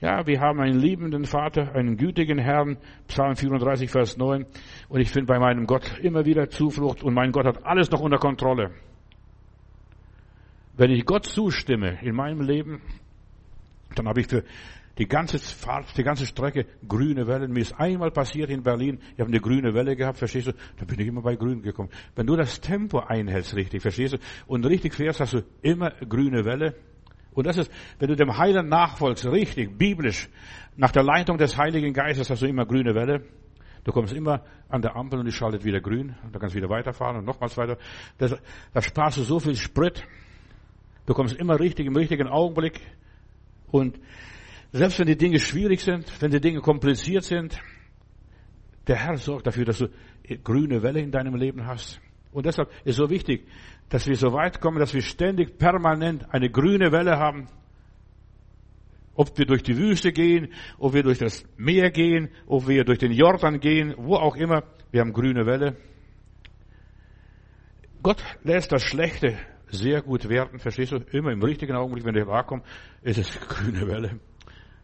Ja, 0.00 0.24
wir 0.28 0.40
haben 0.40 0.60
einen 0.60 0.78
liebenden 0.78 1.24
Vater, 1.24 1.74
einen 1.74 1.96
gütigen 1.96 2.38
Herrn, 2.38 2.76
Psalm 3.08 3.34
34, 3.34 3.90
Vers 3.90 4.16
9. 4.16 4.46
Und 4.88 5.00
ich 5.00 5.10
finde 5.10 5.26
bei 5.26 5.40
meinem 5.40 5.66
Gott 5.66 5.98
immer 6.00 6.24
wieder 6.24 6.48
Zuflucht 6.48 7.02
und 7.02 7.14
mein 7.14 7.32
Gott 7.32 7.46
hat 7.46 7.66
alles 7.66 7.90
noch 7.90 8.00
unter 8.00 8.18
Kontrolle. 8.18 8.70
Wenn 10.76 10.92
ich 10.92 11.04
Gott 11.04 11.24
zustimme 11.24 11.98
in 12.02 12.14
meinem 12.14 12.42
Leben, 12.42 12.80
dann 13.96 14.06
habe 14.06 14.20
ich 14.20 14.28
für 14.28 14.44
die 14.98 15.08
ganze 15.08 15.40
Fahrt, 15.40 15.96
die 15.96 16.04
ganze 16.04 16.26
Strecke 16.26 16.66
grüne 16.86 17.26
Wellen. 17.26 17.52
Mir 17.52 17.60
ist 17.60 17.80
einmal 17.80 18.12
passiert 18.12 18.50
in 18.50 18.62
Berlin, 18.62 19.00
ich 19.14 19.20
habe 19.20 19.30
eine 19.30 19.40
grüne 19.40 19.74
Welle 19.74 19.96
gehabt, 19.96 20.18
verstehst 20.18 20.46
du? 20.46 20.52
Da 20.76 20.84
bin 20.84 21.00
ich 21.00 21.08
immer 21.08 21.22
bei 21.22 21.34
grün 21.34 21.62
gekommen. 21.62 21.90
Wenn 22.14 22.26
du 22.26 22.36
das 22.36 22.60
Tempo 22.60 23.00
einhältst 23.00 23.56
richtig, 23.56 23.82
verstehst 23.82 24.14
du? 24.14 24.18
Und 24.46 24.64
richtig 24.64 24.94
fährst, 24.94 25.18
hast 25.18 25.34
du 25.34 25.42
immer 25.62 25.90
grüne 26.08 26.44
Welle. 26.44 26.76
Und 27.32 27.46
das 27.46 27.58
ist, 27.58 27.70
wenn 27.98 28.08
du 28.08 28.16
dem 28.16 28.36
Heiland 28.36 28.68
nachfolgst, 28.68 29.26
richtig, 29.26 29.76
biblisch, 29.78 30.28
nach 30.76 30.90
der 30.90 31.02
Leitung 31.02 31.38
des 31.38 31.56
Heiligen 31.56 31.92
Geistes 31.92 32.30
hast 32.30 32.42
du 32.42 32.46
immer 32.46 32.64
grüne 32.64 32.94
Welle. 32.94 33.24
Du 33.84 33.92
kommst 33.92 34.12
immer 34.12 34.44
an 34.68 34.82
der 34.82 34.96
Ampel 34.96 35.18
und 35.18 35.26
die 35.26 35.32
schaltet 35.32 35.64
wieder 35.64 35.80
grün. 35.80 36.14
Und 36.22 36.34
dann 36.34 36.40
kannst 36.40 36.54
du 36.54 36.58
wieder 36.58 36.68
weiterfahren 36.68 37.16
und 37.16 37.24
nochmals 37.24 37.56
weiter. 37.56 37.78
da 38.18 38.82
sparst 38.82 39.18
du 39.18 39.22
so 39.22 39.40
viel 39.40 39.56
Sprit. 39.56 40.04
Du 41.06 41.14
kommst 41.14 41.36
immer 41.36 41.58
richtig 41.58 41.86
im 41.86 41.96
richtigen 41.96 42.28
Augenblick. 42.28 42.80
Und 43.70 43.98
selbst 44.72 44.98
wenn 44.98 45.06
die 45.06 45.16
Dinge 45.16 45.38
schwierig 45.38 45.80
sind, 45.80 46.10
wenn 46.20 46.30
die 46.30 46.40
Dinge 46.40 46.60
kompliziert 46.60 47.24
sind, 47.24 47.58
der 48.86 48.96
Herr 48.96 49.16
sorgt 49.16 49.46
dafür, 49.46 49.64
dass 49.64 49.78
du 49.78 49.88
grüne 50.44 50.82
Welle 50.82 51.00
in 51.00 51.10
deinem 51.10 51.34
Leben 51.34 51.66
hast. 51.66 52.00
Und 52.32 52.46
deshalb 52.46 52.70
ist 52.84 52.96
so 52.96 53.08
wichtig, 53.08 53.46
dass 53.88 54.06
wir 54.06 54.16
so 54.16 54.32
weit 54.32 54.60
kommen, 54.60 54.78
dass 54.78 54.94
wir 54.94 55.02
ständig 55.02 55.58
permanent 55.58 56.32
eine 56.32 56.50
grüne 56.50 56.92
Welle 56.92 57.18
haben. 57.18 57.48
Ob 59.14 59.36
wir 59.36 59.46
durch 59.46 59.62
die 59.62 59.76
Wüste 59.76 60.12
gehen, 60.12 60.52
ob 60.78 60.94
wir 60.94 61.02
durch 61.02 61.18
das 61.18 61.44
Meer 61.56 61.90
gehen, 61.90 62.28
ob 62.46 62.68
wir 62.68 62.84
durch 62.84 62.98
den 62.98 63.12
Jordan 63.12 63.58
gehen, 63.58 63.94
wo 63.96 64.14
auch 64.14 64.36
immer, 64.36 64.62
wir 64.90 65.00
haben 65.00 65.12
grüne 65.12 65.44
Welle. 65.46 65.76
Gott 68.02 68.22
lässt 68.44 68.70
das 68.70 68.82
Schlechte 68.82 69.36
sehr 69.70 70.02
gut 70.02 70.28
werden, 70.28 70.60
verstehst 70.60 70.92
du? 70.92 70.98
Immer 71.12 71.32
im 71.32 71.42
richtigen 71.42 71.74
Augenblick, 71.74 72.04
wenn 72.04 72.14
der 72.14 72.26
kommt, 72.44 72.64
ist 73.02 73.18
es 73.18 73.40
grüne 73.48 73.86
Welle. 73.88 74.20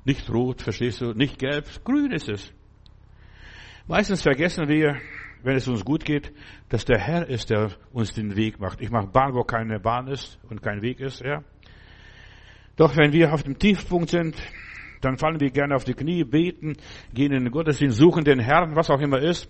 Nicht 0.04 0.28
rot, 0.30 0.62
verstehst 0.62 1.00
du? 1.00 1.12
Nicht 1.12 1.38
gelb, 1.38 1.66
grün 1.84 2.12
ist 2.12 2.28
es. 2.28 2.52
Meistens 3.86 4.22
vergessen 4.22 4.68
wir, 4.68 4.96
wenn 5.44 5.56
es 5.56 5.68
uns 5.68 5.84
gut 5.84 6.04
geht, 6.04 6.32
dass 6.70 6.84
der 6.84 6.98
Herr 6.98 7.28
ist, 7.28 7.50
der 7.50 7.70
uns 7.92 8.12
den 8.14 8.34
Weg 8.34 8.58
macht. 8.58 8.80
Ich 8.80 8.90
mache 8.90 9.06
Bahn, 9.06 9.34
wo 9.34 9.44
keine 9.44 9.78
Bahn 9.78 10.08
ist 10.08 10.38
und 10.48 10.62
kein 10.62 10.82
Weg 10.82 11.00
ist, 11.00 11.20
ja. 11.20 11.42
Doch 12.76 12.96
wenn 12.96 13.12
wir 13.12 13.32
auf 13.32 13.42
dem 13.44 13.58
Tiefpunkt 13.58 14.10
sind, 14.10 14.34
dann 15.00 15.18
fallen 15.18 15.38
wir 15.38 15.50
gerne 15.50 15.76
auf 15.76 15.84
die 15.84 15.94
Knie, 15.94 16.24
beten, 16.24 16.76
gehen 17.12 17.32
in 17.32 17.44
den 17.44 17.52
Gottesdienst, 17.52 17.98
suchen 17.98 18.24
den 18.24 18.40
Herrn, 18.40 18.74
was 18.74 18.90
auch 18.90 19.00
immer 19.00 19.18
ist. 19.18 19.48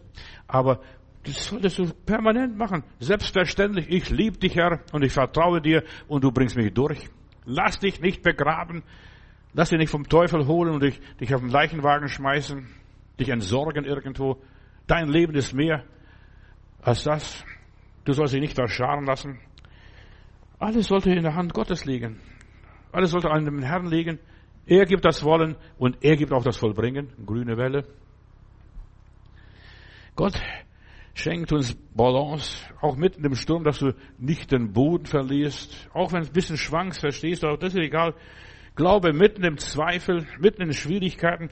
Aber 0.48 0.80
das 1.22 1.46
solltest 1.46 1.78
du 1.78 1.86
permanent 2.04 2.58
machen. 2.58 2.82
Selbstverständlich, 2.98 3.88
ich 3.88 4.10
liebe 4.10 4.36
dich, 4.36 4.56
Herr, 4.56 4.80
und 4.92 5.04
ich 5.04 5.12
vertraue 5.12 5.62
dir 5.62 5.84
und 6.08 6.24
du 6.24 6.32
bringst 6.32 6.56
mich 6.56 6.74
durch. 6.74 7.08
Lass 7.44 7.78
dich 7.78 8.00
nicht 8.00 8.22
begraben. 8.22 8.82
Lass 9.52 9.70
dich 9.70 9.78
nicht 9.78 9.90
vom 9.90 10.08
Teufel 10.08 10.46
holen 10.46 10.74
und 10.74 10.82
dich, 10.82 11.00
dich 11.20 11.32
auf 11.34 11.40
den 11.40 11.50
Leichenwagen 11.50 12.08
schmeißen, 12.08 12.66
dich 13.20 13.28
entsorgen 13.28 13.84
irgendwo. 13.84 14.42
Dein 14.86 15.08
Leben 15.08 15.34
ist 15.34 15.52
mehr 15.52 15.84
als 16.82 17.04
das. 17.04 17.44
Du 18.04 18.12
sollst 18.12 18.34
dich 18.34 18.40
nicht 18.40 18.54
verscharen 18.54 19.04
lassen. 19.06 19.40
Alles 20.58 20.86
sollte 20.86 21.10
in 21.10 21.22
der 21.22 21.34
Hand 21.34 21.54
Gottes 21.54 21.84
liegen. 21.84 22.20
Alles 22.92 23.10
sollte 23.10 23.30
an 23.30 23.44
dem 23.44 23.62
Herrn 23.62 23.86
liegen. 23.86 24.18
Er 24.66 24.86
gibt 24.86 25.04
das 25.04 25.24
Wollen 25.24 25.56
und 25.78 25.98
er 26.02 26.16
gibt 26.16 26.32
auch 26.32 26.44
das 26.44 26.56
Vollbringen. 26.56 27.12
Grüne 27.26 27.56
Welle. 27.56 27.84
Gott 30.16 30.40
schenkt 31.14 31.52
uns 31.52 31.74
Balance, 31.94 32.64
auch 32.80 32.96
mitten 32.96 33.24
im 33.24 33.34
Sturm, 33.34 33.64
dass 33.64 33.78
du 33.78 33.94
nicht 34.18 34.52
den 34.52 34.72
Boden 34.72 35.06
verlierst. 35.06 35.88
Auch 35.92 36.12
wenn 36.12 36.22
es 36.22 36.28
ein 36.28 36.34
bisschen 36.34 36.56
schwankst, 36.56 37.00
verstehst 37.00 37.42
du, 37.42 37.56
das 37.56 37.74
ist 37.74 37.80
egal. 37.80 38.14
Glaube 38.76 39.12
mitten 39.12 39.44
im 39.44 39.58
Zweifel, 39.58 40.26
mitten 40.38 40.62
in 40.62 40.72
Schwierigkeiten. 40.72 41.50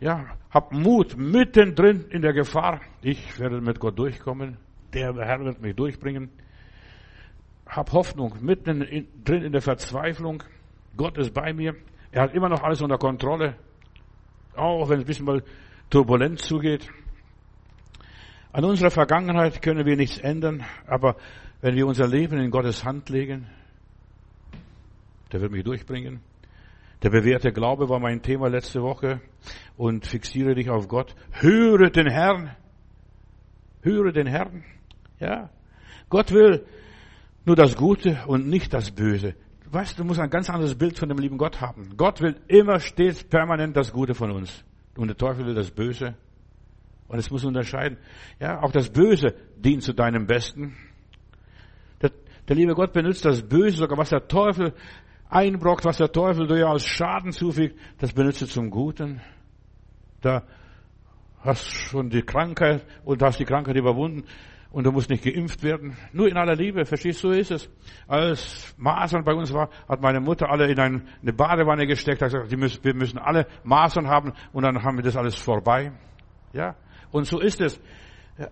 Ja, 0.00 0.36
hab 0.50 0.72
Mut 0.72 1.16
mittendrin 1.16 2.06
in 2.10 2.22
der 2.22 2.32
Gefahr. 2.32 2.80
Ich 3.00 3.38
werde 3.38 3.60
mit 3.60 3.78
Gott 3.78 3.98
durchkommen. 3.98 4.56
Der 4.92 5.14
Herr 5.14 5.40
wird 5.40 5.60
mich 5.60 5.76
durchbringen. 5.76 6.30
Hab 7.66 7.92
Hoffnung 7.92 8.36
mitten 8.40 8.82
in, 8.82 9.06
drin 9.24 9.42
in 9.42 9.52
der 9.52 9.62
Verzweiflung. 9.62 10.42
Gott 10.96 11.16
ist 11.16 11.32
bei 11.32 11.52
mir. 11.52 11.74
Er 12.12 12.22
hat 12.22 12.34
immer 12.34 12.48
noch 12.48 12.62
alles 12.62 12.82
unter 12.82 12.98
Kontrolle. 12.98 13.56
Auch 14.54 14.88
wenn 14.88 14.98
es 14.98 15.04
ein 15.04 15.06
bisschen 15.06 15.26
mal 15.26 15.42
turbulent 15.90 16.40
zugeht. 16.40 16.88
An 18.52 18.64
unserer 18.64 18.90
Vergangenheit 18.90 19.62
können 19.62 19.84
wir 19.84 19.96
nichts 19.96 20.18
ändern, 20.18 20.64
aber 20.86 21.16
wenn 21.60 21.74
wir 21.74 21.86
unser 21.86 22.06
Leben 22.06 22.38
in 22.38 22.50
Gottes 22.52 22.84
Hand 22.84 23.08
legen, 23.08 23.48
der 25.32 25.40
wird 25.40 25.50
mich 25.50 25.64
durchbringen. 25.64 26.20
Der 27.04 27.10
bewährte 27.10 27.52
Glaube 27.52 27.90
war 27.90 28.00
mein 28.00 28.22
Thema 28.22 28.48
letzte 28.48 28.80
Woche 28.82 29.20
und 29.76 30.06
fixiere 30.06 30.54
dich 30.54 30.70
auf 30.70 30.88
Gott. 30.88 31.14
Höre 31.32 31.90
den 31.90 32.06
Herrn. 32.06 32.56
Höre 33.82 34.10
den 34.10 34.26
Herrn. 34.26 34.64
Ja. 35.20 35.50
Gott 36.08 36.32
will 36.32 36.64
nur 37.44 37.56
das 37.56 37.76
Gute 37.76 38.24
und 38.26 38.48
nicht 38.48 38.72
das 38.72 38.90
Böse. 38.90 39.34
Weißt 39.70 39.98
du, 39.98 40.02
du 40.02 40.08
musst 40.08 40.18
ein 40.18 40.30
ganz 40.30 40.48
anderes 40.48 40.76
Bild 40.76 40.98
von 40.98 41.10
dem 41.10 41.18
lieben 41.18 41.36
Gott 41.36 41.60
haben. 41.60 41.94
Gott 41.98 42.22
will 42.22 42.36
immer 42.48 42.80
stets 42.80 43.22
permanent 43.22 43.76
das 43.76 43.92
Gute 43.92 44.14
von 44.14 44.30
uns. 44.30 44.64
Und 44.96 45.08
der 45.08 45.16
Teufel 45.18 45.44
will 45.44 45.54
das 45.54 45.70
Böse. 45.70 46.14
Und 47.08 47.18
es 47.18 47.30
muss 47.30 47.44
unterscheiden. 47.44 47.98
Ja, 48.40 48.62
auch 48.62 48.72
das 48.72 48.88
Böse 48.88 49.34
dient 49.56 49.82
zu 49.82 49.92
deinem 49.92 50.26
Besten. 50.26 50.74
Der, 52.00 52.12
der 52.48 52.56
liebe 52.56 52.74
Gott 52.74 52.94
benutzt 52.94 53.26
das 53.26 53.42
Böse, 53.42 53.76
sogar 53.76 53.98
was 53.98 54.08
der 54.08 54.26
Teufel 54.26 54.72
einbrockt, 55.34 55.84
was 55.84 55.98
der 55.98 56.12
Teufel 56.12 56.46
dir 56.46 56.68
als 56.68 56.86
Schaden 56.86 57.32
zufügt, 57.32 57.78
das 57.98 58.12
benutzt 58.12 58.42
er 58.42 58.48
zum 58.48 58.70
Guten. 58.70 59.20
Da 60.20 60.44
hast 61.40 61.66
schon 61.66 62.08
die 62.08 62.22
Krankheit 62.22 62.86
und 63.04 63.22
hast 63.22 63.38
die 63.38 63.44
Krankheit 63.44 63.76
überwunden 63.76 64.24
und 64.70 64.84
du 64.84 64.92
musst 64.92 65.10
nicht 65.10 65.24
geimpft 65.24 65.62
werden. 65.62 65.96
Nur 66.12 66.28
in 66.28 66.36
aller 66.36 66.56
Liebe, 66.56 66.84
verstehst 66.84 67.22
du, 67.22 67.28
so 67.28 67.34
ist 67.34 67.50
es. 67.50 67.70
Als 68.08 68.74
Masern 68.76 69.22
bei 69.24 69.32
uns 69.32 69.52
war, 69.52 69.68
hat 69.88 70.00
meine 70.00 70.20
Mutter 70.20 70.50
alle 70.50 70.70
in 70.70 70.78
eine 70.78 71.32
Badewanne 71.32 71.86
gesteckt, 71.86 72.22
hat 72.22 72.32
gesagt, 72.32 72.50
wir 72.50 72.94
müssen 72.94 73.18
alle 73.18 73.46
Masern 73.62 74.08
haben 74.08 74.32
und 74.52 74.64
dann 74.64 74.82
haben 74.82 74.96
wir 74.96 75.04
das 75.04 75.16
alles 75.16 75.36
vorbei. 75.36 75.92
Ja, 76.52 76.74
und 77.10 77.26
so 77.26 77.40
ist 77.40 77.60
es. 77.60 77.80
Ja, 78.38 78.48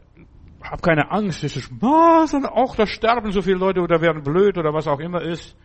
hab 0.62 0.82
keine 0.82 1.10
Angst, 1.10 1.42
es 1.42 1.56
ist 1.56 1.72
Masern, 1.82 2.46
auch 2.46 2.76
da 2.76 2.86
sterben 2.86 3.32
so 3.32 3.42
viele 3.42 3.56
Leute 3.56 3.80
oder 3.80 4.00
werden 4.00 4.22
blöd 4.22 4.58
oder 4.58 4.72
was 4.72 4.86
auch 4.86 5.00
immer 5.00 5.22
ist. 5.22 5.56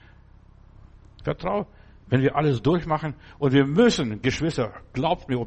Vertrau, 1.27 1.67
wenn 2.07 2.21
wir 2.21 2.37
alles 2.37 2.61
durchmachen 2.61 3.13
und 3.37 3.51
wir 3.51 3.65
müssen, 3.65 4.21
Geschwister, 4.21 4.71
glaubt 4.93 5.27
mir, 5.27 5.45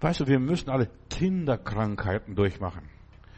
weißt 0.00 0.20
du, 0.20 0.26
wir 0.26 0.40
müssen 0.40 0.70
alle 0.70 0.90
Kinderkrankheiten 1.08 2.34
durchmachen. 2.34 2.82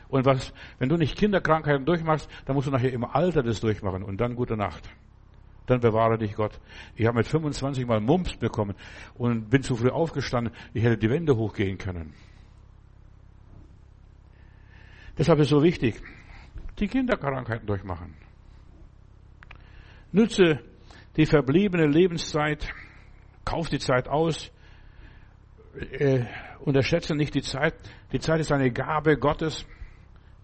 Und 0.09 0.25
was, 0.25 0.55
wenn 0.79 0.89
du 0.89 0.97
nicht 0.97 1.19
Kinderkrankheiten 1.19 1.85
durchmachst, 1.85 2.31
dann 2.47 2.57
musst 2.57 2.67
du 2.67 2.71
nachher 2.71 2.95
im 2.95 3.05
Alter 3.05 3.43
das 3.43 3.61
durchmachen 3.61 4.03
und 4.03 4.19
dann 4.23 4.37
gute 4.37 4.57
Nacht. 4.57 4.89
Dann 5.67 5.81
bewahre 5.81 6.17
dich 6.17 6.35
Gott. 6.35 6.59
Ich 6.97 7.07
habe 7.07 7.19
mit 7.19 7.27
25 7.27 7.87
Mal 7.87 8.01
Mumps 8.01 8.37
bekommen 8.37 8.75
und 9.19 9.51
bin 9.51 9.63
zu 9.63 9.77
früh 9.77 9.91
aufgestanden. 9.91 10.55
Ich 10.73 10.83
hätte 10.83 10.97
die 10.97 11.11
Wände 11.11 11.37
hochgehen 11.37 11.77
können. 11.77 12.15
Deshalb 15.19 15.39
ist 15.41 15.49
es 15.49 15.51
so 15.51 15.63
wichtig, 15.63 16.01
die 16.79 16.89
Kinderkrankheiten 16.89 17.67
durchmachen. 17.67 18.15
Nütze 20.11 20.61
die 21.17 21.27
verbliebene 21.27 21.87
Lebenszeit, 21.87 22.69
kauf 23.45 23.69
die 23.69 23.79
Zeit 23.79 24.09
aus, 24.09 24.51
äh, 25.93 26.25
unterschätze 26.61 27.15
nicht 27.15 27.35
die 27.35 27.43
Zeit. 27.43 27.75
Die 28.13 28.21
Zeit 28.21 28.41
ist 28.41 28.53
eine 28.53 28.71
Gabe 28.71 29.17
Gottes. 29.17 29.67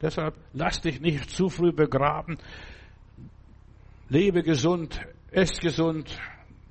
Deshalb 0.01 0.35
lass 0.53 0.81
dich 0.81 1.01
nicht 1.01 1.31
zu 1.31 1.49
früh 1.49 1.73
begraben. 1.73 2.39
Lebe 4.09 4.43
gesund, 4.43 5.01
ess 5.31 5.59
gesund, 5.59 6.19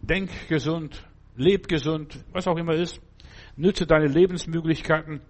denk 0.01 0.29
gesund, 0.47 1.05
leb 1.35 1.67
gesund, 1.67 2.23
was 2.31 2.47
auch 2.47 2.57
immer 2.57 2.73
ist. 2.73 3.01
Nütze 3.57 3.85
deine 3.85 4.07
Lebensmöglichkeiten. 4.07 5.21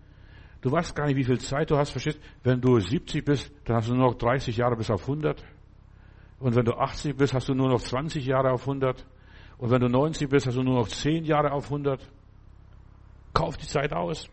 Du 0.61 0.71
weißt 0.71 0.95
gar 0.95 1.05
nicht, 1.05 1.15
wie 1.15 1.23
viel 1.23 1.39
Zeit 1.39 1.69
du 1.71 1.77
hast, 1.77 1.91
verstehst? 1.91 2.19
Wenn 2.43 2.59
du 2.59 2.79
70 2.79 3.23
bist, 3.23 3.51
dann 3.65 3.77
hast 3.77 3.89
du 3.89 3.93
nur 3.93 4.07
noch 4.07 4.17
30 4.17 4.57
Jahre 4.57 4.75
bis 4.75 4.89
auf 4.89 5.01
100. 5.01 5.43
Und 6.45 6.55
wenn 6.55 6.65
du 6.65 6.73
80 6.73 7.17
bist, 7.17 7.33
hast 7.33 7.49
du 7.49 7.55
nur 7.55 7.69
noch 7.69 7.81
20 7.81 8.23
Jahre 8.23 8.51
auf 8.51 8.67
100. 8.67 9.03
Und 9.57 9.71
wenn 9.71 9.81
du 9.81 9.89
90 9.89 10.29
bist, 10.29 10.45
hast 10.45 10.55
du 10.55 10.61
nur 10.61 10.75
noch 10.75 10.87
10 10.87 11.25
Jahre 11.25 11.51
auf 11.51 11.65
100. 11.65 12.07
Kauf 13.33 13.57
die 13.57 13.65
Zeit 13.65 13.91
aus. 13.91 14.29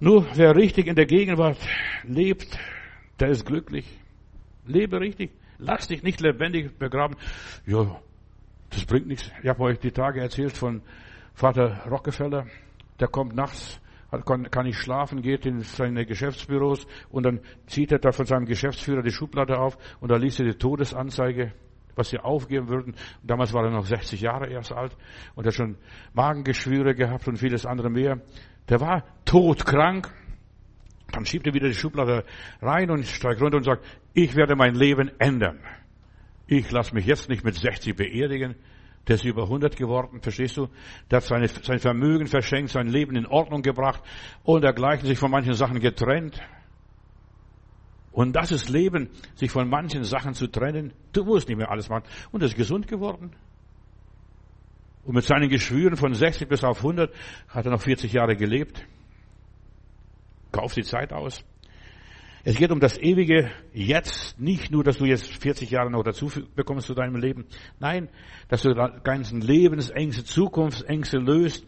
Nur 0.00 0.24
wer 0.32 0.56
richtig 0.56 0.86
in 0.86 0.96
der 0.96 1.04
Gegenwart 1.04 1.58
lebt, 2.04 2.58
der 3.20 3.28
ist 3.28 3.44
glücklich. 3.44 3.84
Lebe 4.64 5.00
richtig. 5.00 5.32
Lass 5.58 5.88
dich 5.88 6.02
nicht 6.02 6.22
lebendig 6.22 6.78
begraben. 6.78 7.16
Ja, 7.66 8.00
das 8.70 8.86
bringt 8.86 9.06
nichts. 9.06 9.30
Ich 9.42 9.48
habe 9.50 9.64
euch 9.64 9.78
die 9.80 9.92
Tage 9.92 10.22
erzählt 10.22 10.56
von 10.56 10.80
Vater 11.34 11.84
Rockefeller. 11.90 12.46
Der 13.00 13.08
kommt 13.08 13.36
nachts, 13.36 13.82
kann, 14.22 14.50
kann 14.50 14.66
nicht 14.66 14.78
schlafen, 14.78 15.22
geht 15.22 15.46
in 15.46 15.60
seine 15.60 16.06
Geschäftsbüros 16.06 16.86
und 17.10 17.24
dann 17.24 17.40
zieht 17.66 17.92
er 17.92 17.98
da 17.98 18.12
von 18.12 18.26
seinem 18.26 18.46
Geschäftsführer 18.46 19.02
die 19.02 19.10
Schublade 19.10 19.58
auf 19.58 19.76
und 20.00 20.10
da 20.10 20.16
liest 20.16 20.40
er 20.40 20.46
die 20.46 20.58
Todesanzeige 20.58 21.52
was 21.96 22.10
sie 22.10 22.18
aufgeben 22.18 22.68
würden. 22.68 22.94
Damals 23.22 23.52
war 23.52 23.64
er 23.64 23.70
noch 23.70 23.86
60 23.86 24.20
Jahre 24.20 24.48
erst 24.48 24.72
alt 24.72 24.96
und 25.34 25.46
hat 25.46 25.54
schon 25.54 25.76
Magengeschwüre 26.12 26.94
gehabt 26.94 27.28
und 27.28 27.38
vieles 27.38 27.66
andere 27.66 27.90
mehr. 27.90 28.20
Der 28.68 28.80
war 28.80 29.04
todkrank. 29.24 30.10
Dann 31.12 31.26
schiebt 31.26 31.46
er 31.46 31.54
wieder 31.54 31.68
die 31.68 31.74
Schublade 31.74 32.24
rein 32.60 32.90
und 32.90 33.06
steigt 33.06 33.40
runter 33.40 33.58
und 33.58 33.64
sagt, 33.64 33.84
ich 34.14 34.34
werde 34.34 34.56
mein 34.56 34.74
Leben 34.74 35.10
ändern. 35.18 35.60
Ich 36.46 36.70
lasse 36.70 36.94
mich 36.94 37.06
jetzt 37.06 37.28
nicht 37.28 37.44
mit 37.44 37.54
60 37.54 37.94
beerdigen. 37.94 38.56
Der 39.06 39.16
ist 39.16 39.24
über 39.24 39.42
100 39.44 39.76
geworden, 39.76 40.20
verstehst 40.22 40.56
du? 40.56 40.68
Der 41.10 41.18
hat 41.18 41.24
seine, 41.24 41.48
sein 41.48 41.78
Vermögen 41.78 42.26
verschenkt, 42.26 42.70
sein 42.70 42.88
Leben 42.88 43.16
in 43.16 43.26
Ordnung 43.26 43.62
gebracht 43.62 44.02
und 44.42 44.62
dergleichen 44.62 45.06
sich 45.06 45.18
von 45.18 45.30
manchen 45.30 45.54
Sachen 45.54 45.78
getrennt. 45.78 46.40
Und 48.12 48.34
das 48.34 48.52
ist 48.52 48.68
Leben, 48.68 49.10
sich 49.34 49.50
von 49.50 49.68
manchen 49.68 50.04
Sachen 50.04 50.34
zu 50.34 50.46
trennen. 50.46 50.92
Du 51.12 51.24
musst 51.24 51.48
nicht 51.48 51.58
mehr 51.58 51.70
alles 51.70 51.88
machen. 51.88 52.04
Und 52.30 52.42
er 52.42 52.46
ist 52.46 52.56
gesund 52.56 52.86
geworden. 52.86 53.34
Und 55.04 55.14
mit 55.14 55.24
seinen 55.24 55.48
Geschwüren 55.48 55.96
von 55.96 56.14
60 56.14 56.48
bis 56.48 56.64
auf 56.64 56.78
100 56.78 57.12
hat 57.48 57.66
er 57.66 57.72
noch 57.72 57.82
40 57.82 58.12
Jahre 58.12 58.36
gelebt. 58.36 58.86
Kauf 60.52 60.72
die 60.72 60.84
Zeit 60.84 61.12
aus. 61.12 61.44
Es 62.46 62.56
geht 62.56 62.70
um 62.70 62.78
das 62.78 62.98
ewige 62.98 63.50
Jetzt, 63.72 64.38
nicht 64.38 64.70
nur, 64.70 64.84
dass 64.84 64.98
du 64.98 65.06
jetzt 65.06 65.34
40 65.38 65.70
Jahre 65.70 65.90
noch 65.90 66.02
dazu 66.02 66.30
bekommst 66.54 66.86
zu 66.86 66.94
deinem 66.94 67.16
Leben. 67.16 67.46
Nein, 67.80 68.10
dass 68.48 68.62
du 68.62 68.74
ganzen 69.02 69.40
Lebensängste, 69.40 70.24
Zukunftsängste 70.24 71.18
löst. 71.18 71.66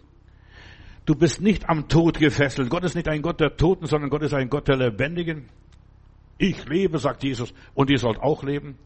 Du 1.06 1.14
bist 1.14 1.40
nicht 1.40 1.68
am 1.68 1.88
Tod 1.88 2.18
gefesselt. 2.18 2.68
Gott 2.68 2.84
ist 2.84 2.94
nicht 2.94 3.08
ein 3.08 3.22
Gott 3.22 3.40
der 3.40 3.56
Toten, 3.56 3.86
sondern 3.86 4.10
Gott 4.10 4.22
ist 4.22 4.34
ein 4.34 4.50
Gott 4.50 4.68
der 4.68 4.76
Lebendigen. 4.76 5.48
Ich 6.36 6.68
lebe, 6.68 6.98
sagt 6.98 7.24
Jesus, 7.24 7.54
und 7.74 7.88
ihr 7.88 7.98
sollt 7.98 8.18
auch 8.18 8.42
leben. 8.42 8.76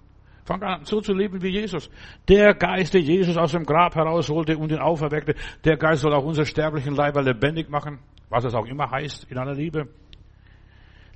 Fang 0.45 0.62
an, 0.62 0.84
so 0.84 1.01
zu 1.01 1.12
leben 1.12 1.43
wie 1.43 1.49
Jesus. 1.49 1.91
Der 2.28 2.55
Geist, 2.55 2.95
der 2.95 3.01
Jesus 3.01 3.36
aus 3.36 3.53
dem 3.53 3.64
Grab 3.64 3.97
herausholte 3.97 4.57
und 4.57 4.70
ihn 4.70 4.78
auferweckte, 4.78 5.34
der 5.64 5.76
Geist 5.76 6.03
soll 6.03 6.14
auch 6.14 6.24
unser 6.24 6.45
sterblichen 6.45 6.95
Leiber 6.95 7.22
lebendig 7.22 7.68
machen, 7.68 7.99
was 8.28 8.45
es 8.45 8.55
auch 8.55 8.66
immer 8.66 8.91
heißt, 8.91 9.24
in 9.30 9.38
aller 9.38 9.55
Liebe. 9.55 9.88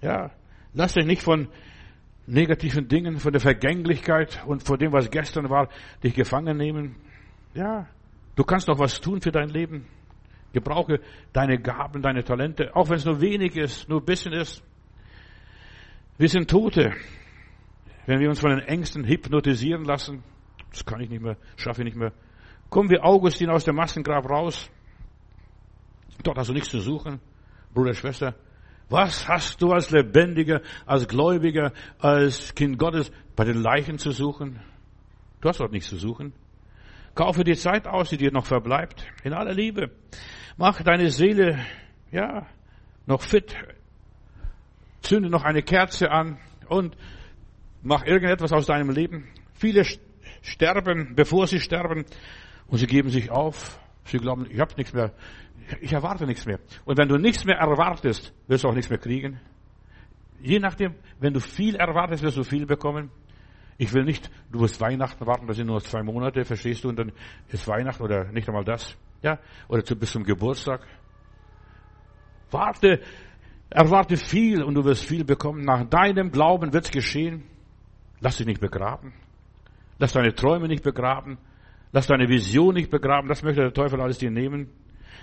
Ja, 0.02 0.30
lass 0.74 0.92
dich 0.92 1.06
nicht 1.06 1.22
von 1.22 1.48
negativen 2.26 2.88
Dingen, 2.88 3.18
von 3.18 3.32
der 3.32 3.40
Vergänglichkeit 3.40 4.44
und 4.46 4.62
von 4.62 4.78
dem, 4.78 4.92
was 4.92 5.10
gestern 5.10 5.50
war, 5.50 5.68
dich 6.02 6.14
gefangen 6.14 6.56
nehmen. 6.56 6.96
Ja, 7.54 7.86
du 8.36 8.44
kannst 8.44 8.68
noch 8.68 8.78
was 8.78 9.00
tun 9.00 9.20
für 9.20 9.32
dein 9.32 9.48
Leben. 9.48 9.86
Gebrauche 10.52 11.00
deine 11.32 11.58
Gaben, 11.58 12.00
deine 12.00 12.22
Talente, 12.22 12.74
auch 12.76 12.88
wenn 12.88 12.96
es 12.96 13.04
nur 13.04 13.20
wenig 13.20 13.56
ist, 13.56 13.88
nur 13.88 14.00
ein 14.00 14.04
bisschen 14.04 14.32
ist. 14.32 14.62
Wir 16.16 16.28
sind 16.28 16.48
Tote. 16.48 16.92
Wenn 18.06 18.20
wir 18.20 18.28
uns 18.28 18.38
von 18.38 18.50
den 18.50 18.60
Ängsten 18.60 19.04
hypnotisieren 19.04 19.84
lassen, 19.84 20.22
das 20.70 20.84
kann 20.84 21.00
ich 21.00 21.10
nicht 21.10 21.22
mehr, 21.22 21.36
schaffe 21.56 21.82
ich 21.82 21.86
nicht 21.86 21.96
mehr. 21.96 22.12
Kommen 22.70 22.90
wir 22.90 23.04
Augustin 23.04 23.50
aus 23.50 23.64
dem 23.64 23.76
Massengrab 23.76 24.28
raus. 24.28 24.70
Dort 26.22 26.38
hast 26.38 26.48
du 26.48 26.52
nichts 26.52 26.70
zu 26.70 26.80
suchen, 26.80 27.20
Bruder, 27.72 27.94
Schwester. 27.94 28.34
Was 28.88 29.28
hast 29.28 29.62
du 29.62 29.72
als 29.72 29.90
Lebendiger, 29.90 30.60
als 30.86 31.08
Gläubiger, 31.08 31.72
als 31.98 32.54
Kind 32.54 32.78
Gottes 32.78 33.10
bei 33.34 33.44
den 33.44 33.62
Leichen 33.62 33.98
zu 33.98 34.10
suchen? 34.10 34.60
Du 35.40 35.48
hast 35.48 35.60
dort 35.60 35.72
nichts 35.72 35.88
zu 35.88 35.96
suchen. 35.96 36.32
Kaufe 37.14 37.44
die 37.44 37.56
Zeit 37.56 37.86
aus, 37.86 38.10
die 38.10 38.16
dir 38.16 38.32
noch 38.32 38.46
verbleibt, 38.46 39.06
in 39.22 39.32
aller 39.32 39.54
Liebe. 39.54 39.90
Mach 40.56 40.82
deine 40.82 41.10
Seele, 41.10 41.58
ja, 42.10 42.46
noch 43.06 43.22
fit 43.22 43.56
zünde 45.04 45.28
noch 45.30 45.44
eine 45.44 45.62
Kerze 45.62 46.10
an 46.10 46.38
und 46.68 46.96
mach 47.82 48.04
irgendetwas 48.04 48.52
aus 48.52 48.66
deinem 48.66 48.90
Leben. 48.90 49.28
Viele 49.52 49.84
sterben, 50.42 51.14
bevor 51.14 51.46
sie 51.46 51.60
sterben, 51.60 52.04
und 52.66 52.78
sie 52.78 52.86
geben 52.86 53.10
sich 53.10 53.30
auf. 53.30 53.78
Sie 54.04 54.18
glauben, 54.18 54.46
ich 54.50 54.60
habe 54.60 54.74
nichts 54.76 54.92
mehr, 54.92 55.12
ich 55.80 55.92
erwarte 55.92 56.26
nichts 56.26 56.46
mehr. 56.46 56.60
Und 56.84 56.98
wenn 56.98 57.08
du 57.08 57.16
nichts 57.16 57.44
mehr 57.44 57.56
erwartest, 57.56 58.34
wirst 58.46 58.64
du 58.64 58.68
auch 58.68 58.74
nichts 58.74 58.90
mehr 58.90 58.98
kriegen. 58.98 59.40
Je 60.40 60.58
nachdem, 60.58 60.94
wenn 61.20 61.32
du 61.32 61.40
viel 61.40 61.74
erwartest, 61.76 62.22
wirst 62.22 62.36
du 62.36 62.44
viel 62.44 62.66
bekommen. 62.66 63.10
Ich 63.78 63.92
will 63.92 64.04
nicht, 64.04 64.30
du 64.52 64.60
wirst 64.60 64.80
Weihnachten 64.80 65.26
warten, 65.26 65.46
das 65.46 65.56
sind 65.56 65.66
nur 65.66 65.80
zwei 65.80 66.02
Monate, 66.02 66.44
verstehst 66.44 66.84
du, 66.84 66.90
und 66.90 66.98
dann 66.98 67.12
ist 67.48 67.66
Weihnachten 67.66 68.02
oder 68.02 68.30
nicht 68.30 68.46
einmal 68.48 68.64
das, 68.64 68.96
ja, 69.22 69.38
oder 69.68 69.82
bis 69.96 70.12
zum 70.12 70.22
Geburtstag. 70.22 70.86
Warte 72.50 73.00
Erwarte 73.74 74.16
viel 74.16 74.62
und 74.62 74.74
du 74.74 74.84
wirst 74.84 75.04
viel 75.04 75.24
bekommen. 75.24 75.64
Nach 75.64 75.84
deinem 75.84 76.30
Glauben 76.30 76.72
wird's 76.72 76.92
geschehen. 76.92 77.42
Lass 78.20 78.36
dich 78.36 78.46
nicht 78.46 78.60
begraben. 78.60 79.12
Lass 79.98 80.12
deine 80.12 80.32
Träume 80.32 80.68
nicht 80.68 80.84
begraben. 80.84 81.38
Lass 81.94 82.08
deine 82.08 82.28
Vision 82.28 82.74
nicht 82.74 82.90
begraben. 82.90 83.28
Das 83.28 83.44
möchte 83.44 83.60
der 83.60 83.72
Teufel 83.72 84.00
alles 84.00 84.18
dir 84.18 84.32
nehmen. 84.32 84.68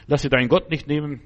Lass 0.07 0.21
dir 0.21 0.29
deinen 0.29 0.47
Gott 0.47 0.69
nicht 0.69 0.87
nehmen. 0.87 1.19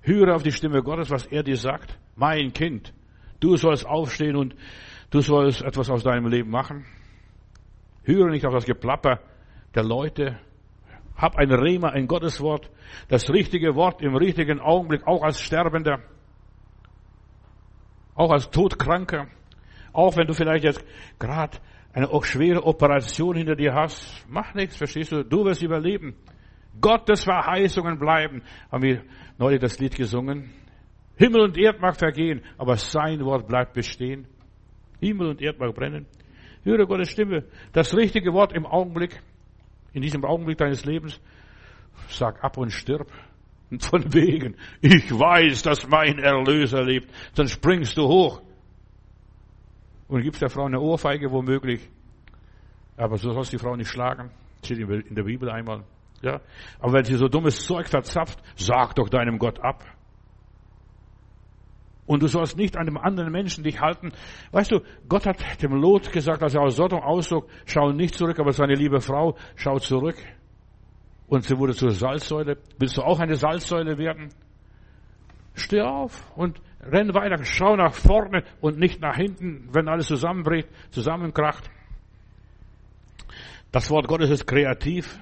Höre 0.00 0.34
auf 0.34 0.42
die 0.42 0.52
Stimme 0.52 0.82
Gottes, 0.82 1.10
was 1.10 1.26
er 1.26 1.42
dir 1.42 1.56
sagt. 1.56 1.98
Mein 2.16 2.54
Kind, 2.54 2.94
du 3.40 3.56
sollst 3.56 3.86
aufstehen 3.86 4.36
und 4.36 4.56
du 5.10 5.20
sollst 5.20 5.60
etwas 5.60 5.90
aus 5.90 6.02
deinem 6.02 6.28
Leben 6.28 6.50
machen. 6.50 6.86
Höre 8.04 8.30
nicht 8.30 8.46
auf 8.46 8.54
das 8.54 8.64
Geplapper 8.64 9.20
der 9.74 9.84
Leute. 9.84 10.38
Hab 11.14 11.36
ein 11.36 11.52
Rema, 11.52 11.90
ein 11.90 12.06
Gotteswort, 12.06 12.70
das 13.08 13.28
richtige 13.28 13.74
Wort 13.74 14.00
im 14.00 14.16
richtigen 14.16 14.60
Augenblick, 14.60 15.06
auch 15.06 15.22
als 15.22 15.42
Sterbender 15.42 16.00
auch 18.14 18.30
als 18.30 18.50
Todkranker, 18.50 19.28
auch 19.92 20.16
wenn 20.16 20.26
du 20.26 20.34
vielleicht 20.34 20.64
jetzt 20.64 20.84
gerade 21.18 21.58
eine 21.92 22.08
auch 22.10 22.24
schwere 22.24 22.64
Operation 22.64 23.36
hinter 23.36 23.56
dir 23.56 23.74
hast, 23.74 24.24
mach 24.28 24.54
nichts, 24.54 24.76
verstehst 24.76 25.12
du? 25.12 25.24
Du 25.24 25.44
wirst 25.44 25.62
überleben. 25.62 26.14
Gottes 26.80 27.24
Verheißungen 27.24 27.98
bleiben. 27.98 28.42
Haben 28.70 28.82
wir 28.82 29.02
neulich 29.38 29.60
das 29.60 29.78
Lied 29.78 29.96
gesungen. 29.96 30.50
Himmel 31.16 31.42
und 31.42 31.58
Erd 31.58 31.80
mag 31.80 31.96
vergehen, 31.96 32.42
aber 32.56 32.76
sein 32.76 33.24
Wort 33.24 33.46
bleibt 33.46 33.74
bestehen. 33.74 34.26
Himmel 35.00 35.28
und 35.28 35.42
Erd 35.42 35.58
mag 35.58 35.74
brennen. 35.74 36.06
Höre 36.62 36.86
Gottes 36.86 37.10
Stimme. 37.10 37.44
Das 37.72 37.96
richtige 37.96 38.32
Wort 38.32 38.52
im 38.52 38.66
Augenblick, 38.66 39.20
in 39.92 40.02
diesem 40.02 40.24
Augenblick 40.24 40.58
deines 40.58 40.84
Lebens. 40.84 41.20
Sag 42.08 42.42
ab 42.44 42.56
und 42.56 42.70
stirb. 42.70 43.10
Von 43.80 44.12
wegen, 44.12 44.56
ich 44.80 45.10
weiß, 45.10 45.62
dass 45.62 45.88
mein 45.88 46.18
Erlöser 46.18 46.82
lebt. 46.82 47.08
Dann 47.34 47.46
springst 47.46 47.96
du 47.96 48.02
hoch 48.08 48.42
und 50.10 50.22
gibst 50.22 50.42
der 50.42 50.50
Frau 50.50 50.66
eine 50.66 50.80
Ohrfeige 50.80 51.30
womöglich. 51.30 51.88
Aber 52.96 53.16
so 53.16 53.32
sollst 53.32 53.52
die 53.52 53.58
Frau 53.58 53.76
nicht 53.76 53.88
schlagen. 53.88 54.30
Steht 54.62 54.78
in 54.78 55.14
der 55.14 55.22
Bibel 55.22 55.48
einmal. 55.48 55.84
Ja. 56.20 56.40
Aber 56.80 56.92
wenn 56.94 57.04
sie 57.04 57.14
so 57.14 57.28
dummes 57.28 57.64
Zeug 57.64 57.88
verzapft, 57.88 58.38
sag 58.56 58.94
doch 58.96 59.08
deinem 59.08 59.38
Gott 59.38 59.60
ab. 59.60 59.84
Und 62.06 62.24
du 62.24 62.26
sollst 62.26 62.56
nicht 62.56 62.76
an 62.76 62.86
dem 62.86 62.98
anderen 62.98 63.30
Menschen 63.30 63.62
dich 63.62 63.80
halten. 63.80 64.12
Weißt 64.50 64.72
du, 64.72 64.80
Gott 65.08 65.26
hat 65.26 65.62
dem 65.62 65.74
Lot 65.74 66.10
gesagt, 66.10 66.42
als 66.42 66.54
er 66.54 66.62
aus 66.62 66.74
Sodom 66.74 67.00
auszog, 67.00 67.48
schau 67.64 67.92
nicht 67.92 68.16
zurück, 68.16 68.40
aber 68.40 68.52
seine 68.52 68.74
liebe 68.74 69.00
Frau 69.00 69.36
schaut 69.54 69.84
zurück. 69.84 70.16
Und 71.28 71.44
sie 71.44 71.56
wurde 71.56 71.72
zur 71.72 71.92
Salzsäule. 71.92 72.58
Willst 72.78 72.96
du 72.96 73.02
auch 73.02 73.20
eine 73.20 73.36
Salzsäule 73.36 73.96
werden? 73.96 74.30
Steh 75.54 75.80
auf 75.80 76.36
und 76.36 76.60
renn 76.82 77.14
weiter. 77.14 77.42
Schau 77.44 77.76
nach 77.76 77.94
vorne 77.94 78.44
und 78.60 78.78
nicht 78.78 79.00
nach 79.00 79.16
hinten, 79.16 79.68
wenn 79.72 79.88
alles 79.88 80.06
zusammenbricht, 80.06 80.68
zusammenkracht. 80.90 81.70
Das 83.72 83.90
Wort 83.90 84.08
Gottes 84.08 84.30
ist 84.30 84.46
kreativ. 84.46 85.18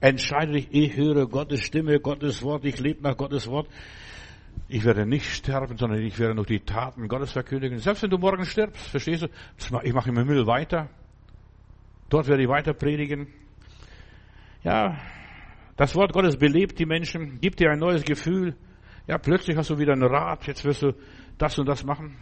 Entscheide 0.00 0.52
dich, 0.52 0.68
ich 0.72 0.96
höre 0.96 1.26
Gottes 1.26 1.60
Stimme, 1.60 2.00
Gottes 2.00 2.42
Wort, 2.42 2.64
ich 2.64 2.80
lebe 2.80 3.02
nach 3.02 3.16
Gottes 3.16 3.46
Wort. 3.48 3.68
Ich 4.68 4.84
werde 4.84 5.06
nicht 5.06 5.26
sterben, 5.26 5.76
sondern 5.76 6.00
ich 6.00 6.18
werde 6.18 6.34
noch 6.34 6.46
die 6.46 6.60
Taten 6.60 7.06
Gottes 7.06 7.32
verkündigen. 7.32 7.78
Selbst 7.78 8.02
wenn 8.02 8.10
du 8.10 8.18
morgen 8.18 8.44
stirbst, 8.44 8.88
verstehst 8.88 9.22
du? 9.22 9.28
Ich 9.82 9.92
mache 9.92 10.08
im 10.08 10.16
Himmel 10.16 10.46
weiter. 10.46 10.88
Dort 12.08 12.26
werde 12.28 12.42
ich 12.42 12.48
weiter 12.48 12.72
predigen. 12.72 13.28
Ja, 14.64 14.98
das 15.76 15.94
Wort 15.94 16.12
Gottes 16.12 16.36
belebt 16.36 16.78
die 16.78 16.86
Menschen, 16.86 17.40
gibt 17.40 17.60
dir 17.60 17.70
ein 17.70 17.78
neues 17.78 18.02
Gefühl. 18.04 18.56
Ja, 19.06 19.18
plötzlich 19.18 19.56
hast 19.56 19.70
du 19.70 19.78
wieder 19.78 19.92
einen 19.92 20.04
Rat, 20.04 20.46
jetzt 20.46 20.64
wirst 20.64 20.82
du 20.82 20.92
das 21.38 21.58
und 21.58 21.66
das 21.66 21.84
machen. 21.84 22.16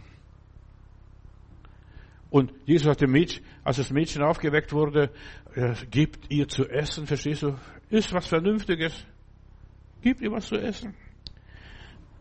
Und 2.29 2.53
Jesus 2.65 2.87
hat 2.87 3.01
dem 3.01 3.11
Mädchen, 3.11 3.43
als 3.63 3.77
das 3.77 3.91
Mädchen 3.91 4.23
aufgeweckt 4.23 4.71
wurde, 4.71 5.11
gibt 5.91 6.31
ihr 6.31 6.47
zu 6.47 6.67
essen, 6.67 7.05
verstehst 7.05 7.43
du? 7.43 7.55
Ist 7.89 8.13
was 8.13 8.25
Vernünftiges. 8.25 9.05
Gib 10.01 10.21
ihr 10.21 10.31
was 10.31 10.47
zu 10.47 10.55
essen. 10.55 10.95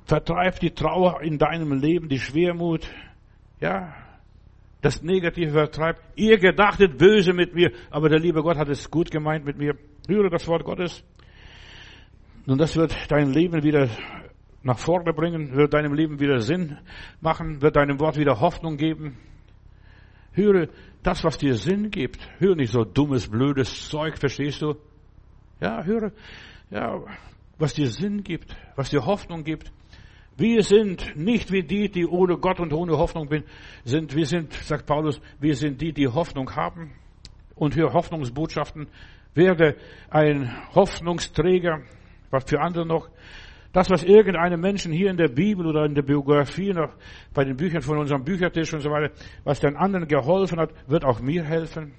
Vertreib 0.04 0.58
die 0.58 0.72
Trauer 0.72 1.22
in 1.22 1.38
deinem 1.38 1.72
Leben, 1.72 2.08
die 2.08 2.18
Schwermut. 2.18 2.90
Ja, 3.60 3.94
das 4.82 5.02
Negative 5.02 5.52
vertreibt. 5.52 6.00
Ihr 6.16 6.38
gedachtet 6.38 6.98
böse 6.98 7.32
mit 7.32 7.54
mir, 7.54 7.70
aber 7.90 8.08
der 8.08 8.18
liebe 8.18 8.42
Gott 8.42 8.56
hat 8.56 8.68
es 8.68 8.90
gut 8.90 9.12
gemeint 9.12 9.44
mit 9.44 9.58
mir. 9.58 9.74
Höre 10.08 10.28
das 10.28 10.48
Wort 10.48 10.64
Gottes. 10.64 11.04
Und 12.46 12.58
das 12.58 12.74
wird 12.74 12.92
dein 13.08 13.32
Leben 13.32 13.62
wieder 13.62 13.88
nach 14.62 14.78
vorne 14.78 15.12
bringen, 15.12 15.54
wird 15.54 15.74
deinem 15.74 15.94
Leben 15.94 16.20
wieder 16.20 16.40
Sinn 16.40 16.78
machen, 17.20 17.62
wird 17.62 17.76
deinem 17.76 17.98
Wort 18.00 18.16
wieder 18.16 18.40
Hoffnung 18.40 18.76
geben. 18.76 19.16
Höre 20.32 20.68
das, 21.02 21.24
was 21.24 21.38
dir 21.38 21.54
Sinn 21.54 21.90
gibt. 21.90 22.18
Höre 22.38 22.56
nicht 22.56 22.72
so 22.72 22.84
dummes, 22.84 23.28
blödes 23.28 23.88
Zeug, 23.88 24.18
verstehst 24.18 24.62
du? 24.62 24.74
Ja, 25.60 25.82
höre, 25.82 26.12
ja, 26.70 27.00
was 27.58 27.74
dir 27.74 27.88
Sinn 27.88 28.22
gibt, 28.22 28.54
was 28.76 28.90
dir 28.90 29.04
Hoffnung 29.04 29.44
gibt. 29.44 29.72
Wir 30.36 30.62
sind 30.62 31.16
nicht 31.16 31.52
wie 31.52 31.62
die, 31.62 31.90
die 31.90 32.06
ohne 32.06 32.38
Gott 32.38 32.60
und 32.60 32.72
ohne 32.72 32.96
Hoffnung 32.96 33.28
sind. 33.84 34.14
Wir 34.14 34.24
sind, 34.24 34.52
sagt 34.54 34.86
Paulus, 34.86 35.20
wir 35.38 35.54
sind 35.54 35.80
die, 35.82 35.92
die 35.92 36.08
Hoffnung 36.08 36.54
haben. 36.56 36.92
Und 37.54 37.76
höre 37.76 37.92
Hoffnungsbotschaften. 37.92 38.88
Werde 39.34 39.76
ein 40.08 40.50
Hoffnungsträger, 40.74 41.82
was 42.30 42.44
für 42.44 42.60
andere 42.60 42.86
noch. 42.86 43.10
Das, 43.72 43.88
was 43.88 44.02
irgendeinem 44.02 44.60
Menschen 44.60 44.92
hier 44.92 45.10
in 45.10 45.16
der 45.16 45.28
Bibel 45.28 45.64
oder 45.66 45.84
in 45.84 45.94
der 45.94 46.02
Biografie, 46.02 46.72
noch 46.72 46.92
bei 47.32 47.44
den 47.44 47.56
Büchern 47.56 47.82
von 47.82 47.98
unserem 47.98 48.24
Büchertisch 48.24 48.74
und 48.74 48.80
so 48.80 48.90
weiter, 48.90 49.14
was 49.44 49.60
den 49.60 49.76
anderen 49.76 50.08
geholfen 50.08 50.58
hat, 50.58 50.70
wird 50.88 51.04
auch 51.04 51.20
mir 51.20 51.44
helfen. 51.44 51.94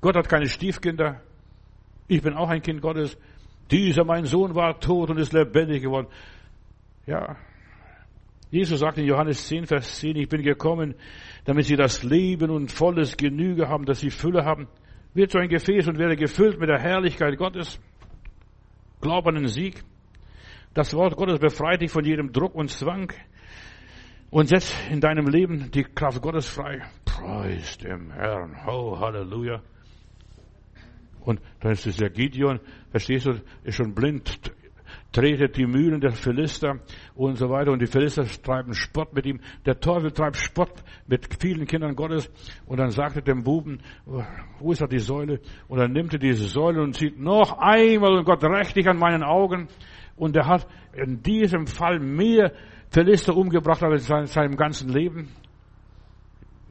Gott 0.00 0.16
hat 0.16 0.28
keine 0.28 0.46
Stiefkinder. 0.46 1.20
Ich 2.06 2.22
bin 2.22 2.34
auch 2.34 2.48
ein 2.48 2.62
Kind 2.62 2.80
Gottes. 2.80 3.18
Dieser, 3.70 4.04
mein 4.04 4.24
Sohn, 4.24 4.54
war 4.54 4.78
tot 4.78 5.10
und 5.10 5.18
ist 5.18 5.32
lebendig 5.32 5.82
geworden. 5.82 6.06
Ja. 7.06 7.36
Jesus 8.50 8.78
sagt 8.80 8.98
in 8.98 9.06
Johannes 9.06 9.48
10, 9.48 9.66
Vers 9.66 9.98
10, 9.98 10.16
ich 10.16 10.28
bin 10.28 10.42
gekommen, 10.42 10.94
damit 11.44 11.64
sie 11.64 11.74
das 11.74 12.04
Leben 12.04 12.50
und 12.50 12.70
volles 12.70 13.16
Genüge 13.16 13.68
haben, 13.68 13.84
dass 13.84 13.98
sie 13.98 14.10
Fülle 14.10 14.44
haben. 14.44 14.68
Wird 15.12 15.32
so 15.32 15.38
ein 15.38 15.48
Gefäß 15.48 15.88
und 15.88 15.98
werde 15.98 16.16
gefüllt 16.16 16.60
mit 16.60 16.68
der 16.68 16.78
Herrlichkeit 16.78 17.36
Gottes. 17.36 17.80
Glaub 19.00 19.26
an 19.26 19.34
den 19.34 19.48
Sieg. 19.48 19.82
Das 20.74 20.92
Wort 20.92 21.16
Gottes 21.16 21.38
befreit 21.38 21.80
dich 21.80 21.92
von 21.92 22.04
jedem 22.04 22.32
Druck 22.32 22.54
und 22.56 22.68
Zwang 22.68 23.12
und 24.30 24.48
setzt 24.48 24.74
in 24.90 25.00
deinem 25.00 25.28
Leben 25.28 25.70
die 25.70 25.84
Kraft 25.84 26.20
Gottes 26.20 26.48
frei. 26.48 26.82
Preis 27.04 27.78
dem 27.78 28.10
Herrn. 28.10 28.56
Oh, 28.66 28.98
Halleluja. 28.98 29.62
Und 31.20 31.40
dann 31.60 31.72
ist 31.72 31.86
es 31.86 31.96
der 31.96 32.10
Gideon, 32.10 32.58
verstehst 32.90 33.26
du, 33.26 33.40
ist 33.62 33.76
schon 33.76 33.94
blind, 33.94 34.40
tretet 35.12 35.56
die 35.56 35.64
Mühlen 35.64 36.00
der 36.00 36.10
Philister 36.10 36.80
und 37.14 37.36
so 37.36 37.48
weiter. 37.48 37.70
Und 37.70 37.80
die 37.80 37.86
Philister 37.86 38.24
treiben 38.42 38.74
Spott 38.74 39.14
mit 39.14 39.26
ihm. 39.26 39.40
Der 39.64 39.78
Teufel 39.78 40.10
treibt 40.10 40.36
Spott 40.36 40.72
mit 41.06 41.28
vielen 41.40 41.66
Kindern 41.66 41.94
Gottes. 41.94 42.28
Und 42.66 42.78
dann 42.78 42.90
sagte 42.90 43.22
dem 43.22 43.44
Buben, 43.44 43.78
wo 44.58 44.72
ist 44.72 44.82
da 44.82 44.86
die 44.86 44.98
Säule? 44.98 45.40
Und 45.68 45.78
dann 45.78 45.92
nimmt 45.92 46.12
er 46.12 46.18
diese 46.18 46.48
Säule 46.48 46.82
und 46.82 46.96
sieht 46.96 47.18
noch 47.18 47.58
einmal 47.58 48.18
und 48.18 48.24
Gott 48.24 48.42
rächt 48.42 48.76
dich 48.76 48.88
an 48.88 48.98
meinen 48.98 49.22
Augen. 49.22 49.68
Und 50.16 50.36
er 50.36 50.46
hat 50.46 50.66
in 50.92 51.22
diesem 51.22 51.66
Fall 51.66 51.98
mehr 51.98 52.52
Philister 52.90 53.36
umgebracht 53.36 53.82
als 53.82 54.08
in 54.08 54.26
seinem 54.26 54.56
ganzen 54.56 54.88
Leben. 54.90 55.28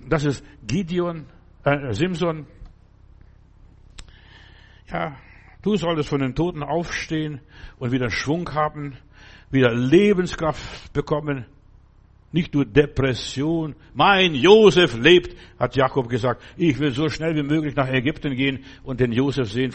Das 0.07 0.25
ist 0.25 0.43
Gideon, 0.65 1.25
äh, 1.63 1.93
Simson. 1.93 2.45
Ja, 4.91 5.17
du 5.61 5.75
solltest 5.75 6.09
von 6.09 6.21
den 6.21 6.35
Toten 6.35 6.63
aufstehen 6.63 7.41
und 7.77 7.91
wieder 7.91 8.09
Schwung 8.09 8.49
haben, 8.53 8.97
wieder 9.51 9.73
Lebenskraft 9.73 10.93
bekommen. 10.93 11.45
Nicht 12.31 12.55
nur 12.55 12.65
Depression. 12.65 13.75
Mein 13.93 14.33
Josef 14.33 14.97
lebt, 14.97 15.35
hat 15.59 15.75
Jakob 15.75 16.09
gesagt. 16.09 16.41
Ich 16.57 16.79
will 16.79 16.91
so 16.91 17.07
schnell 17.07 17.35
wie 17.35 17.43
möglich 17.43 17.75
nach 17.75 17.87
Ägypten 17.87 18.35
gehen 18.35 18.63
und 18.83 18.99
den 18.99 19.11
Josef 19.11 19.51
sehen, 19.51 19.71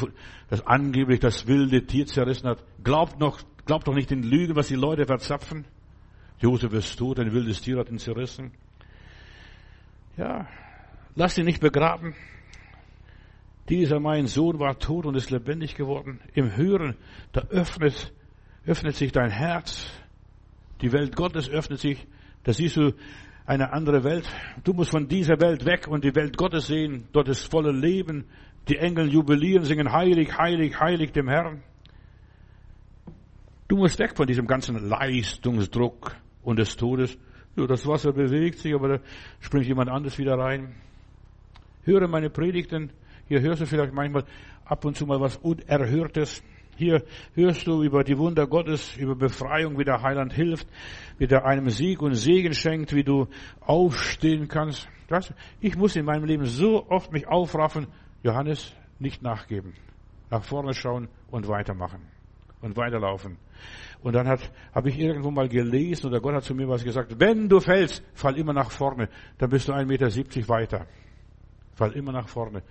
das 0.50 0.66
angeblich 0.66 1.20
das 1.20 1.46
wilde 1.46 1.86
Tier 1.86 2.06
zerrissen 2.06 2.48
hat. 2.48 2.64
Glaubt 2.82 3.20
noch, 3.20 3.38
Glaubt 3.68 3.86
doch 3.86 3.94
nicht 3.94 4.10
in 4.10 4.22
Lügen, 4.22 4.56
was 4.56 4.68
die 4.68 4.76
Leute 4.76 5.04
verzapfen. 5.04 5.66
Josef 6.38 6.72
ist 6.72 6.98
tot, 6.98 7.18
ein 7.18 7.34
wildes 7.34 7.60
Tier 7.60 7.76
hat 7.76 7.90
ihn 7.90 7.98
zerrissen. 7.98 8.52
Ja, 10.16 10.48
lass 11.14 11.36
ihn 11.36 11.44
nicht 11.44 11.60
begraben. 11.60 12.14
Dieser 13.68 14.00
mein 14.00 14.26
Sohn 14.26 14.58
war 14.58 14.78
tot 14.78 15.04
und 15.04 15.16
ist 15.16 15.30
lebendig 15.30 15.74
geworden. 15.74 16.18
Im 16.32 16.56
Hören, 16.56 16.96
da 17.32 17.42
öffnet, 17.50 18.10
öffnet 18.64 18.96
sich 18.96 19.12
dein 19.12 19.28
Herz. 19.28 19.86
Die 20.80 20.90
Welt 20.90 21.14
Gottes 21.14 21.50
öffnet 21.50 21.80
sich. 21.80 22.06
Da 22.44 22.54
siehst 22.54 22.78
du 22.78 22.94
eine 23.44 23.74
andere 23.74 24.02
Welt. 24.02 24.24
Du 24.64 24.72
musst 24.72 24.92
von 24.92 25.08
dieser 25.08 25.42
Welt 25.42 25.66
weg 25.66 25.88
und 25.88 26.04
die 26.04 26.14
Welt 26.14 26.38
Gottes 26.38 26.68
sehen. 26.68 27.06
Dort 27.12 27.28
ist 27.28 27.50
voller 27.50 27.74
Leben. 27.74 28.24
Die 28.66 28.78
Engel 28.78 29.12
jubilieren, 29.12 29.64
singen 29.64 29.92
heilig, 29.92 30.38
heilig, 30.38 30.80
heilig 30.80 31.12
dem 31.12 31.28
Herrn. 31.28 31.62
Du 33.68 33.76
musst 33.76 33.98
weg 33.98 34.16
von 34.16 34.26
diesem 34.26 34.46
ganzen 34.46 34.88
Leistungsdruck 34.88 36.16
und 36.42 36.58
des 36.58 36.74
Todes. 36.74 37.18
So, 37.54 37.66
das 37.66 37.86
Wasser 37.86 38.14
bewegt 38.14 38.60
sich, 38.60 38.74
aber 38.74 38.88
da 38.88 38.98
springt 39.40 39.66
jemand 39.66 39.90
anderes 39.90 40.16
wieder 40.16 40.38
rein. 40.38 40.74
Höre 41.84 42.08
meine 42.08 42.30
Predigten. 42.30 42.90
Hier 43.28 43.42
hörst 43.42 43.60
du 43.60 43.66
vielleicht 43.66 43.92
manchmal 43.92 44.24
ab 44.64 44.86
und 44.86 44.96
zu 44.96 45.04
mal 45.04 45.20
was 45.20 45.36
Unerhörtes. 45.36 46.42
Hier 46.76 47.04
hörst 47.34 47.66
du 47.66 47.82
über 47.82 48.04
die 48.04 48.16
Wunder 48.16 48.46
Gottes, 48.46 48.96
über 48.96 49.14
Befreiung, 49.14 49.78
wie 49.78 49.84
der 49.84 50.00
Heiland 50.00 50.32
hilft, 50.32 50.66
wie 51.18 51.26
der 51.26 51.44
einem 51.44 51.68
Sieg 51.68 52.00
und 52.00 52.14
Segen 52.14 52.54
schenkt, 52.54 52.94
wie 52.94 53.04
du 53.04 53.26
aufstehen 53.60 54.48
kannst. 54.48 54.88
Das, 55.08 55.34
ich 55.60 55.76
muss 55.76 55.94
in 55.94 56.06
meinem 56.06 56.24
Leben 56.24 56.46
so 56.46 56.88
oft 56.88 57.12
mich 57.12 57.28
aufraffen, 57.28 57.88
Johannes, 58.22 58.72
nicht 58.98 59.22
nachgeben. 59.22 59.74
Nach 60.30 60.42
vorne 60.42 60.72
schauen 60.72 61.08
und 61.30 61.48
weitermachen 61.48 62.17
und 62.61 62.76
weiterlaufen. 62.76 63.38
Und 64.00 64.14
dann 64.14 64.28
hat, 64.28 64.40
habe 64.72 64.90
ich 64.90 64.98
irgendwo 64.98 65.30
mal 65.30 65.48
gelesen 65.48 66.06
oder 66.06 66.20
Gott 66.20 66.34
hat 66.34 66.44
zu 66.44 66.54
mir 66.54 66.68
was 66.68 66.84
gesagt, 66.84 67.18
wenn 67.18 67.48
du 67.48 67.61
fällst, 67.61 68.02
fall 68.14 68.36
immer 68.36 68.52
nach 68.52 68.70
vorne, 68.70 69.09
dann 69.38 69.50
bist 69.50 69.68
du 69.68 69.72
1,70 69.72 69.86
Meter 69.86 70.48
weiter. 70.48 70.86
Fall 71.74 71.92
immer 71.92 72.12
nach 72.12 72.28
vorne, 72.28 72.62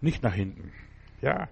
nicht 0.00 0.22
nach 0.22 0.34
hinten. 0.34 0.72
Ja. 1.20 1.48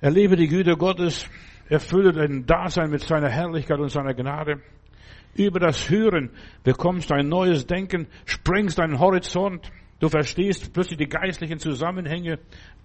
Erlebe 0.00 0.36
die 0.36 0.48
Güte 0.48 0.76
Gottes, 0.76 1.28
erfülle 1.68 2.12
dein 2.12 2.46
Dasein 2.46 2.90
mit 2.90 3.02
seiner 3.02 3.28
Herrlichkeit 3.28 3.78
und 3.78 3.88
seiner 3.88 4.14
Gnade. 4.14 4.60
Über 5.34 5.60
das 5.60 5.88
Hören 5.88 6.30
bekommst 6.62 7.10
du 7.10 7.14
ein 7.14 7.28
neues 7.28 7.66
Denken, 7.66 8.06
sprengst 8.26 8.78
deinen 8.78 8.98
Horizont. 8.98 9.70
Du 9.98 10.08
verstehst 10.08 10.72
plötzlich 10.72 10.98
die 10.98 11.08
geistlichen 11.08 11.58
Zusammenhänge. 11.58 12.38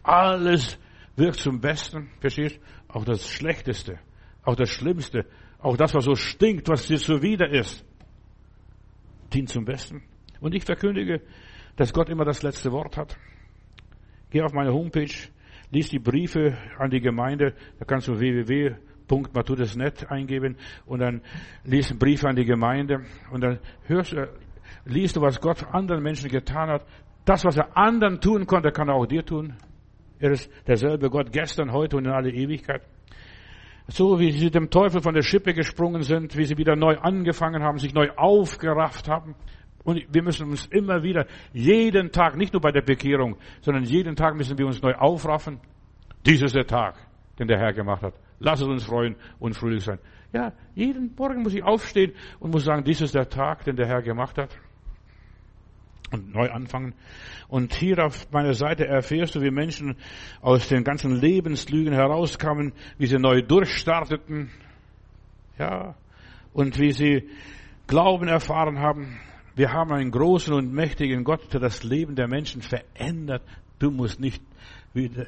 Alles 0.03 0.79
wirkt 1.17 1.39
zum 1.39 1.59
Besten. 1.59 2.09
Verstehst? 2.21 2.59
Auch 2.87 3.03
das 3.03 3.29
Schlechteste, 3.29 3.99
auch 4.43 4.55
das 4.55 4.69
Schlimmste, 4.69 5.25
auch 5.59 5.75
das, 5.75 5.93
was 5.93 6.05
so 6.05 6.15
stinkt, 6.15 6.69
was 6.69 6.87
dir 6.87 6.97
zuwider 6.97 7.49
ist, 7.49 7.83
dient 9.33 9.49
zum 9.49 9.65
Besten. 9.65 10.03
Und 10.39 10.55
ich 10.55 10.63
verkündige, 10.63 11.21
dass 11.75 11.91
Gott 11.91 12.09
immer 12.09 12.23
das 12.23 12.43
letzte 12.43 12.71
Wort 12.71 12.95
hat. 12.95 13.17
Geh 14.29 14.41
auf 14.41 14.53
meine 14.53 14.73
Homepage, 14.73 15.13
lies 15.71 15.89
die 15.89 15.99
Briefe 15.99 16.57
an 16.77 16.89
die 16.89 17.01
Gemeinde, 17.01 17.53
da 17.79 17.85
kannst 17.85 18.07
du 18.07 18.19
www.matudesnet 18.19 20.09
eingeben 20.11 20.57
und 20.85 20.99
dann 20.99 21.21
lies 21.63 21.97
Briefe 21.97 22.27
an 22.27 22.35
die 22.35 22.45
Gemeinde 22.45 23.05
und 23.31 23.41
dann 23.41 23.59
hörst, 23.85 24.13
du, 24.13 24.29
liest 24.85 25.15
du, 25.15 25.21
was 25.21 25.41
Gott 25.41 25.65
anderen 25.71 26.03
Menschen 26.03 26.29
getan 26.29 26.69
hat. 26.69 26.85
Das, 27.25 27.43
was 27.43 27.57
er 27.57 27.75
anderen 27.75 28.21
tun 28.21 28.45
konnte, 28.45 28.71
kann 28.71 28.89
er 28.89 28.95
auch 28.95 29.05
dir 29.05 29.25
tun. 29.25 29.55
Er 30.19 30.31
ist 30.31 30.51
derselbe 30.65 31.09
Gott 31.09 31.31
gestern, 31.31 31.71
heute 31.71 31.97
und 31.97 32.05
in 32.05 32.11
alle 32.11 32.31
Ewigkeit. 32.31 32.81
So 33.87 34.19
wie 34.19 34.31
sie 34.31 34.51
dem 34.51 34.69
Teufel 34.69 35.01
von 35.01 35.13
der 35.13 35.21
Schippe 35.21 35.53
gesprungen 35.53 36.01
sind, 36.01 36.35
wie 36.37 36.43
sie 36.43 36.57
wieder 36.57 36.75
neu 36.75 36.97
angefangen 36.97 37.63
haben, 37.63 37.77
sich 37.77 37.93
neu 37.93 38.09
aufgerafft 38.15 39.07
haben. 39.07 39.35
Und 39.83 40.05
wir 40.13 40.21
müssen 40.21 40.49
uns 40.49 40.65
immer 40.65 41.03
wieder, 41.03 41.25
jeden 41.53 42.11
Tag, 42.11 42.35
nicht 42.35 42.51
nur 42.51 42.61
bei 42.61 42.71
der 42.71 42.81
Bekehrung, 42.81 43.37
sondern 43.61 43.83
jeden 43.83 44.15
Tag 44.17 44.35
müssen 44.35 44.57
wir 44.57 44.65
uns 44.65 44.81
neu 44.81 44.93
aufraffen. 44.95 45.61
Dies 46.25 46.41
ist 46.41 46.55
der 46.55 46.67
Tag, 46.67 46.95
den 47.39 47.47
der 47.47 47.57
Herr 47.57 47.71
gemacht 47.71 48.01
hat. 48.01 48.15
Lass 48.39 48.59
es 48.59 48.67
uns 48.67 48.83
freuen 48.83 49.15
und 49.39 49.55
fröhlich 49.55 49.85
sein. 49.85 49.99
Ja, 50.33 50.51
jeden 50.75 51.15
Morgen 51.17 51.43
muss 51.43 51.53
ich 51.53 51.63
aufstehen 51.63 52.11
und 52.39 52.51
muss 52.51 52.65
sagen, 52.65 52.83
dies 52.83 52.99
ist 52.99 53.15
der 53.15 53.29
Tag, 53.29 53.63
den 53.63 53.77
der 53.77 53.87
Herr 53.87 54.01
gemacht 54.01 54.37
hat 54.37 54.49
und 56.11 56.33
neu 56.33 56.49
anfangen. 56.49 56.93
Und 57.47 57.73
hier 57.73 58.05
auf 58.05 58.31
meiner 58.31 58.53
Seite 58.53 58.87
erfährst 58.87 59.35
du, 59.35 59.41
wie 59.41 59.51
Menschen 59.51 59.95
aus 60.41 60.67
den 60.67 60.83
ganzen 60.83 61.15
Lebenslügen 61.19 61.93
herauskamen, 61.93 62.73
wie 62.97 63.07
sie 63.07 63.17
neu 63.17 63.41
durchstarteten, 63.41 64.49
ja, 65.57 65.95
und 66.53 66.79
wie 66.79 66.91
sie 66.91 67.29
Glauben 67.87 68.27
erfahren 68.27 68.79
haben. 68.79 69.19
Wir 69.55 69.71
haben 69.71 69.91
einen 69.91 70.11
großen 70.11 70.53
und 70.53 70.73
mächtigen 70.73 71.23
Gott, 71.23 71.53
der 71.53 71.59
das 71.59 71.83
Leben 71.83 72.15
der 72.15 72.27
Menschen 72.27 72.61
verändert. 72.61 73.41
Du 73.79 73.91
musst 73.91 74.19
nicht 74.19 74.43
wieder 74.93 75.27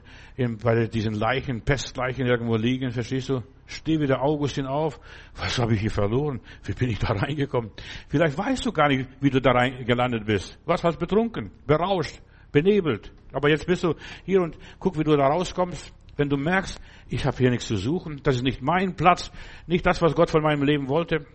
bei 0.62 0.88
diesen 0.88 1.14
Leichen, 1.14 1.62
Pestleichen 1.62 2.26
irgendwo 2.28 2.56
liegen, 2.56 2.92
verstehst 2.92 3.30
du? 3.30 3.44
Steh 3.70 4.00
wieder 4.00 4.24
Augustin 4.24 4.66
auf. 4.66 5.00
Was 5.36 5.60
habe 5.60 5.76
ich 5.76 5.82
hier 5.82 5.92
verloren? 5.92 6.42
Wie 6.64 6.74
bin 6.74 6.90
ich 6.90 6.98
da 6.98 7.14
reingekommen? 7.14 7.70
Vielleicht 8.08 8.36
weißt 8.36 8.66
du 8.66 8.72
gar 8.72 8.88
nicht, 8.88 9.08
wie 9.22 9.30
du 9.30 9.40
da 9.40 9.52
rein 9.52 9.86
gelandet 9.86 10.26
bist. 10.26 10.58
Was 10.66 10.84
hast 10.84 10.98
betrunken, 10.98 11.52
berauscht, 11.68 12.20
benebelt. 12.52 13.14
Aber 13.32 13.48
jetzt 13.48 13.68
bist 13.68 13.84
du 13.84 13.94
hier 14.26 14.42
und 14.42 14.58
guck, 14.80 14.98
wie 14.98 15.04
du 15.04 15.16
da 15.16 15.28
rauskommst. 15.28 15.94
Wenn 16.18 16.30
du 16.30 16.36
merkst, 16.36 16.82
ich 17.10 17.26
habe 17.26 17.38
hier 17.38 17.52
nichts 17.52 17.68
zu 17.68 17.78
suchen, 17.78 18.22
das 18.24 18.38
ist 18.38 18.44
nicht 18.44 18.62
mein 18.62 18.96
Platz, 18.96 19.32
nicht 19.68 19.86
das, 19.86 20.02
was 20.02 20.16
Gott 20.16 20.32
von 20.32 20.42
meinem 20.42 20.64
Leben 20.64 20.90
wollte. 20.90 21.28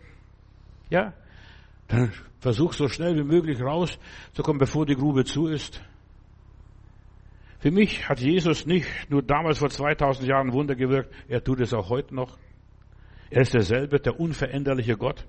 Ja, 0.91 1.15
dann 1.87 2.13
versuch 2.41 2.73
so 2.73 2.89
schnell 2.89 3.17
wie 3.17 3.23
möglich 3.23 3.63
rauszukommen, 3.63 4.59
bevor 4.59 4.87
die 4.87 4.97
Grube 4.97 5.25
zu 5.25 5.47
ist. 5.47 5.81
Für 7.65 7.71
mich 7.71 8.07
hat 8.11 8.21
Jesus 8.21 8.67
nicht 8.67 8.87
nur 9.09 9.23
damals 9.23 9.59
vor 9.59 9.71
2000 9.71 10.29
Jahren 10.29 10.53
Wunder 10.53 10.75
gewirkt, 10.75 11.11
er 11.29 11.43
tut 11.43 11.63
es 11.63 11.73
auch 11.73 11.89
heute 11.89 12.15
noch. 12.15 12.37
Er 13.31 13.41
ist 13.41 13.55
derselbe, 13.55 13.99
der 14.01 14.21
unveränderliche 14.21 14.99
Gott. 14.99 15.27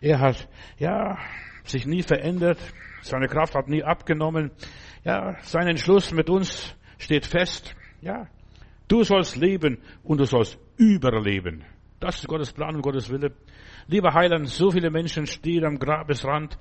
Er 0.00 0.20
hat, 0.20 0.48
ja, 0.78 1.18
sich 1.64 1.84
nie 1.84 2.04
verändert. 2.04 2.60
Seine 3.02 3.26
Kraft 3.26 3.56
hat 3.56 3.66
nie 3.66 3.82
abgenommen. 3.82 4.52
Ja, 5.02 5.34
sein 5.42 5.66
Entschluss 5.66 6.12
mit 6.12 6.30
uns 6.30 6.76
steht 6.96 7.26
fest. 7.26 7.74
Ja, 8.00 8.28
du 8.86 9.02
sollst 9.02 9.34
leben 9.34 9.78
und 10.04 10.18
du 10.18 10.26
sollst 10.26 10.56
überleben. 10.76 11.64
Das 11.98 12.20
ist 12.20 12.28
Gottes 12.28 12.52
Plan 12.52 12.76
und 12.76 12.82
Gottes 12.82 13.10
Wille. 13.10 13.32
Lieber 13.86 14.14
Heiland, 14.14 14.48
so 14.48 14.70
viele 14.70 14.90
Menschen 14.90 15.26
stehen 15.26 15.64
am 15.64 15.78
Grabesrand, 15.78 16.58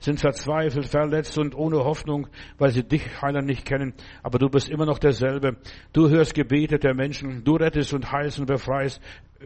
sind 0.00 0.20
verzweifelt, 0.20 0.86
verletzt 0.86 1.38
und 1.38 1.54
ohne 1.54 1.78
Hoffnung, 1.78 2.26
weil 2.58 2.70
sie 2.70 2.82
dich, 2.82 3.22
Heiland, 3.22 3.46
nicht 3.46 3.64
kennen. 3.64 3.94
Aber 4.22 4.38
du 4.38 4.48
bist 4.48 4.68
immer 4.68 4.86
noch 4.86 4.98
derselbe. 4.98 5.56
Du 5.92 6.08
hörst 6.08 6.34
Gebete 6.34 6.78
der 6.78 6.94
Menschen. 6.94 7.44
Du 7.44 7.56
rettest 7.56 7.94
und 7.94 8.10
heilst 8.10 8.38
und 8.38 8.46
befreist. 8.46 9.00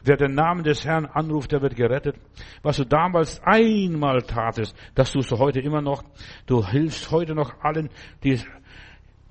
Wer 0.05 0.17
den 0.17 0.35
Namen 0.35 0.63
des 0.63 0.85
Herrn 0.85 1.07
anruft, 1.07 1.53
der 1.53 1.61
wird 1.61 1.77
gerettet. 1.77 2.17
Was 2.63 2.77
du 2.77 2.85
damals 2.85 3.41
einmal 3.43 4.23
tatest, 4.23 4.77
das 4.95 5.13
tust 5.13 5.31
du 5.31 5.39
heute 5.39 5.61
immer 5.61 5.83
noch. 5.83 6.05
Du 6.47 6.65
hilfst 6.67 7.11
heute 7.11 7.35
noch 7.35 7.61
allen, 7.63 7.91
die 8.23 8.41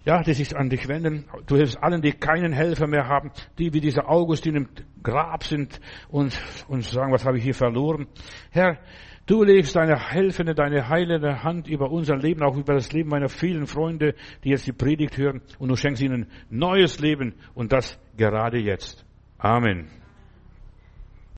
ja, 0.07 0.23
die 0.23 0.33
sich 0.33 0.55
an 0.55 0.69
dich 0.69 0.87
wenden. 0.87 1.25
Du 1.47 1.57
hilfst 1.57 1.83
allen, 1.83 2.01
die 2.01 2.13
keinen 2.13 2.53
Helfer 2.53 2.87
mehr 2.87 3.09
haben, 3.09 3.29
die 3.59 3.73
wie 3.73 3.81
dieser 3.81 4.09
Augustin 4.09 4.55
im 4.55 4.69
Grab 5.03 5.43
sind 5.43 5.81
und, 6.07 6.39
und 6.69 6.85
sagen, 6.85 7.11
was 7.11 7.25
habe 7.25 7.37
ich 7.37 7.43
hier 7.43 7.53
verloren. 7.53 8.07
Herr, 8.51 8.77
du 9.25 9.43
legst 9.43 9.75
deine 9.75 9.99
helfende, 9.99 10.55
deine 10.55 10.87
heilende 10.87 11.43
Hand 11.43 11.67
über 11.67 11.91
unser 11.91 12.15
Leben, 12.15 12.41
auch 12.41 12.55
über 12.55 12.75
das 12.75 12.93
Leben 12.93 13.09
meiner 13.09 13.27
vielen 13.27 13.67
Freunde, 13.67 14.15
die 14.45 14.51
jetzt 14.51 14.65
die 14.65 14.71
Predigt 14.71 15.17
hören 15.17 15.41
und 15.59 15.67
du 15.67 15.75
schenkst 15.75 16.01
ihnen 16.01 16.27
neues 16.49 17.01
Leben 17.01 17.35
und 17.53 17.73
das 17.73 17.99
gerade 18.15 18.59
jetzt. 18.59 19.05
Amen. 19.37 19.89